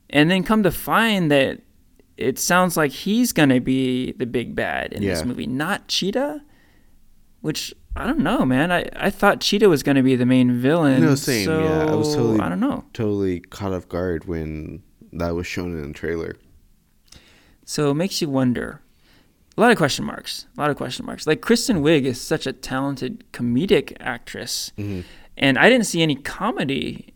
[0.08, 1.60] and then come to find that
[2.16, 6.42] it sounds like he's gonna be the big bad in this movie, not Cheetah.
[7.40, 8.72] Which I don't know, man.
[8.72, 11.02] I, I thought Cheetah was gonna be the main villain.
[11.02, 11.92] No, same, So yeah.
[11.92, 12.84] I was totally- I don't know.
[12.92, 14.82] totally caught off guard when
[15.12, 16.36] that was shown in the trailer.
[17.64, 18.80] So it makes you wonder.
[19.56, 20.46] A lot of question marks.
[20.56, 21.26] A lot of question marks.
[21.26, 25.00] Like Kristen Wiig is such a talented comedic actress, hmm
[25.36, 27.14] and I didn't see any comedy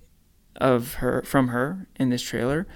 [0.57, 2.67] of her from her in this trailer.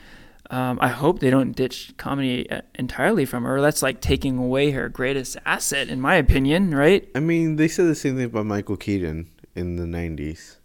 [0.51, 3.61] Um, I hope they don't ditch comedy uh, entirely from her.
[3.61, 6.75] That's like taking away her greatest asset, in my opinion.
[6.75, 7.09] Right?
[7.15, 10.57] I mean, they said the same thing about Michael Keaton in the 90s.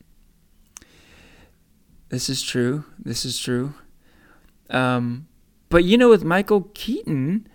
[2.10, 2.86] This is true.
[2.98, 3.74] This is true.
[4.70, 5.28] Um,
[5.70, 7.48] but you know, with Michael Keaton,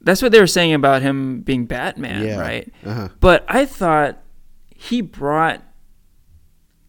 [0.00, 2.38] that's what they were saying about him being Batman, yeah.
[2.38, 2.72] right?
[2.84, 3.08] Uh-huh.
[3.18, 4.22] But I thought
[4.74, 5.62] he brought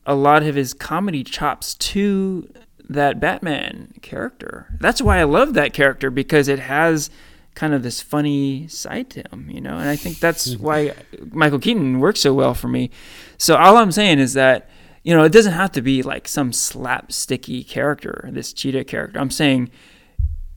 [0.06, 2.48] a lot of his comedy chops to
[2.90, 4.68] that Batman character.
[4.80, 7.10] That's why I love that character because it has
[7.56, 9.78] kind of this funny side to him, you know.
[9.78, 10.94] And I think that's why
[11.32, 12.90] Michael Keaton works so well for me.
[13.38, 14.70] So all I'm saying is that
[15.04, 19.20] you know it doesn't have to be like some slapsticky character, this cheetah character.
[19.20, 19.70] I'm saying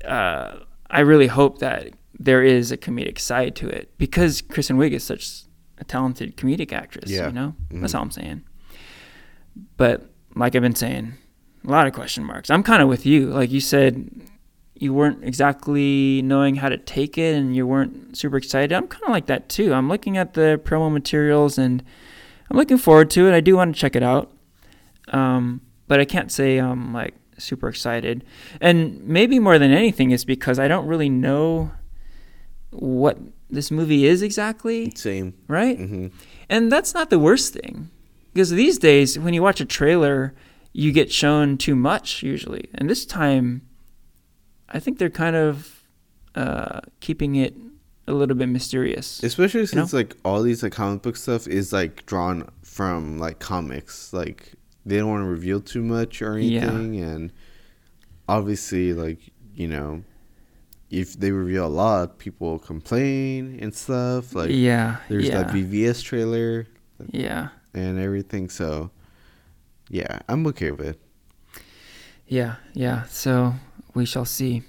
[0.05, 0.61] uh,
[0.91, 5.03] I really hope that there is a comedic side to it because Kristen Wiig is
[5.05, 5.43] such
[5.79, 7.11] a talented comedic actress.
[7.11, 7.27] Yeah.
[7.29, 7.97] You know, that's Mhm.
[7.97, 8.43] all I'm saying.
[9.77, 11.15] But like I've been saying,
[11.67, 12.51] a lot of question marks.
[12.51, 13.27] I'm kind of with you.
[13.27, 14.11] Like you said,
[14.75, 18.73] you weren't exactly knowing how to take it and you weren't super excited.
[18.73, 19.73] I'm kind of like that too.
[19.75, 21.83] I'm looking at the promo materials and
[22.51, 23.35] I'm looking forward to it.
[23.35, 24.33] I do want to check it out.
[25.09, 28.25] Um, but I can't say I'm like super excited.
[28.61, 31.73] And maybe more than anything is because I don't really know
[32.71, 33.19] what
[33.51, 35.35] this movie is exactly, Same.
[35.49, 35.77] right?
[35.77, 36.07] hmm
[36.49, 37.91] And that's not the worst thing.
[38.33, 40.33] Because these days, when you watch a trailer,
[40.73, 42.69] you get shown too much usually.
[42.75, 43.63] And this time,
[44.69, 45.83] I think they're kind of
[46.35, 47.55] uh, keeping it
[48.07, 49.23] a little bit mysterious.
[49.23, 49.67] Especially know?
[49.67, 54.13] since like all these like comic book stuff is like drawn from like comics.
[54.13, 54.53] Like
[54.87, 56.61] they don't want to reveal too much or Yeah.
[56.63, 57.33] anything, and
[58.29, 59.19] obviously like
[59.55, 60.05] you know.
[60.91, 64.35] If they reveal a lot, people will complain and stuff.
[64.35, 66.67] Like yeah, there's yeah, that VVS trailer
[67.13, 68.49] yeah, and everything.
[68.49, 68.91] So,
[69.91, 71.01] yeah, I'm okay with it.
[72.27, 73.03] yeah, yeah.
[73.05, 73.55] So
[73.95, 74.63] we shall see.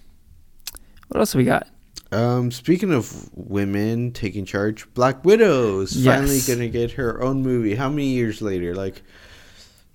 [1.08, 1.68] What else we got?
[2.12, 7.76] Um, speaking of women taking charge, Black Widow is finally gonna get her own movie.
[7.76, 8.76] How many years later?
[8.76, 9.02] Like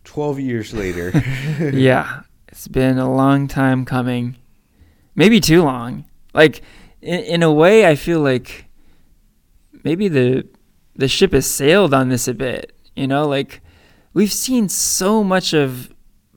[0.05, 1.11] twelve years later.
[1.75, 4.37] yeah, it's been a long time coming.
[5.15, 6.07] Maybe too long.
[6.33, 6.63] Like
[7.03, 8.67] in, in a way, I feel like
[9.85, 10.47] maybe the
[10.95, 12.73] the ship has sailed on this a bit.
[12.95, 13.61] You know, like
[14.17, 15.93] we've seen so much of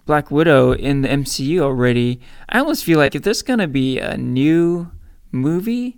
[0.06, 2.20] Black Widow in the MCU already.
[2.50, 4.92] I almost feel like if there's gonna be a new
[5.32, 5.98] movie,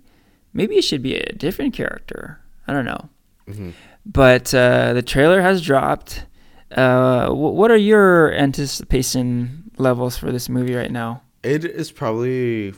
[0.52, 2.38] maybe it should be a different character.
[2.68, 3.08] I don't know
[3.48, 3.72] Mhm.
[4.06, 6.24] but uh, the trailer has dropped.
[6.70, 11.22] Uh, wh- what are your anticipation levels for this movie right now?
[11.42, 12.74] It is probably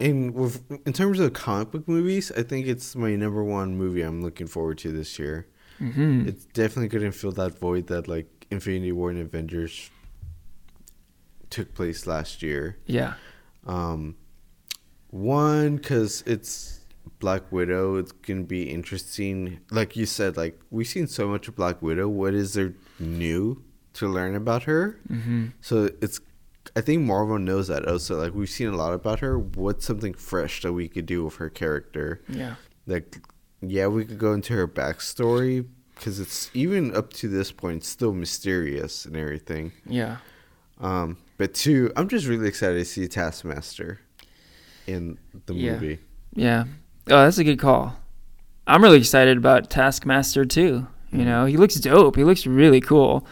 [0.00, 2.32] in with in terms of comic book movies.
[2.36, 5.46] I think it's my number one movie I'm looking forward to this year.
[5.80, 9.90] Hmm It's definitely gonna fill that void that like Infinity War and Avengers
[11.50, 12.76] took place last year.
[12.86, 13.14] Yeah,
[13.66, 14.16] Um,
[15.10, 16.80] one because it's
[17.18, 17.96] Black Widow.
[17.96, 19.60] It's gonna be interesting.
[19.70, 22.08] Like you said, like we've seen so much of Black Widow.
[22.08, 23.62] What is there new
[23.94, 24.98] to learn about her?
[25.08, 26.20] hmm So it's.
[26.76, 28.20] I think Marvel knows that also.
[28.22, 29.38] Like we've seen a lot about her.
[29.38, 32.20] What's something fresh that we could do with her character?
[32.28, 32.54] yeah,
[32.86, 33.16] Like,
[33.62, 38.12] yeah, we could go into her backstory because it's even up to this point still
[38.12, 39.72] mysterious and everything.
[39.86, 40.16] yeah,
[40.80, 44.00] Um, but two, I'm just really excited to see Taskmaster
[44.86, 45.72] in the Yeah.
[45.72, 45.98] movie.
[46.34, 46.64] yeah.
[47.08, 47.96] Oh, that's a good call.
[48.66, 50.86] I'm really excited about Taskmaster too.
[51.12, 52.14] You know, he looks dope.
[52.14, 53.26] He looks really cool,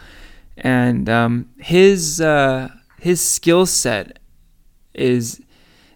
[0.57, 2.67] and um, his uh,
[2.99, 4.19] his skill set
[4.93, 5.39] is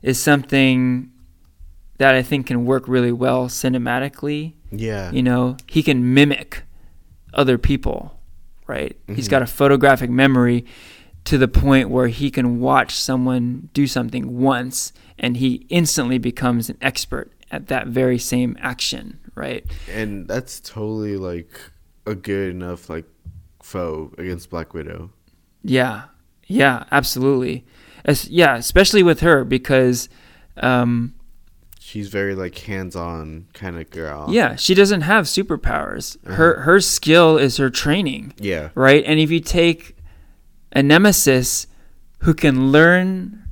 [0.02, 1.12] is something
[2.04, 4.54] that I think can work really well cinematically.
[4.72, 6.64] Yeah, you know he can mimic
[7.34, 8.20] other people
[8.68, 9.32] right he's Mhm.
[9.32, 10.66] got a photographic memory
[11.26, 16.70] to the point where he can watch someone do something once and he instantly becomes
[16.70, 21.51] an expert at that very same action right and that's totally like
[22.06, 23.06] a good enough like
[23.62, 25.10] foe against Black Widow.
[25.64, 26.04] yeah
[26.47, 27.66] yeah absolutely
[28.06, 30.10] As, yeah especially with her because
[30.58, 31.14] um,
[31.94, 34.26] She's very like hands-on kind of girl.
[34.32, 36.36] yeah she doesn't have superpowers Uh-huh.
[36.36, 39.04] her her skill is her training yeah, right?
[39.06, 39.96] And if you take
[40.72, 41.68] a nemesis
[42.26, 43.44] who can learn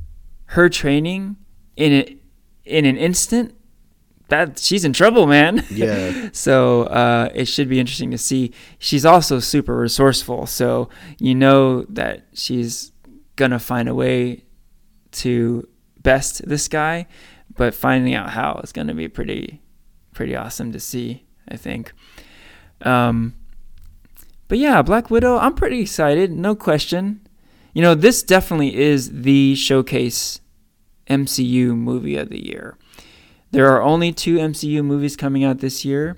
[0.45, 1.35] her training
[1.75, 2.17] in a,
[2.65, 3.53] in an instant,
[4.29, 5.63] that she's in trouble, man.
[5.69, 6.29] Yeah.
[6.45, 8.53] so uh, it should be interesting to see.
[8.79, 10.89] She's also super resourceful, so
[11.19, 12.91] you know that she's
[13.35, 14.45] gonna find a way
[15.23, 15.67] to
[16.01, 17.07] best this guy,
[17.57, 19.61] but finding out how is gonna be pretty
[20.13, 21.25] pretty awesome to see.
[21.47, 21.91] I think.
[22.81, 23.33] Um,
[24.47, 27.27] but yeah, Black Widow, I'm pretty excited, no question.
[27.73, 30.41] You know, this definitely is the showcase
[31.09, 32.77] MCU movie of the year.
[33.51, 36.17] There are only two MCU movies coming out this year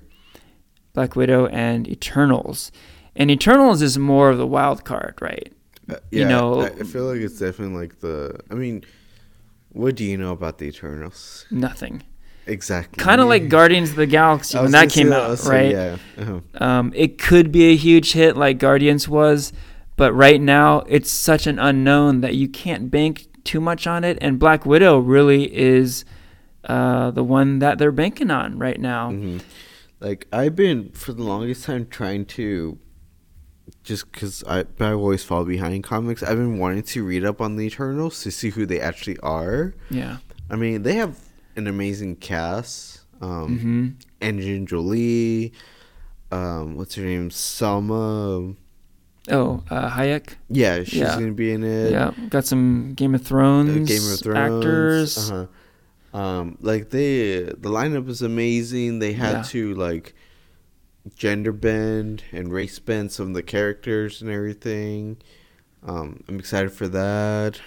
[0.92, 2.70] Black Widow and Eternals.
[3.16, 5.52] And Eternals is more of the wild card, right?
[5.88, 8.38] Uh, You know- I feel like it's definitely like the.
[8.50, 8.84] I mean,
[9.74, 11.44] what do you know about the Eternals?
[11.50, 12.02] Nothing.
[12.46, 13.02] Exactly.
[13.02, 15.70] Kind of like Guardians of the Galaxy when that came out, right?
[15.70, 15.96] Yeah.
[16.18, 16.40] Uh-huh.
[16.54, 19.52] Um, it could be a huge hit like Guardians was,
[19.96, 24.18] but right now it's such an unknown that you can't bank too much on it.
[24.20, 26.04] And Black Widow really is
[26.64, 29.10] uh, the one that they're banking on right now.
[29.10, 29.38] hmm
[30.00, 32.78] Like I've been for the longest time trying to,
[33.82, 36.22] just because I I always fall behind comics.
[36.22, 39.74] I've been wanting to read up on the Eternals to see who they actually are.
[39.90, 40.18] Yeah.
[40.50, 41.16] I mean, they have
[41.56, 43.00] an amazing cast.
[43.20, 43.88] Um, hmm
[44.26, 45.52] Angelina Jolie.
[46.30, 47.30] Um, what's her name?
[47.30, 48.56] Salma.
[49.30, 50.34] Oh, uh, Hayek.
[50.50, 51.14] Yeah, she's Yeah.
[51.18, 51.92] gonna be in it.
[51.92, 55.30] Yeah, got some Game of Uh, Thrones, Game of Thrones actors.
[55.30, 55.46] Uh-huh.
[56.18, 58.98] Um, like they, the lineup is amazing.
[58.98, 59.42] They had Yeah.
[59.42, 60.14] to like
[61.16, 65.18] gender bend and race bend some of the characters and everything.
[65.82, 67.60] Um, I'm excited for that.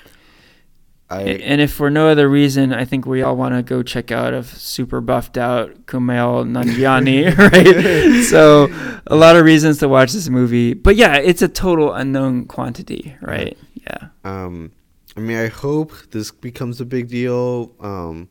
[1.10, 4.12] I And if for no other reason, I think we all want to go check
[4.12, 7.38] out a super buffed out Kumail Nanjiani,
[8.18, 8.24] right?
[8.26, 8.68] so
[9.08, 10.74] a lot of reasons to watch this movie.
[10.74, 13.58] But yeah, it's a total unknown quantity, right?
[13.76, 14.10] Yeah.
[14.26, 14.72] um,
[15.16, 17.74] I mean, I hope this becomes a big deal.
[17.80, 18.28] Um,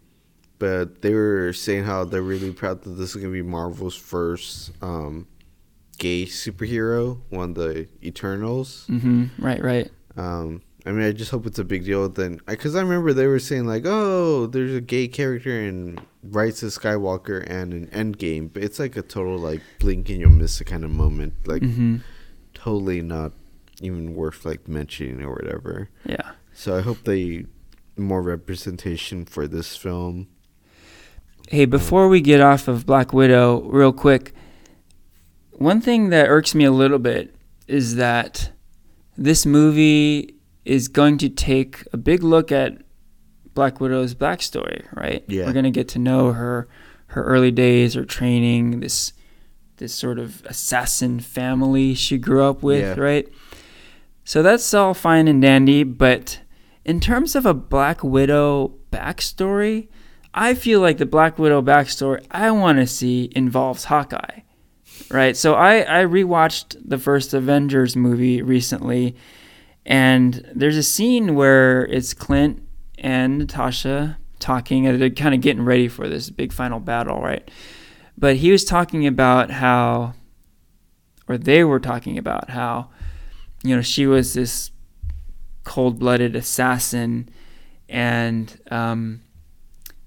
[0.59, 4.71] but they were saying how they're really proud that this is gonna be Marvel's first
[4.83, 5.27] um
[5.99, 8.85] gay superhero, one of the Eternals.
[8.87, 9.91] hmm Right, right.
[10.17, 12.09] Um, I mean, I just hope it's a big deal.
[12.09, 16.63] Then, because I remember they were saying like, "Oh, there's a gay character in Rise
[16.63, 20.61] of Skywalker and an Endgame," but it's like a total like blink and you'll miss
[20.61, 21.35] it kind of moment.
[21.47, 21.97] Like, hmm
[22.55, 23.33] totally not
[23.83, 25.89] even worth like mentioning or whatever.
[26.05, 26.33] Yeah.
[26.55, 27.45] So I hope they
[27.97, 30.29] more representation for this film.
[31.49, 34.33] Hey, before we get off of Black Widow, real quick,
[35.53, 37.35] one thing that irks me a little bit
[37.69, 38.51] is that
[39.17, 40.35] this movie
[40.65, 42.83] is going to take a big look at
[43.55, 45.25] Black Widow's backstory, right?
[45.29, 45.47] Yeah.
[45.47, 46.69] We're going to get to know her
[47.09, 49.13] her early days, her training, this
[49.77, 52.95] this sort of assassin family she grew up with, Yeah.
[53.03, 53.29] right?
[54.25, 56.41] So that's all fine and dandy, but
[56.85, 59.89] in terms of a Black Widow backstory,
[60.37, 64.41] I feel like the Black Widow backstory I want to see involves Hawkeye,
[65.11, 65.35] right?
[65.35, 69.17] So I I rewatched the first Avengers movie recently,
[69.87, 72.63] and there's a scene where it's Clint
[72.99, 77.51] and Natasha talking, and they're kind of getting ready for this big final battle, right?
[78.19, 80.15] But he was talking about how,
[81.29, 82.91] or they were talking about how,
[83.63, 84.71] you know, she was this
[85.65, 87.29] cold-blooded assassin,
[87.89, 89.23] and um,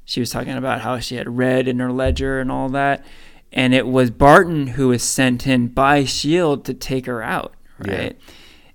[0.10, 3.05] she was talking about how she had red in her ledger and all that,
[3.53, 7.53] and it was Barton who was sent in by Shield to take her out,
[7.86, 7.95] Yeah.
[7.95, 8.20] right?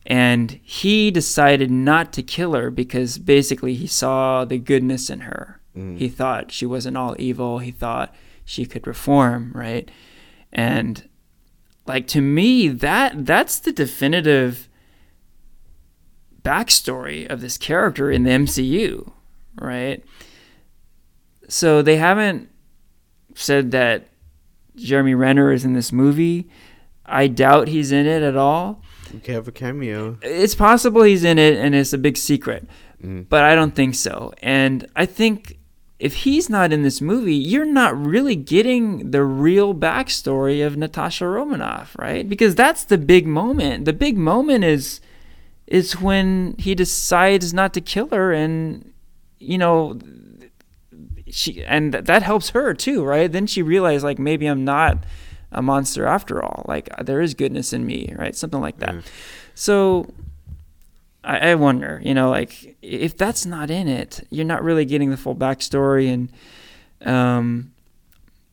[0.07, 5.61] And he decided not to kill her because basically he saw the goodness in her.
[5.77, 5.99] Mm.
[5.99, 7.59] He thought she wasn't all evil.
[7.59, 8.15] He thought
[8.45, 9.91] she could reform, right?
[10.53, 11.09] And
[11.85, 14.69] like to me, that that's the definitive
[16.43, 19.11] backstory of this character in the MCU,
[19.61, 20.05] right?
[21.49, 22.49] So they haven't
[23.35, 24.09] said that
[24.77, 26.49] Jeremy Renner is in this movie.
[27.07, 28.83] I doubt he's in it at all.
[29.13, 30.19] We can have a cameo.
[30.23, 32.67] It's possible he's in it and it's a big secret,
[33.03, 33.27] Mm.
[33.29, 34.33] but I don't think so.
[34.43, 35.59] And I think
[35.99, 41.27] if he's not in this movie, you're not really getting the real backstory of Natasha
[41.29, 42.29] Romanoff, right?
[42.29, 43.85] Because that's the big moment.
[43.85, 45.01] The big moment is
[45.67, 48.93] is when he decides not to kill her and
[49.39, 49.99] you know
[51.35, 53.31] she and that helps her too, right?
[53.31, 54.99] Then she realized like maybe I'm not
[55.51, 56.65] a monster after all.
[56.69, 58.37] Like there is goodness in me, right?
[58.37, 58.95] Something like that.
[58.95, 59.01] Yeah.
[59.55, 60.13] So
[61.25, 65.11] I, I wonder, you know, like if that's not in it, you're not really getting
[65.11, 66.31] the full backstory, and
[67.09, 67.73] um,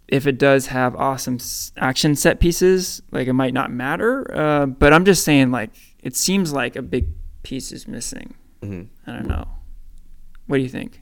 [0.08, 1.38] if it does have awesome
[1.78, 4.26] action set pieces, like it might not matter.
[4.36, 5.70] Uh, but I'm just saying, like
[6.02, 7.08] it seems like a big
[7.44, 8.34] piece is missing.
[8.64, 8.88] Mhm.
[9.06, 9.48] I don't know.
[10.48, 11.01] What do you think?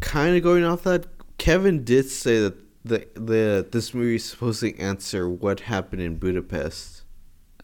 [0.00, 1.06] Kind of going off that,
[1.38, 6.16] Kevin did say that the the this movie is supposed to answer what happened in
[6.16, 7.02] Budapest.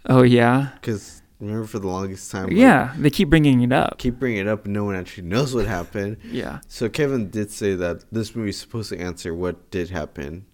[0.07, 2.95] Oh yeah, Because remember, for the longest time, like, yeah.
[2.99, 3.99] They keep bringing it up.
[3.99, 6.19] keep bringing it up, and no one actually knows what happened.
[6.31, 6.61] Yeah.
[6.69, 10.45] So Kevin did say that this movie is supposed to answer what did happen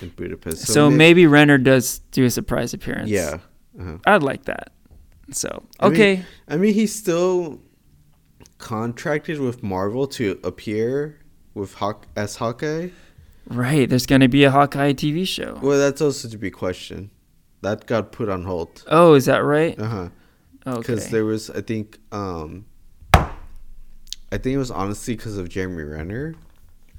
[0.00, 0.66] in Budapest.
[0.66, 3.10] So, may- maybe Renner does do a surprise appearance.
[3.10, 3.38] yeah.
[3.78, 3.98] Uh-huh.
[4.06, 4.72] I'd like that.
[5.32, 6.24] So I mean- okay.
[6.48, 7.60] I mean, he's still
[8.66, 11.20] contracted with Marvel to appear
[11.54, 12.88] with Hawk as Hawkeye.
[13.48, 15.60] Right, there's going to be a Hawkeye TV show.
[15.62, 17.10] Well, that's also to be questioned.
[17.62, 18.82] That got put on hold.
[18.88, 19.78] Oh, is that right?
[19.78, 20.08] Uh huh.
[20.66, 20.78] Okay.
[20.80, 22.64] Because there was, I think, um,
[23.14, 26.34] I think it was honestly because of Jeremy Renner.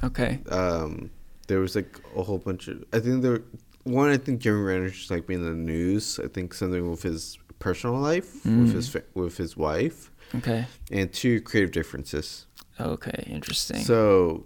[0.04, 0.40] okay.
[0.50, 1.12] Um,
[1.48, 2.84] there was like a whole bunch of.
[2.94, 3.42] I think there.
[3.84, 6.18] One, I think Jeremy Renner just like being in the news.
[6.24, 8.74] I think something with his personal life, with Mm.
[8.74, 10.12] his with his wife.
[10.36, 10.66] Okay.
[10.92, 12.46] and two creative differences.
[12.80, 13.24] Okay.
[13.28, 13.80] Interesting.
[13.84, 14.46] So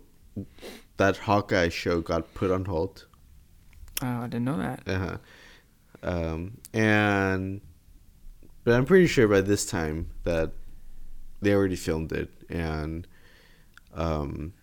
[0.98, 3.06] that Hawkeye show got put on hold.
[4.02, 4.84] oh, I didn't know that.
[4.88, 5.18] Uh-huh.
[6.04, 7.62] Um, and
[8.64, 10.52] but I'm pretty sure by this time that
[11.42, 13.08] they already filmed it and
[13.94, 14.54] um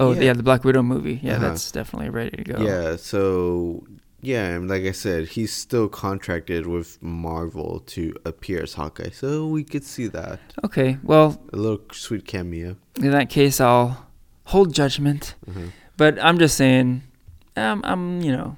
[0.00, 0.20] Oh, Yeah.
[0.20, 1.18] yeah, the Black Widow movie.
[1.22, 1.48] Yeah, Uh-huh.
[1.48, 2.62] that's definitely ready to go.
[2.62, 3.84] yeah, so
[4.20, 9.46] yeah, and like I said, he's still contracted with Marvel to appear as Hawkeye, so
[9.46, 10.98] we could see that Okay.
[11.02, 12.76] Well, a little sweet cameo.
[12.96, 14.06] in that case, I'll
[14.44, 15.34] hold judgment.
[15.48, 15.60] Uh-huh.
[15.96, 17.02] But I'm just saying,
[17.56, 18.56] um, I'm you know,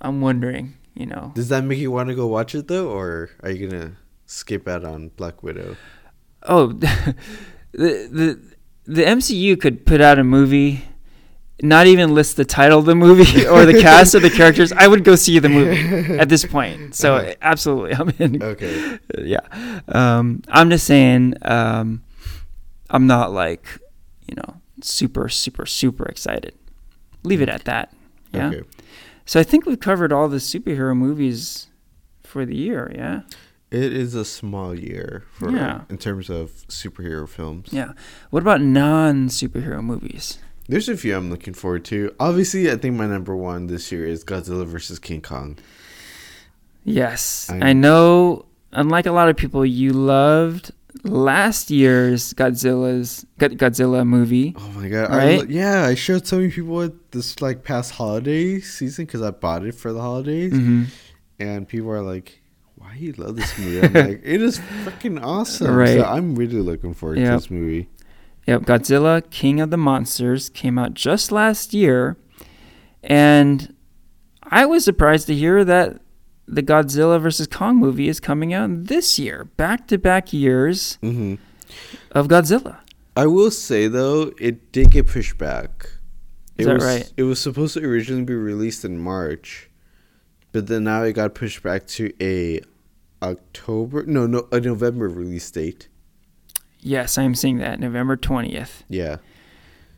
[0.00, 3.30] I'm wondering, you know, Does that make you want to go watch it though, or
[3.42, 3.92] are you gonna
[4.26, 5.76] skip out on Black Widow?
[6.42, 7.14] oh, the
[7.72, 8.40] the
[8.86, 10.84] the MCU could put out a movie,
[11.62, 14.72] not even list the title of the movie or the cast of the characters.
[14.72, 16.94] I would go see the movie at this point.
[16.94, 18.42] So absolutely, I'm in.
[18.42, 18.98] Okay.
[19.18, 19.40] Yeah,
[19.88, 22.02] um, I'm just saying, um,
[22.90, 23.78] I'm not like,
[24.28, 26.54] you know, super super super excited.
[27.22, 27.92] Leave it at that.
[28.32, 28.48] Yeah.
[28.48, 28.62] Okay.
[29.24, 31.68] So I think we've covered all the superhero movies
[32.22, 32.92] for the year.
[32.94, 33.22] Yeah.
[33.70, 35.82] It is a small year for Yeah.
[35.88, 37.68] in terms of superhero films.
[37.72, 37.92] Yeah.
[38.30, 40.38] What about non superhero movies?
[40.68, 42.14] There's a few I'm looking forward to.
[42.18, 45.58] Obviously, I think my number one this year is Godzilla vs King Kong.
[46.84, 47.48] Yes.
[47.50, 50.70] I- I, know, unlike a lot of people, you loved
[51.02, 54.54] last year's Godzilla's Godzilla movie.
[54.56, 55.10] Oh my god!
[55.10, 55.38] Right?
[55.40, 59.64] lo- yeah, I showed so many people this like past holiday season because I bought
[59.66, 60.84] it for the holidays, hmm
[61.40, 62.40] and people are like,
[62.76, 65.98] "Why you love this movie?" I'm like, "It is freaking awesome!" Right.
[65.98, 67.26] So I'm really looking forward Yep.
[67.26, 67.88] to this movie.
[68.46, 68.62] Yep.
[68.62, 72.16] Godzilla King of the Monsters came out just last year.
[73.02, 73.74] And
[74.42, 76.00] I was surprised to hear that
[76.46, 77.46] the Godzilla vs.
[77.46, 79.44] Kong movie is coming out this year.
[79.56, 81.36] Back to back years hmm
[82.12, 82.78] of Godzilla.
[83.16, 85.88] I will say though, it did get pushed back.
[86.56, 87.12] Is it that was, right?
[87.16, 89.70] It was supposed to originally be released in March,
[90.52, 92.60] but then now it got pushed back to a
[93.22, 95.88] October, no, no, a November release date.
[96.86, 97.80] Yes, I'm seeing that.
[97.80, 98.82] November 20th.
[98.90, 99.16] Yeah,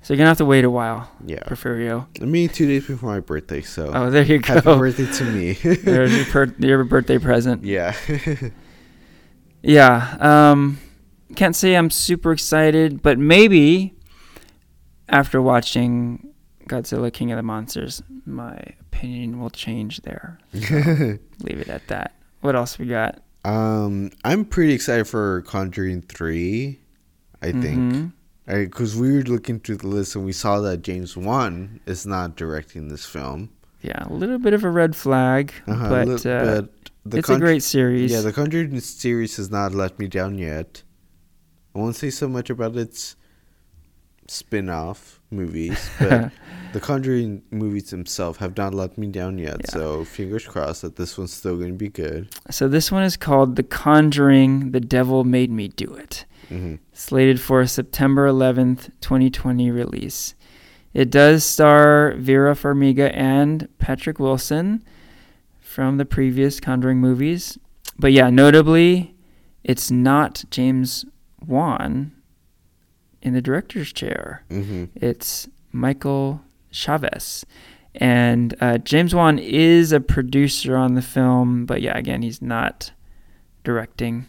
[0.02, 1.40] So you're to have to wait a while, yeah.
[1.40, 2.06] Porfirio.
[2.22, 4.54] I mean, two days before my birthday, so Oh, there you go.
[4.54, 5.52] happy birthday to me.
[5.82, 7.64] There's your, per- your birthday present.
[7.64, 7.94] yeah.
[9.62, 10.16] Yeah.
[10.20, 10.78] Um,
[11.34, 13.94] can't say I'm super excited, but maybe
[15.08, 16.32] after watching
[16.68, 20.38] Godzilla King of the Monsters, my opinion will change there.
[20.52, 21.18] Leave
[21.60, 22.14] it at that.
[22.42, 23.20] What else we got?
[23.46, 26.80] Um, I'm pretty excited for Conjuring Three.
[27.42, 27.92] I think.
[27.94, 28.12] Mhm.
[28.46, 32.34] because we were looking through the list and we saw that James Wan is not
[32.36, 33.50] directing this film.
[33.82, 37.38] Yeah, a little bit of a red flag, Uh-huh, but, uh, but the it's a
[37.38, 38.10] great series.
[38.10, 40.82] Yeah, the Conjuring series has not let me down yet.
[41.74, 43.16] I won't say so much about its
[44.28, 46.32] spin-off movies, but
[46.72, 49.56] the Conjuring movies themselves have not let me down yet.
[49.64, 49.70] Yeah.
[49.70, 52.28] So fingers crossed that this one's still going to be good.
[52.50, 56.24] so this one is called The Conjuring: The Devil Made Me Do It.
[56.48, 60.34] hmm slated for a September 11th, 2020 release.
[60.94, 64.82] It does star Vera Farmiga and Patrick Wilson
[65.60, 67.58] from the previous Conjuring movies.
[67.98, 69.14] But yeah, notably,
[69.62, 71.04] it's not James
[71.46, 72.12] Wan
[73.22, 74.44] in the director's chair.
[74.50, 77.44] hmm It's Michael Chaves.
[77.94, 82.92] And uh, James Wan is a producer on the film, but yeah, again, he's not
[83.64, 84.26] directing.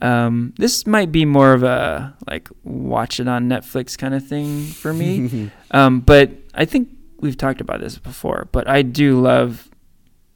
[0.00, 4.64] Um, this might be more of a like watch it on Netflix kind of thing
[4.66, 5.50] for me.
[5.70, 6.88] um, but I think
[7.20, 8.48] we've talked about this before.
[8.52, 9.70] But I do love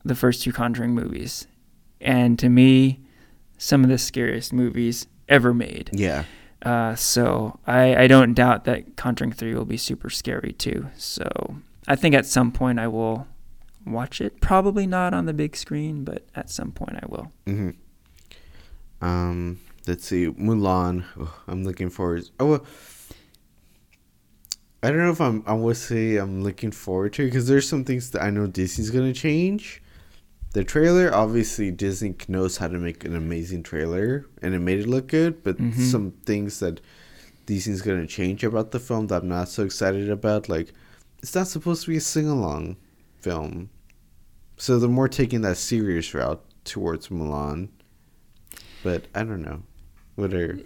[0.05, 1.47] the first two Conjuring movies,
[2.01, 3.01] and to me,
[3.59, 5.91] some of the scariest movies ever made.
[5.93, 6.25] yeah.
[6.67, 10.87] Uh, so I, I don't doubt that Conjuring 3 will be super scary too.
[10.97, 11.57] So
[11.87, 13.29] I think at some point I will
[13.87, 14.41] watch it.
[14.41, 17.31] Probably not on the big screen, but at some point I will.
[17.47, 17.71] hmm
[19.01, 21.05] Um, let's see, Mulan.
[21.17, 22.25] Oh, I'm looking forward.
[22.41, 22.67] Oh, well,
[24.83, 25.43] I don't know if I'm.
[25.47, 28.91] I would say I'm looking forward to because there's some things that I know Disney's
[28.91, 29.83] gonna change.
[30.57, 34.87] The trailer, obviously, Disney knows how to make an amazing trailer, and it made it
[34.87, 35.43] look good.
[35.45, 35.75] But Mhm.
[35.75, 36.81] some things that
[37.45, 40.73] Disney's gonna change about the film that I'm not so excited about, like
[41.23, 42.77] it's not supposed to be a sing along
[43.21, 43.69] film,
[44.57, 47.69] so they're more taking that serious route towards Mulan.
[48.83, 49.63] But I don't know.
[50.15, 50.59] What are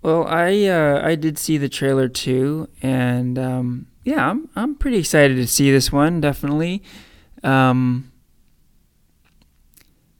[0.00, 4.98] Well, I uh, I did see the trailer too, and um, yeah, I'm I'm pretty
[4.98, 6.20] excited to see this one.
[6.20, 6.84] Definitely.
[7.42, 8.12] Um,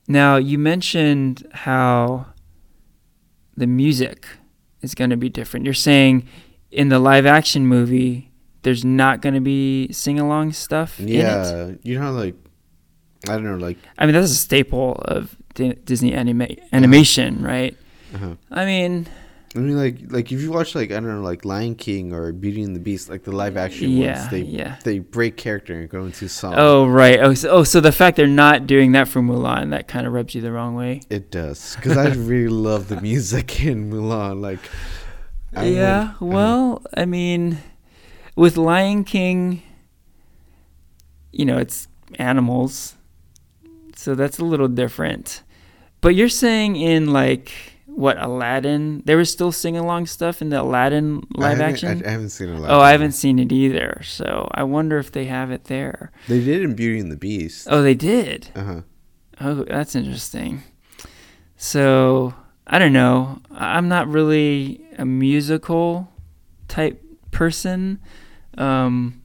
[0.09, 2.27] now you mentioned how
[3.57, 4.27] the music
[4.83, 5.65] is going to be different.
[5.65, 6.27] You're saying
[6.71, 8.31] in the live action movie,
[8.63, 10.99] there's not going to be sing along stuff.
[11.01, 11.13] in it?
[11.13, 12.35] Yeah, you know, like
[13.29, 17.77] I don't know, like I mean that's a staple of Di- Disney anima- animation, right?
[18.15, 19.07] uh I mean,
[19.57, 22.33] I mean, like like if you watch like I don't know, like Lion King or
[22.33, 24.77] Beauty and the Beast, like the live action yeah, ones, they yeah.
[24.83, 26.55] they break character and go into song.
[26.57, 27.21] Oh right.
[27.21, 30.13] Oh so, oh, so the fact they're not doing that for Mulan that kind of
[30.13, 31.03] rubs you the wrong way.
[31.09, 34.41] It does because I really love the music in Mulan.
[34.41, 34.59] Like,
[35.55, 36.15] I yeah.
[36.19, 37.59] well, I mean,
[38.35, 39.63] with Lion King,
[41.31, 41.87] you know, it's
[42.17, 42.97] animals,
[43.95, 45.45] so that's a little different.
[46.01, 50.61] But you're saying in like what Aladdin, there was still sing along stuff in the
[50.61, 52.03] Aladdin live haven't- action.
[52.05, 52.61] I, I haven't seen it.
[52.69, 54.01] oh, I haven't seen it either.
[54.05, 56.11] So I wonder if they have it there.
[56.29, 57.69] They did in Beauty and the Beast.
[57.71, 58.51] Oh, they did.
[58.57, 58.81] Uh huh.
[59.41, 60.63] Oh, that's interesting.
[61.57, 62.35] So
[62.67, 63.41] I don't know.
[63.51, 66.11] I- I'm not really a musical
[66.69, 68.01] type person.
[68.59, 69.23] Um,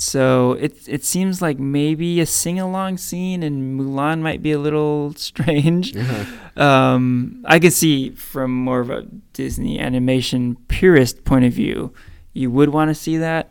[0.00, 4.58] so it it seems like maybe a sing along scene in Mulan might be a
[4.58, 5.96] little strange.
[5.96, 6.62] Uh-huh.
[6.62, 9.02] Um, I can see from more of a
[9.32, 11.92] Disney animation purist point of view,
[12.32, 13.50] you would want to see that.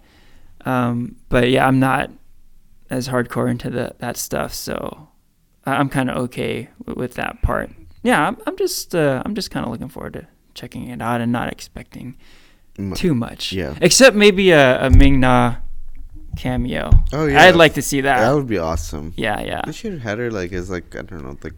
[0.66, 2.12] Um, but yeah, I'm not
[2.90, 5.10] as hardcore into the, that stuff, so
[5.66, 7.72] I'm kind of okay with, with that part.
[8.04, 11.22] Yeah, I'm, I'm just uh, I'm just kind of looking forward to checking it out
[11.22, 12.18] and not expecting
[12.96, 13.52] too much.
[13.52, 13.76] Yeah.
[13.82, 15.56] Except maybe a, a Ming Na
[16.38, 16.90] cameo.
[17.14, 17.42] Oh yeah.
[17.44, 18.20] I'd like to see that.
[18.20, 19.14] That would be awesome.
[19.18, 19.62] yeah, yeah.
[19.66, 21.54] They should have had her like as like I don't know like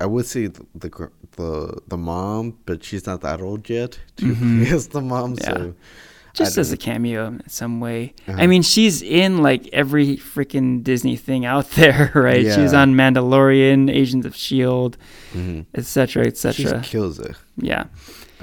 [0.00, 4.26] I would say the the the, the mom, but she's not that old yet to
[4.34, 4.70] Mhm.
[4.76, 5.34] as the mom.
[5.40, 5.44] Yeah.
[5.54, 5.74] So
[6.44, 8.14] just as a cameo in some way.
[8.28, 8.38] Uh-huh.
[8.42, 12.42] I mean, she's in like every freaking Disney thing out there, right?
[12.54, 12.80] She Yeah.
[12.82, 14.96] on Mandalorian, Agents of Shield,
[15.74, 16.80] etc., she etc.
[16.82, 17.34] kills it.
[17.56, 17.84] Yeah.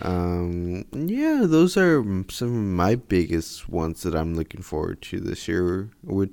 [0.02, 5.48] Um, yeah, those are some of my biggest ones that I'm looking forward to this
[5.48, 5.90] year.
[6.02, 6.30] What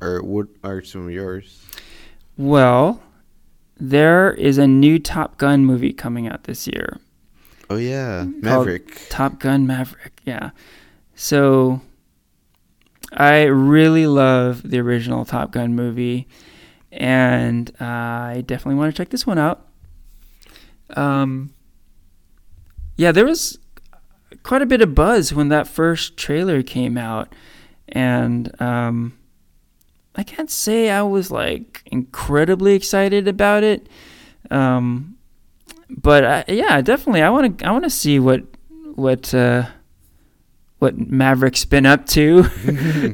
[0.00, 1.64] or what are some of yours?
[2.36, 3.02] Well,
[3.76, 6.98] there is a new Top Gun movie coming out this year.
[7.68, 9.08] Oh yeah, Maverick.
[9.08, 10.20] Top Gun Maverick.
[10.24, 10.50] Yeah.
[11.14, 11.80] So
[13.12, 16.28] I really love the original Top Gun movie,
[16.90, 19.66] and I definitely want to check this one out.
[20.96, 21.52] Um,
[23.02, 23.58] yeah, there was
[24.44, 27.34] quite a bit of buzz when that first trailer came out,
[27.88, 29.18] and um,
[30.14, 33.88] I can't say I was like incredibly excited about it.
[34.52, 35.18] Um,
[35.90, 38.44] but I, yeah, definitely, I want to I want to see what
[38.94, 39.66] what uh,
[40.78, 42.46] what Maverick's been up to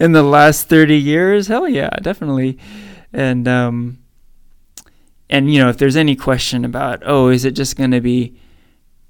[0.01, 1.47] in the last thirty years.
[1.47, 2.59] Hell yeah, definitely.
[3.15, 4.01] And um,
[5.31, 8.39] and you know, if there's any question about, oh, is it just going to be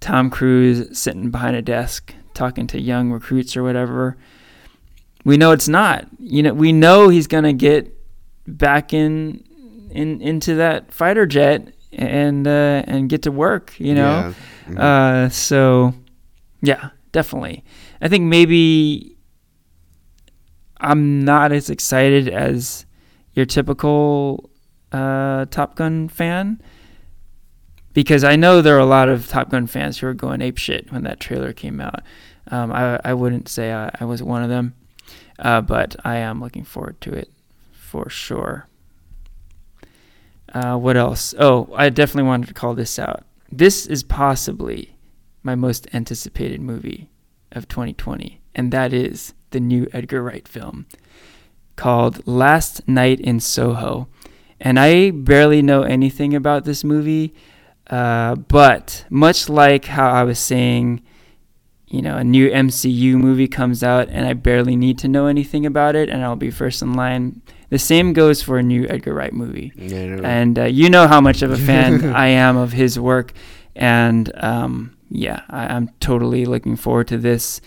[0.01, 4.17] Tom Cruise sitting behind a desk talking to young recruits or whatever?
[5.25, 6.07] We know it's not.
[6.19, 7.95] You know, we know he's going to get
[8.47, 9.45] back in
[9.91, 13.79] in into that fighter jet and uh, and get to work.
[13.79, 14.35] You know.
[14.69, 14.75] Yeah.
[14.75, 14.79] Mhm.
[14.79, 15.95] Uh, so,
[16.63, 17.65] yeah, definitely.
[18.01, 19.17] I think maybe
[20.81, 22.87] I'm not as excited as
[23.33, 24.51] your typical
[24.93, 26.61] uh, Top Gun fan
[27.99, 30.57] because I know there are a lot of Top Gun fans who are going ape
[30.57, 32.01] shit when that trailer came out.
[32.47, 34.77] Um, I, I wouldn't say I, I was one of them,
[35.41, 37.29] uh, but I am looking forward to it
[37.73, 38.69] for sure.
[40.55, 41.35] Uh, what else?
[41.41, 43.25] Oh, I definitely wanted to call this out.
[43.51, 44.95] This is possibly
[45.43, 47.11] my most anticipated movie
[47.51, 50.87] of 2020, and that is the new Edgar Wright film
[51.75, 54.07] called Last Night in Soho.
[54.61, 57.35] And I barely know anything about this movie,
[57.91, 61.03] uh, but much like how I was saying,
[61.87, 65.65] you know, a new MCU movie comes out and I barely need to know anything
[65.65, 67.41] about it and I'll be first in line.
[67.71, 71.21] The same goes for a new Edgar Wright movie Yeah, and uh, you know how
[71.21, 73.33] much of a fan I am of his work,
[73.77, 77.61] and um, yeah, I, I'm totally looking forward to this.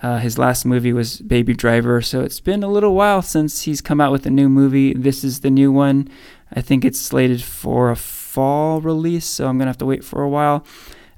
[0.00, 3.80] Uh, his last movie was Baby Driver, so it's been a little while since he's
[3.80, 4.94] come out with a new movie.
[4.94, 6.08] This is the new one.
[6.52, 7.96] I think it's slated for a
[8.38, 10.64] fall release, so I'm gonna have to wait for a while.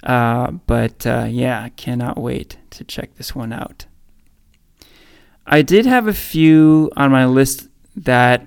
[0.03, 3.85] Uh, but uh, yeah, cannot wait to check this one out.
[5.47, 8.47] I did have a few on my list that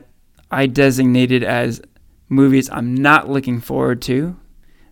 [0.49, 1.81] I designated as
[2.29, 4.37] movies I'm not looking forward to.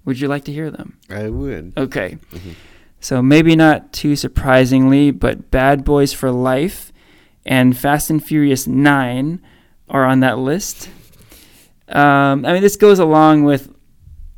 [0.05, 0.99] Would you like to hear them?
[1.09, 1.73] I would.
[1.75, 2.19] Okay.
[2.31, 2.53] Mhm.
[2.99, 6.93] So maybe not too surprisingly, but Bad Boys for Life
[7.47, 9.41] and Fast and Furious 9
[9.89, 10.87] are on that list.
[11.89, 13.70] Um, I mean, this goes along with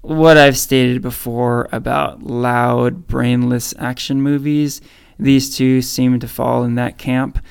[0.04, 4.82] what I've stated before about loud, brainless action movies.
[5.18, 7.44] These two seem to fall in that camp.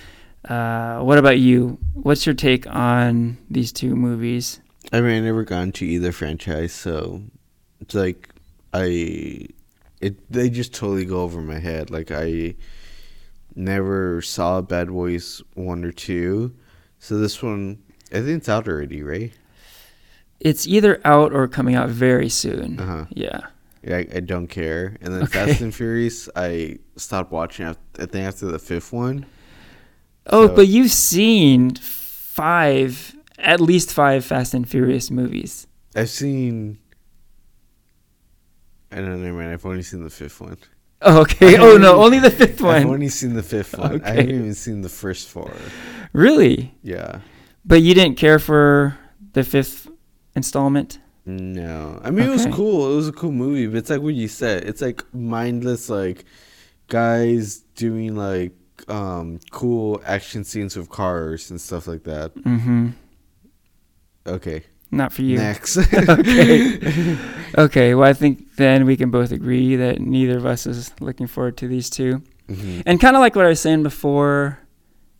[0.45, 1.79] Uh, what about you?
[1.95, 4.61] What's your take on these two movies?
[4.93, 7.23] I mean, I never got into either franchise, so
[7.81, 8.29] it's like
[8.75, 9.47] I
[10.03, 11.91] it they just totally go over my head.
[11.91, 12.55] Like I
[13.55, 16.55] never saw Bad Boys one or two,
[16.99, 19.33] so this one I think it's out already, right?
[20.45, 22.79] It's either out or coming out very soon.
[22.81, 23.05] Uh huh.
[23.11, 23.41] Yeah.
[23.85, 24.97] Yeah, I, I don't care.
[25.01, 25.47] And then Okay.
[25.47, 27.67] Fast and Furious, I stopped watching.
[27.67, 29.27] After, I think after the fifth one.
[30.27, 35.67] Oh, So- but you've seen five, at least five Fast and Furious movies.
[35.97, 36.79] I've seen.
[38.91, 39.53] I don't know, man.
[39.53, 40.59] I've only seen the fifth one.
[41.01, 41.57] Oh, okay.
[41.59, 42.75] Oh no, only the fifth one.
[42.77, 44.03] I've only seen the fifth one.
[44.05, 45.53] I haven't even seen the first four.
[46.13, 46.75] Really?
[46.83, 47.21] Yeah.
[47.65, 48.97] But you didn't care for
[49.33, 49.89] the fifth
[50.35, 50.99] installment?
[51.25, 52.93] No, I mean it was cool.
[52.93, 54.65] It was a cool movie, but it's like what you said.
[54.65, 56.25] It's like mindless, like
[56.89, 58.53] guys doing like
[58.89, 62.35] um cool action scenes with cars and stuff like that.
[62.35, 62.89] Mm-hmm.
[64.27, 65.37] Okay, Not for you.
[65.39, 65.77] next.
[66.09, 67.19] Okay.
[67.59, 67.95] Okay.
[67.95, 71.59] Well, I think then we can both agree that neither of us is looking forward
[71.59, 72.23] to these two.
[72.49, 72.83] Mhm.
[72.87, 74.59] And kind of like what I was saying before,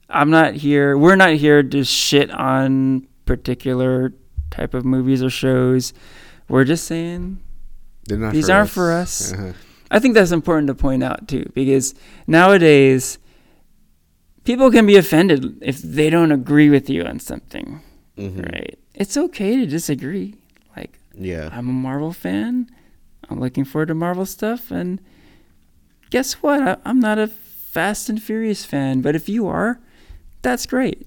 [0.09, 0.97] I'm not here.
[0.97, 4.15] We're not here to shit on particular
[4.53, 5.93] type of movies or shows.
[6.49, 7.41] We're just saying
[8.09, 8.75] not These aren't us.
[8.75, 9.33] for us.
[9.33, 9.53] Uh-huh.
[9.91, 11.95] I think that's important to point out too, because
[12.27, 13.19] nowadays
[14.45, 17.81] people can be offended if they don't agree with you on something,
[18.19, 18.53] Mhm.
[18.53, 18.79] right?
[18.95, 20.35] It's okay to disagree.
[20.77, 21.49] Like, Yeah.
[21.53, 22.69] I'm a Marvel fan.
[23.29, 25.01] I'm looking forward to Marvel stuff, and
[26.11, 26.61] guess what?
[26.63, 29.79] I, I'm not a Fast and Furious fan, but if you are,
[30.43, 31.07] that's great.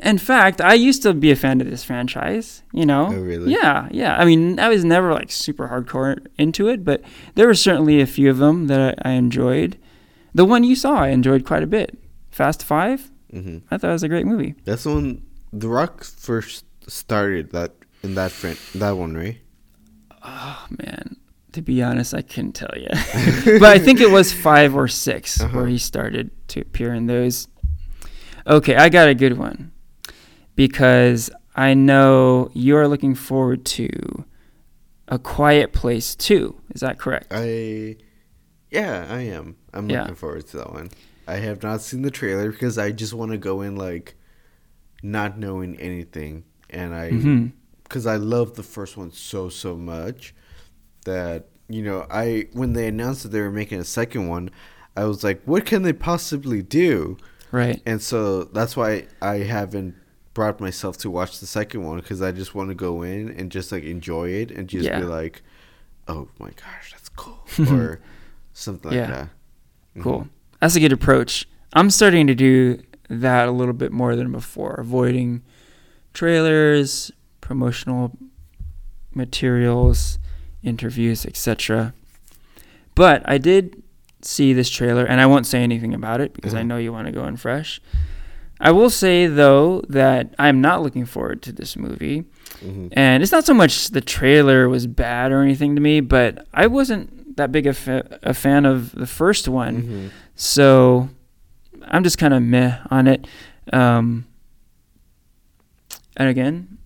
[0.00, 2.62] In fact, I used to be a fan of this franchise.
[2.72, 3.52] You know, Oh, really?
[3.52, 4.16] yeah, yeah.
[4.16, 7.02] I mean, I was never like super hardcore into it, but
[7.34, 9.76] there were certainly a few of them that I, I enjoyed.
[10.34, 11.98] The one you saw, I enjoyed quite a bit.
[12.30, 13.58] Fast Five, mm-hmm.
[13.72, 14.54] I thought it was a great movie.
[14.64, 15.22] That's the one.
[15.52, 17.72] The Rock first started that
[18.04, 19.38] in that friend that one, right?
[20.22, 21.16] Oh man,
[21.52, 22.88] to be honest, I couldn't tell you,
[23.58, 25.56] but I think it was five or 6 Uh-huh.
[25.56, 27.48] where he started to appear in those.
[28.46, 29.72] Okay, I got a good one
[30.58, 34.24] because I know you are looking forward to
[35.06, 36.60] A Quiet Place too.
[36.74, 37.28] Is that correct?
[37.30, 37.94] I,
[38.68, 39.54] yeah, I am.
[39.72, 40.00] I'm Yeah.
[40.00, 40.90] looking forward to that one.
[41.28, 44.16] I have not seen the trailer because I just want to go in like
[45.00, 47.46] not knowing anything, and I mm-hmm.
[47.84, 50.34] because I love the first one so so much
[51.04, 54.50] that you know I when they announced that they were making a second one,
[54.96, 57.16] I was like, what can they possibly do?
[57.52, 57.80] Right.
[57.86, 59.94] And so that's why I haven't
[60.38, 63.50] brought myself to watch the second one because I just want to go in and
[63.50, 65.00] just like enjoy it and just Yeah.
[65.00, 65.42] be like,
[66.06, 67.40] oh my gosh, that's cool
[67.76, 67.98] or
[68.52, 69.00] something Yeah.
[69.00, 69.28] like that.
[69.96, 70.02] Mhm.
[70.04, 70.28] Cool.
[70.60, 71.48] That's a good approach.
[71.72, 75.42] I'm starting to do that a little bit more than before, avoiding
[76.14, 77.10] trailers,
[77.40, 78.16] promotional
[79.14, 80.20] materials,
[80.62, 81.94] interviews, etc.
[82.94, 83.82] But I did
[84.22, 86.66] see this trailer, and I won't say anything about it because I Mhm.
[86.68, 87.80] know you want to go in fresh.
[88.60, 92.24] I will say though that I'm not looking forward to this movie,
[92.64, 92.88] Mhm.
[92.92, 96.66] and it's not so much the trailer was bad or anything to me, but I
[96.66, 99.82] wasn't that big a, fa- a fan of the first one.
[99.82, 100.10] Mhm.
[100.34, 101.08] So
[101.86, 103.26] I'm just kind of meh on it.
[103.72, 104.24] Um,
[106.16, 106.78] and again,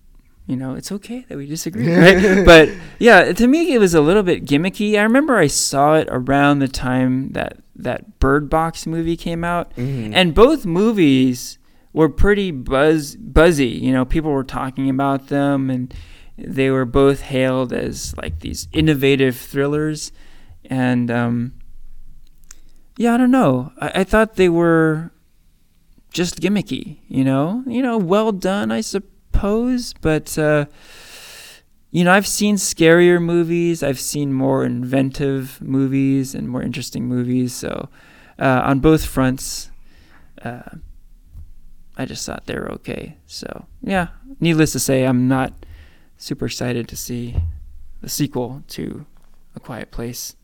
[0.45, 2.45] you know, it's okay that we disagree, right?
[2.45, 2.69] but
[2.99, 4.97] yeah, to me, it was a little bit gimmicky.
[4.99, 9.75] I remember I saw it around the time that that Bird Box movie came out,
[9.75, 10.11] Mhm.
[10.13, 11.57] and both movies
[11.93, 13.67] were pretty buzz buzzy.
[13.67, 15.93] You know, people were talking about them, and
[16.37, 20.11] they were both hailed as like these innovative thrillers.
[20.65, 21.53] And um,
[22.97, 23.71] yeah, I don't know.
[23.79, 25.11] I, I thought they were
[26.11, 26.99] just gimmicky.
[27.07, 29.93] You know, you know, well done, I suppose.
[30.01, 30.65] But uh,
[31.91, 33.83] you know, I've seen scarier movies.
[33.83, 37.53] I've seen more inventive movies and more interesting movies.
[37.53, 37.89] So
[38.39, 39.69] uh, on both fronts.
[40.43, 40.61] Uh,
[41.97, 43.17] I just thought they were okay.
[43.27, 44.07] So, yeah,
[44.39, 45.53] needless to say, I'm not
[46.17, 47.35] super excited to see
[48.01, 49.05] the sequel to
[49.55, 50.35] A Quiet Place.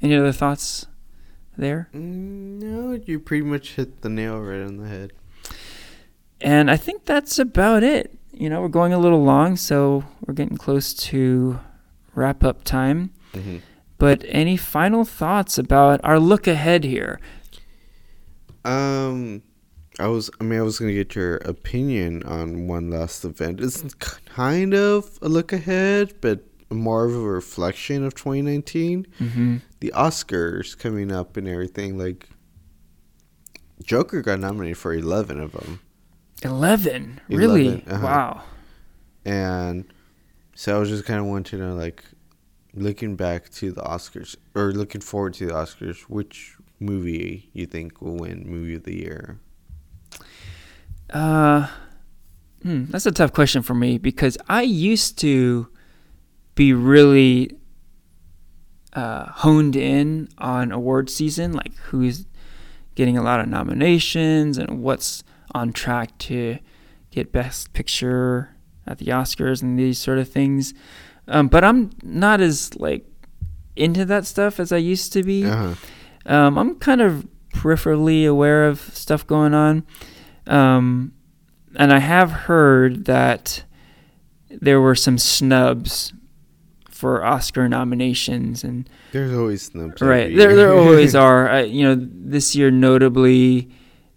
[0.00, 0.86] Any other thoughts
[1.56, 1.88] there?
[1.92, 5.12] No, you pretty much hit the nail right on the head.
[6.40, 8.16] And I think that's about it.
[8.32, 11.58] You know, we're going a little long, so we're getting close to
[12.14, 13.12] wrap up time.
[13.32, 13.58] hmm
[13.98, 17.18] But any final thoughts about our look ahead here?
[18.64, 19.42] Um,
[19.98, 20.30] I was.
[20.40, 23.60] I mean, I was gonna get your opinion on one last event.
[23.60, 29.06] It's kind of a look ahead, but more of a reflection of 2019.
[29.20, 29.56] Mm-hmm.
[29.80, 31.96] The Oscars coming up and everything.
[31.98, 32.28] Like,
[33.82, 35.80] Joker got nominated for 11 of them.
[36.42, 37.20] 11?
[37.28, 37.66] Really?
[37.66, 38.04] 11, uh-huh.
[38.04, 38.42] Wow.
[39.24, 39.92] And
[40.54, 42.04] so I was just kind of wanting to know, like,
[42.74, 48.02] looking back to the Oscars, or looking forward to the Oscars, which movie you think
[48.02, 49.38] will win Movie of the Year?
[51.14, 51.68] Uh,
[52.62, 55.68] hmm, that's a tough question for me because I used to
[56.56, 57.56] be really
[58.92, 62.26] uh, honed in on award season, like who's
[62.94, 65.22] getting a lot of nominations and what's
[65.54, 66.58] on track to
[67.10, 70.74] get Best Picture at the Oscars and these sort of things.
[71.28, 73.06] Um, but I'm not as like
[73.76, 75.44] into that stuff as I used to be.
[75.44, 75.74] Uh-huh.
[76.26, 79.86] Um, I'm kind of peripherally aware of stuff going on.
[80.46, 81.12] Um,
[81.76, 83.64] and I have heard that
[84.50, 86.12] there were some snubs
[86.88, 90.00] for Oscar nominations, and There's always snubs.
[90.00, 91.48] right there, there always are.
[91.50, 93.68] Uh, you know, this year notably,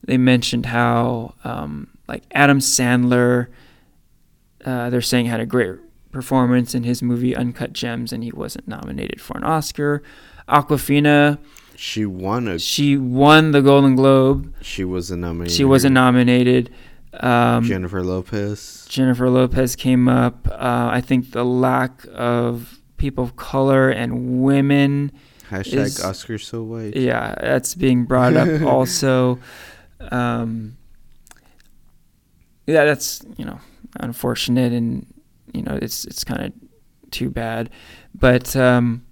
[0.04, 3.48] they mentioned how um, like Adam Sandler,
[4.64, 5.76] uh, they're saying had a great
[6.12, 10.04] performance in his movie Uncut Gems, and he wasn't nominated for an Oscar.
[10.48, 11.40] Awkwafina,
[11.78, 12.60] she won a.
[12.60, 14.54] she won the Golden Globe.
[14.62, 15.50] She was a nominee.
[15.50, 16.72] She wasn't nominated.
[17.20, 18.86] Um, Jennifer Lopez.
[18.90, 20.48] Jennifer Lopez came up.
[20.52, 25.12] Uh, I think the lack of people of color and women,
[25.50, 26.96] Hashtag is- Oscar so white.
[26.96, 29.40] yeah, that's being brought up also.
[30.12, 30.78] Um,
[32.68, 33.60] yeah, that's you know
[34.00, 35.06] unfortunate, and
[35.54, 36.54] you know it's it's kind of
[37.12, 37.70] too bad.
[38.14, 39.06] But um,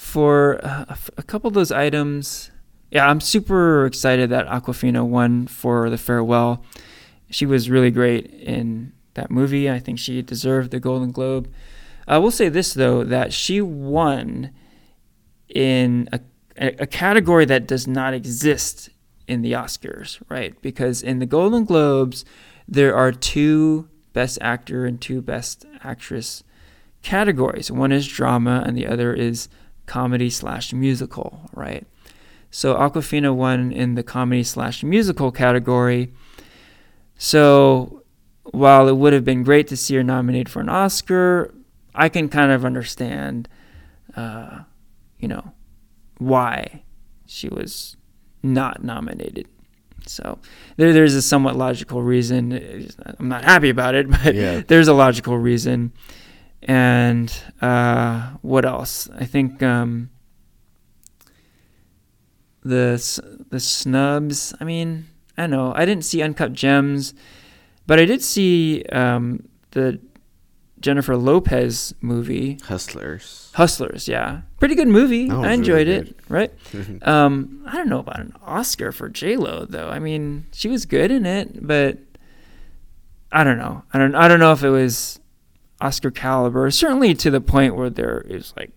[0.00, 2.50] for a, f- a couple of those items,
[2.90, 6.64] yeah, I'm super excited that Awkwafina won for the farewell.
[7.28, 9.70] She was really great in that movie.
[9.70, 11.52] I think she deserved the Golden Globe.
[12.08, 14.52] I will say this though that she won
[15.50, 16.20] in a
[16.56, 18.90] a category that does not exist
[19.28, 20.60] in the Oscars, right?
[20.60, 22.24] Because in the Golden Globes,
[22.66, 26.42] there are two Best Actor and two Best Actress
[27.02, 27.70] categories.
[27.70, 29.48] One is drama, and the other is
[29.90, 31.84] comedy slash musical, right?
[32.50, 36.12] So Awkwafina won in the comedy slash musical category.
[37.18, 38.02] So
[38.44, 41.52] while it would have been great to see her nominated for an Oscar,
[41.94, 43.48] I can kind of understand,
[44.16, 44.60] uh,
[45.18, 45.52] you know,
[46.18, 46.82] why
[47.26, 47.96] she was
[48.42, 49.46] not nominated.
[50.06, 50.38] So
[50.76, 52.88] there, there's a somewhat logical reason.
[53.18, 54.62] I'm not happy about it, but Yeah.
[54.66, 55.92] there's a logical reason.
[56.62, 59.08] And uh, what else?
[59.18, 60.10] I think um,
[62.62, 64.54] the the snubs.
[64.60, 65.06] I mean,
[65.38, 65.72] I don't know.
[65.74, 67.14] I didn't see Uncut Gems,
[67.86, 70.00] but I did see um, the
[70.80, 73.50] Jennifer Lopez movie Hustlers.
[73.54, 74.08] Hustlers.
[74.08, 75.30] Yeah, pretty good movie.
[75.30, 76.16] I enjoyed really it.
[76.28, 76.52] Right.
[77.02, 79.88] Um, I don't know about an Oscar for J Lo though.
[79.88, 81.98] I mean, she was good in it, but
[83.32, 83.84] I don't know.
[83.92, 84.14] I don't.
[84.14, 85.19] I don't know if it was
[85.80, 86.70] Oscar caliber.
[86.70, 88.70] Certainly to the point where there is like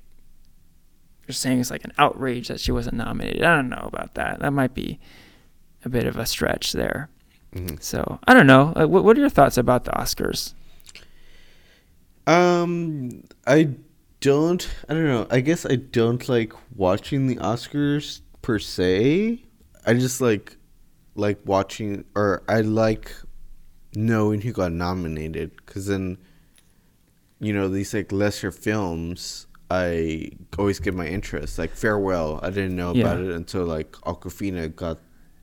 [1.27, 3.43] you're saying it's like an outrage that she wasn't nominated.
[3.43, 4.39] I don't know about that.
[4.39, 4.99] That might be
[5.85, 7.09] a bit of a stretch there.
[7.53, 7.81] Mhm.
[7.81, 8.73] So I don't know.
[8.75, 10.53] Uh, what, what are your thoughts about the Oscars?
[12.25, 13.69] Um, I
[14.21, 14.67] don't.
[14.87, 15.27] I don't know.
[15.29, 19.43] I guess I don't like watching the Oscars per se.
[19.85, 20.55] I just like
[21.15, 23.13] like watching, or I like
[23.95, 26.17] knowing who got nominated, because then
[27.43, 29.47] you know these like lesser films.
[29.69, 30.29] I
[30.59, 31.57] always get my interest.
[31.57, 33.25] Like Farewell, I didn't know about Yeah.
[33.25, 34.97] it until like Awkwafina got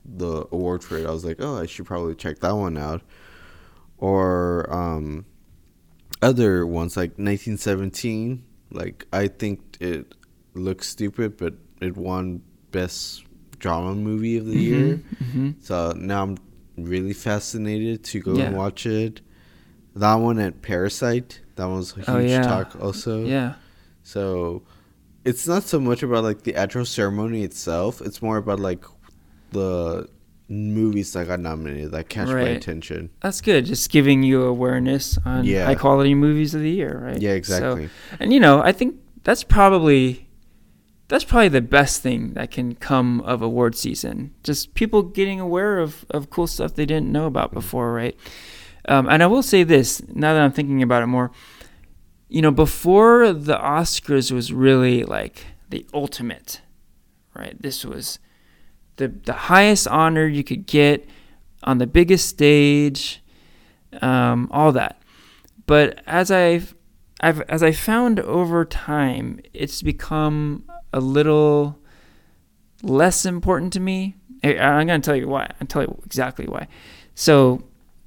[0.05, 1.05] the award for it.
[1.05, 3.01] I was like, oh, I should probably check that one out.
[3.97, 5.25] Or um,
[6.21, 10.13] other ones like 1917 like i think it
[10.53, 12.41] looks stupid but it won
[12.71, 13.23] best
[13.59, 15.01] drama movie of the year
[15.31, 16.37] hmm so now i'm
[16.77, 18.45] really fascinated to go Yeah.
[18.47, 19.21] and watch it
[19.95, 22.41] that one at parasite that one's a oh, huge Oh, yeah.
[22.43, 23.55] talk also Yeah.
[24.03, 24.63] so
[25.23, 28.83] it's not so much about like the actual ceremony itself it's more about like
[29.51, 30.07] the
[30.49, 33.65] movies that got nominated that catch my attention That's good.
[33.65, 35.65] Just giving you awareness on Yeah.
[35.65, 37.21] high quality movies of the year, right?
[37.21, 40.27] yeah So- exactly and you know, I think that's probably
[41.07, 44.33] that's probably the best thing that can come of award season.
[44.43, 47.59] Just people getting aware of, of cool stuff they didn't know about mm-hmm.
[47.59, 48.17] before, right?
[48.87, 51.31] Um, and I will say this, now that I'm thinking about it more,
[52.29, 56.61] you know, before the Oscars was really like the ultimate,
[57.33, 57.61] right?
[57.61, 58.19] This was
[58.95, 61.07] the the highest honor you could get
[61.63, 63.21] on the biggest stage,
[64.01, 65.01] um, all that.
[65.65, 66.73] But as I've
[67.19, 70.63] I've as I found over time, it's become
[70.93, 71.79] a little
[72.81, 74.15] less important to me.
[74.43, 75.51] I'm going to tell you why.
[75.59, 76.67] I'll tell you exactly why.
[77.13, 77.63] So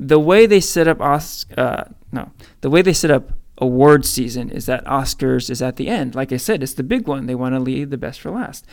[0.09, 4.51] the way they set up Os- uh, no, the way they set up award season
[4.51, 6.14] is that Oscars is at the end.
[6.14, 7.26] Like I said, it's the big one.
[7.26, 8.66] They want to leave the best for last.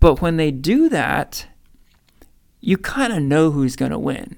[0.00, 1.46] But when they do that,
[2.60, 4.36] you kind of know who's going to win,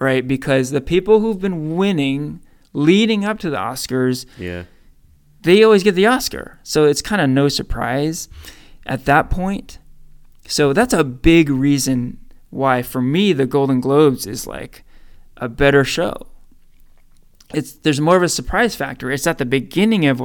[0.00, 0.26] right?
[0.26, 2.40] Because the people who've been winning
[2.74, 4.64] leading up to the Oscars, Yeah.
[5.42, 6.58] they always get the Oscar.
[6.62, 8.28] So it's kind of no surprise
[8.86, 9.78] at that point.
[10.46, 12.18] So that's a big reason
[12.50, 14.84] why, for me, the Golden Globes is like
[15.42, 16.28] a better show.
[17.52, 19.10] It's there's more of a surprise factor.
[19.10, 20.22] It's at the beginning of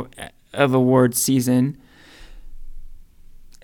[0.53, 1.81] of award season,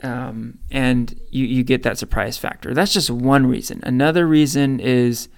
[0.01, 2.73] um, and you you get that surprise factor.
[2.73, 3.81] That's just one reason.
[3.83, 5.29] Another reason is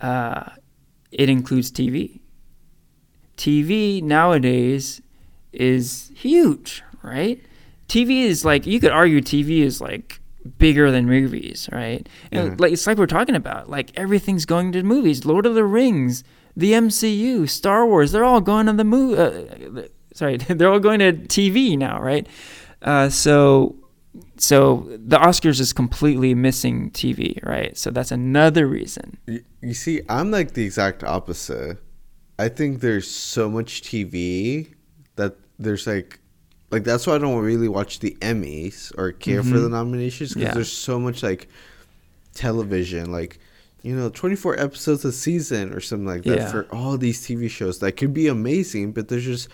[0.00, 0.50] uh,
[1.12, 2.18] it includes TV.
[3.36, 5.00] TV nowadays
[5.52, 7.40] is huge, right?
[7.88, 12.08] TV is like you could argue TV is like bigger than movies, right?
[12.32, 12.56] And Yeah.
[12.58, 15.24] like it's like we're talking about, like everything's going to movies.
[15.24, 16.24] Lord of the Rings,
[16.56, 19.18] the MCU, Star Wars, they're all going to the movie.
[19.18, 19.82] Uh,
[20.14, 22.26] sorry, they're all going to TV now, right?
[22.82, 23.76] Uh, so
[24.38, 27.76] so the Oscars is completely missing TV, right?
[27.76, 29.18] So that's another reason.
[29.26, 31.78] You, you see, I'm like the exact opposite.
[32.38, 34.74] I think there's so much TV
[35.16, 36.20] that there's like,
[36.70, 40.48] like that's why I don't really watch the Emmys or care for the nominations because
[40.48, 40.54] Yeah.
[40.54, 41.48] there's so much like
[42.34, 43.38] television, like
[43.82, 46.50] you know, 24 episodes a season or something like that Yeah.
[46.50, 49.48] for all these TV shows that could be amazing, but there's just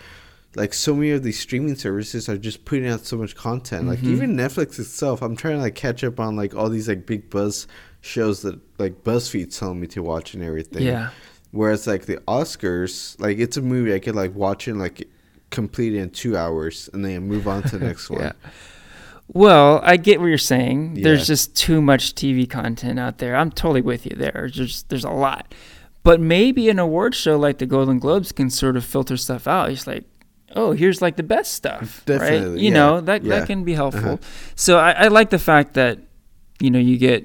[0.54, 3.86] like so many of these streaming services are just putting out so much content.
[3.88, 4.12] Like Mm-hmm.
[4.14, 7.28] even Netflix itself, I'm trying to like catch up on like all these like big
[7.28, 7.66] buzz
[8.00, 10.82] shows that like BuzzFeed's telling me to watch and everything.
[10.82, 11.10] Yeah.
[11.50, 15.06] Whereas like the Oscars, like it's a movie I could like watch and like
[15.52, 18.20] complete in two hours and then move on to the next one.
[18.22, 18.32] Yeah.
[19.28, 20.96] Well, I get what you're saying.
[20.96, 21.04] Yeah.
[21.04, 23.36] There's just too much TV content out there.
[23.36, 24.32] I'm totally with you there.
[24.34, 25.54] There's just, there's a lot.
[26.02, 29.70] But maybe an award show like the Golden Globes can sort of filter stuff out.
[29.70, 30.04] It's like,
[30.56, 32.42] oh, here's like the best stuff, right?
[32.42, 33.38] You yeah, know that yeah.
[33.38, 34.14] that can be helpful.
[34.14, 34.16] Uh-huh.
[34.56, 36.00] So I, I like the fact that
[36.58, 37.24] you know you get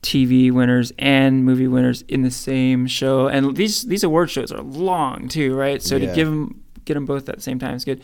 [0.00, 4.62] TV winners and movie winners in the same show, and these these award shows are
[4.62, 5.82] long too, right?
[5.82, 8.00] So to give them get them both at the same time is good.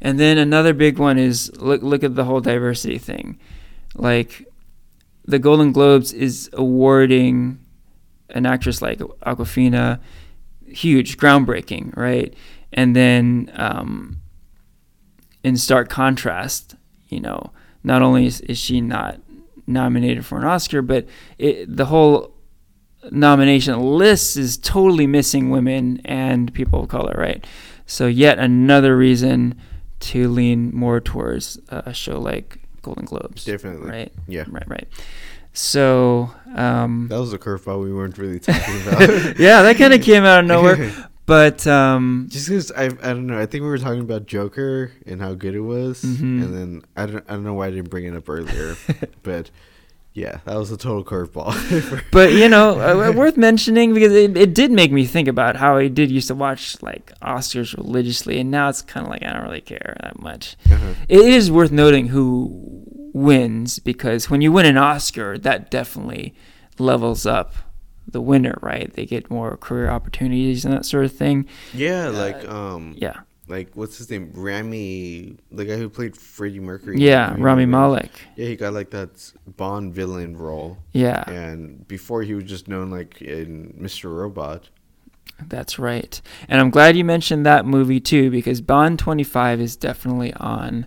[0.00, 3.38] And then another big one is look look at the whole diversity thing.
[3.94, 4.44] Like
[5.24, 7.60] the Golden Globes is awarding
[8.30, 10.00] an actress like Awkwafina
[10.66, 12.34] huge, groundbreaking, right?
[12.72, 14.18] And then um,
[15.42, 16.74] in stark contrast,
[17.08, 17.52] you know,
[17.82, 19.20] not only is, is she not
[19.66, 21.06] nominated for an Oscar, but
[21.38, 22.34] it, the whole
[23.10, 27.44] nomination list is totally missing women and people of color, right?
[27.86, 29.54] So yet another reason
[30.00, 33.44] to lean more towards a show like Golden Globes.
[33.44, 33.90] Definitely.
[33.90, 34.12] Right.
[34.28, 34.44] Yeah.
[34.48, 34.68] Right.
[34.68, 34.88] Right.
[35.52, 39.00] So um, That was a curveball we weren't really talking about.
[39.38, 40.92] yeah, that kind of came out of nowhere.
[41.26, 44.92] But um, Just because I, I don't know, I think we were talking about Joker
[45.06, 46.20] and how good it was, Mhm.
[46.40, 48.76] and then I don't, I don't know why I didn't bring it up earlier,
[49.24, 49.50] but
[50.16, 52.02] yeah, that was a total curveball.
[52.10, 55.76] but you know, uh, worth mentioning because it, it did make me think about how
[55.76, 59.34] I did used to watch like Oscars religiously, and now it's kind of like I
[59.34, 60.56] don't really care that much.
[60.70, 60.94] Uh-huh.
[61.06, 62.82] It is worth noting who
[63.12, 66.34] wins because when you win an Oscar, that definitely
[66.78, 67.52] levels up
[68.06, 68.90] the winner, right?
[68.94, 71.44] They get more career opportunities and that sort of thing.
[71.74, 76.98] Yeah, like um, Yeah, like what's his name, Rami, the guy who played Freddie Mercury.
[76.98, 78.10] yeah, Rami Rami Malek.
[78.36, 82.90] Yeah, he got like that Bond villain role, Yeah, and before he was just known
[82.90, 84.14] like in Mr.
[84.14, 84.70] Robot.
[85.48, 86.18] That's right.
[86.48, 90.86] And I'm glad you mentioned that movie too, because Bond 25 is definitely on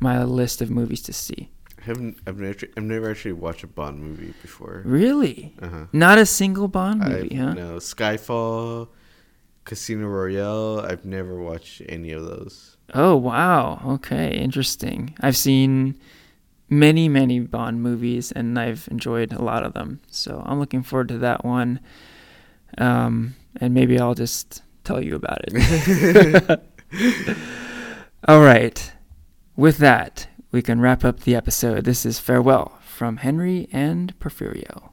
[0.00, 1.50] my list of movies to see.
[1.80, 4.82] I haven't, I've never, I've never actually watched a Bond movie before.
[4.84, 5.54] Really?
[5.62, 5.84] Uh huh.
[5.94, 7.54] Not a single Bond movie, I've, huh?
[7.54, 8.88] No, Skyfall,
[9.64, 10.80] Casino Royale.
[10.80, 12.76] I've never watched any of those.
[12.94, 13.80] Oh, wow.
[13.86, 15.14] Okay, interesting.
[15.20, 15.98] I've seen
[16.68, 20.00] many, many Bond movies, and I've enjoyed a lot of them.
[20.08, 21.80] So I'm looking forward to that one.
[22.78, 26.60] Um, and maybe I'll just tell you about it.
[28.28, 28.92] All right.
[29.56, 31.84] With that, we can wrap up the episode.
[31.84, 34.90] This is Farewell from Henry and Porfirio.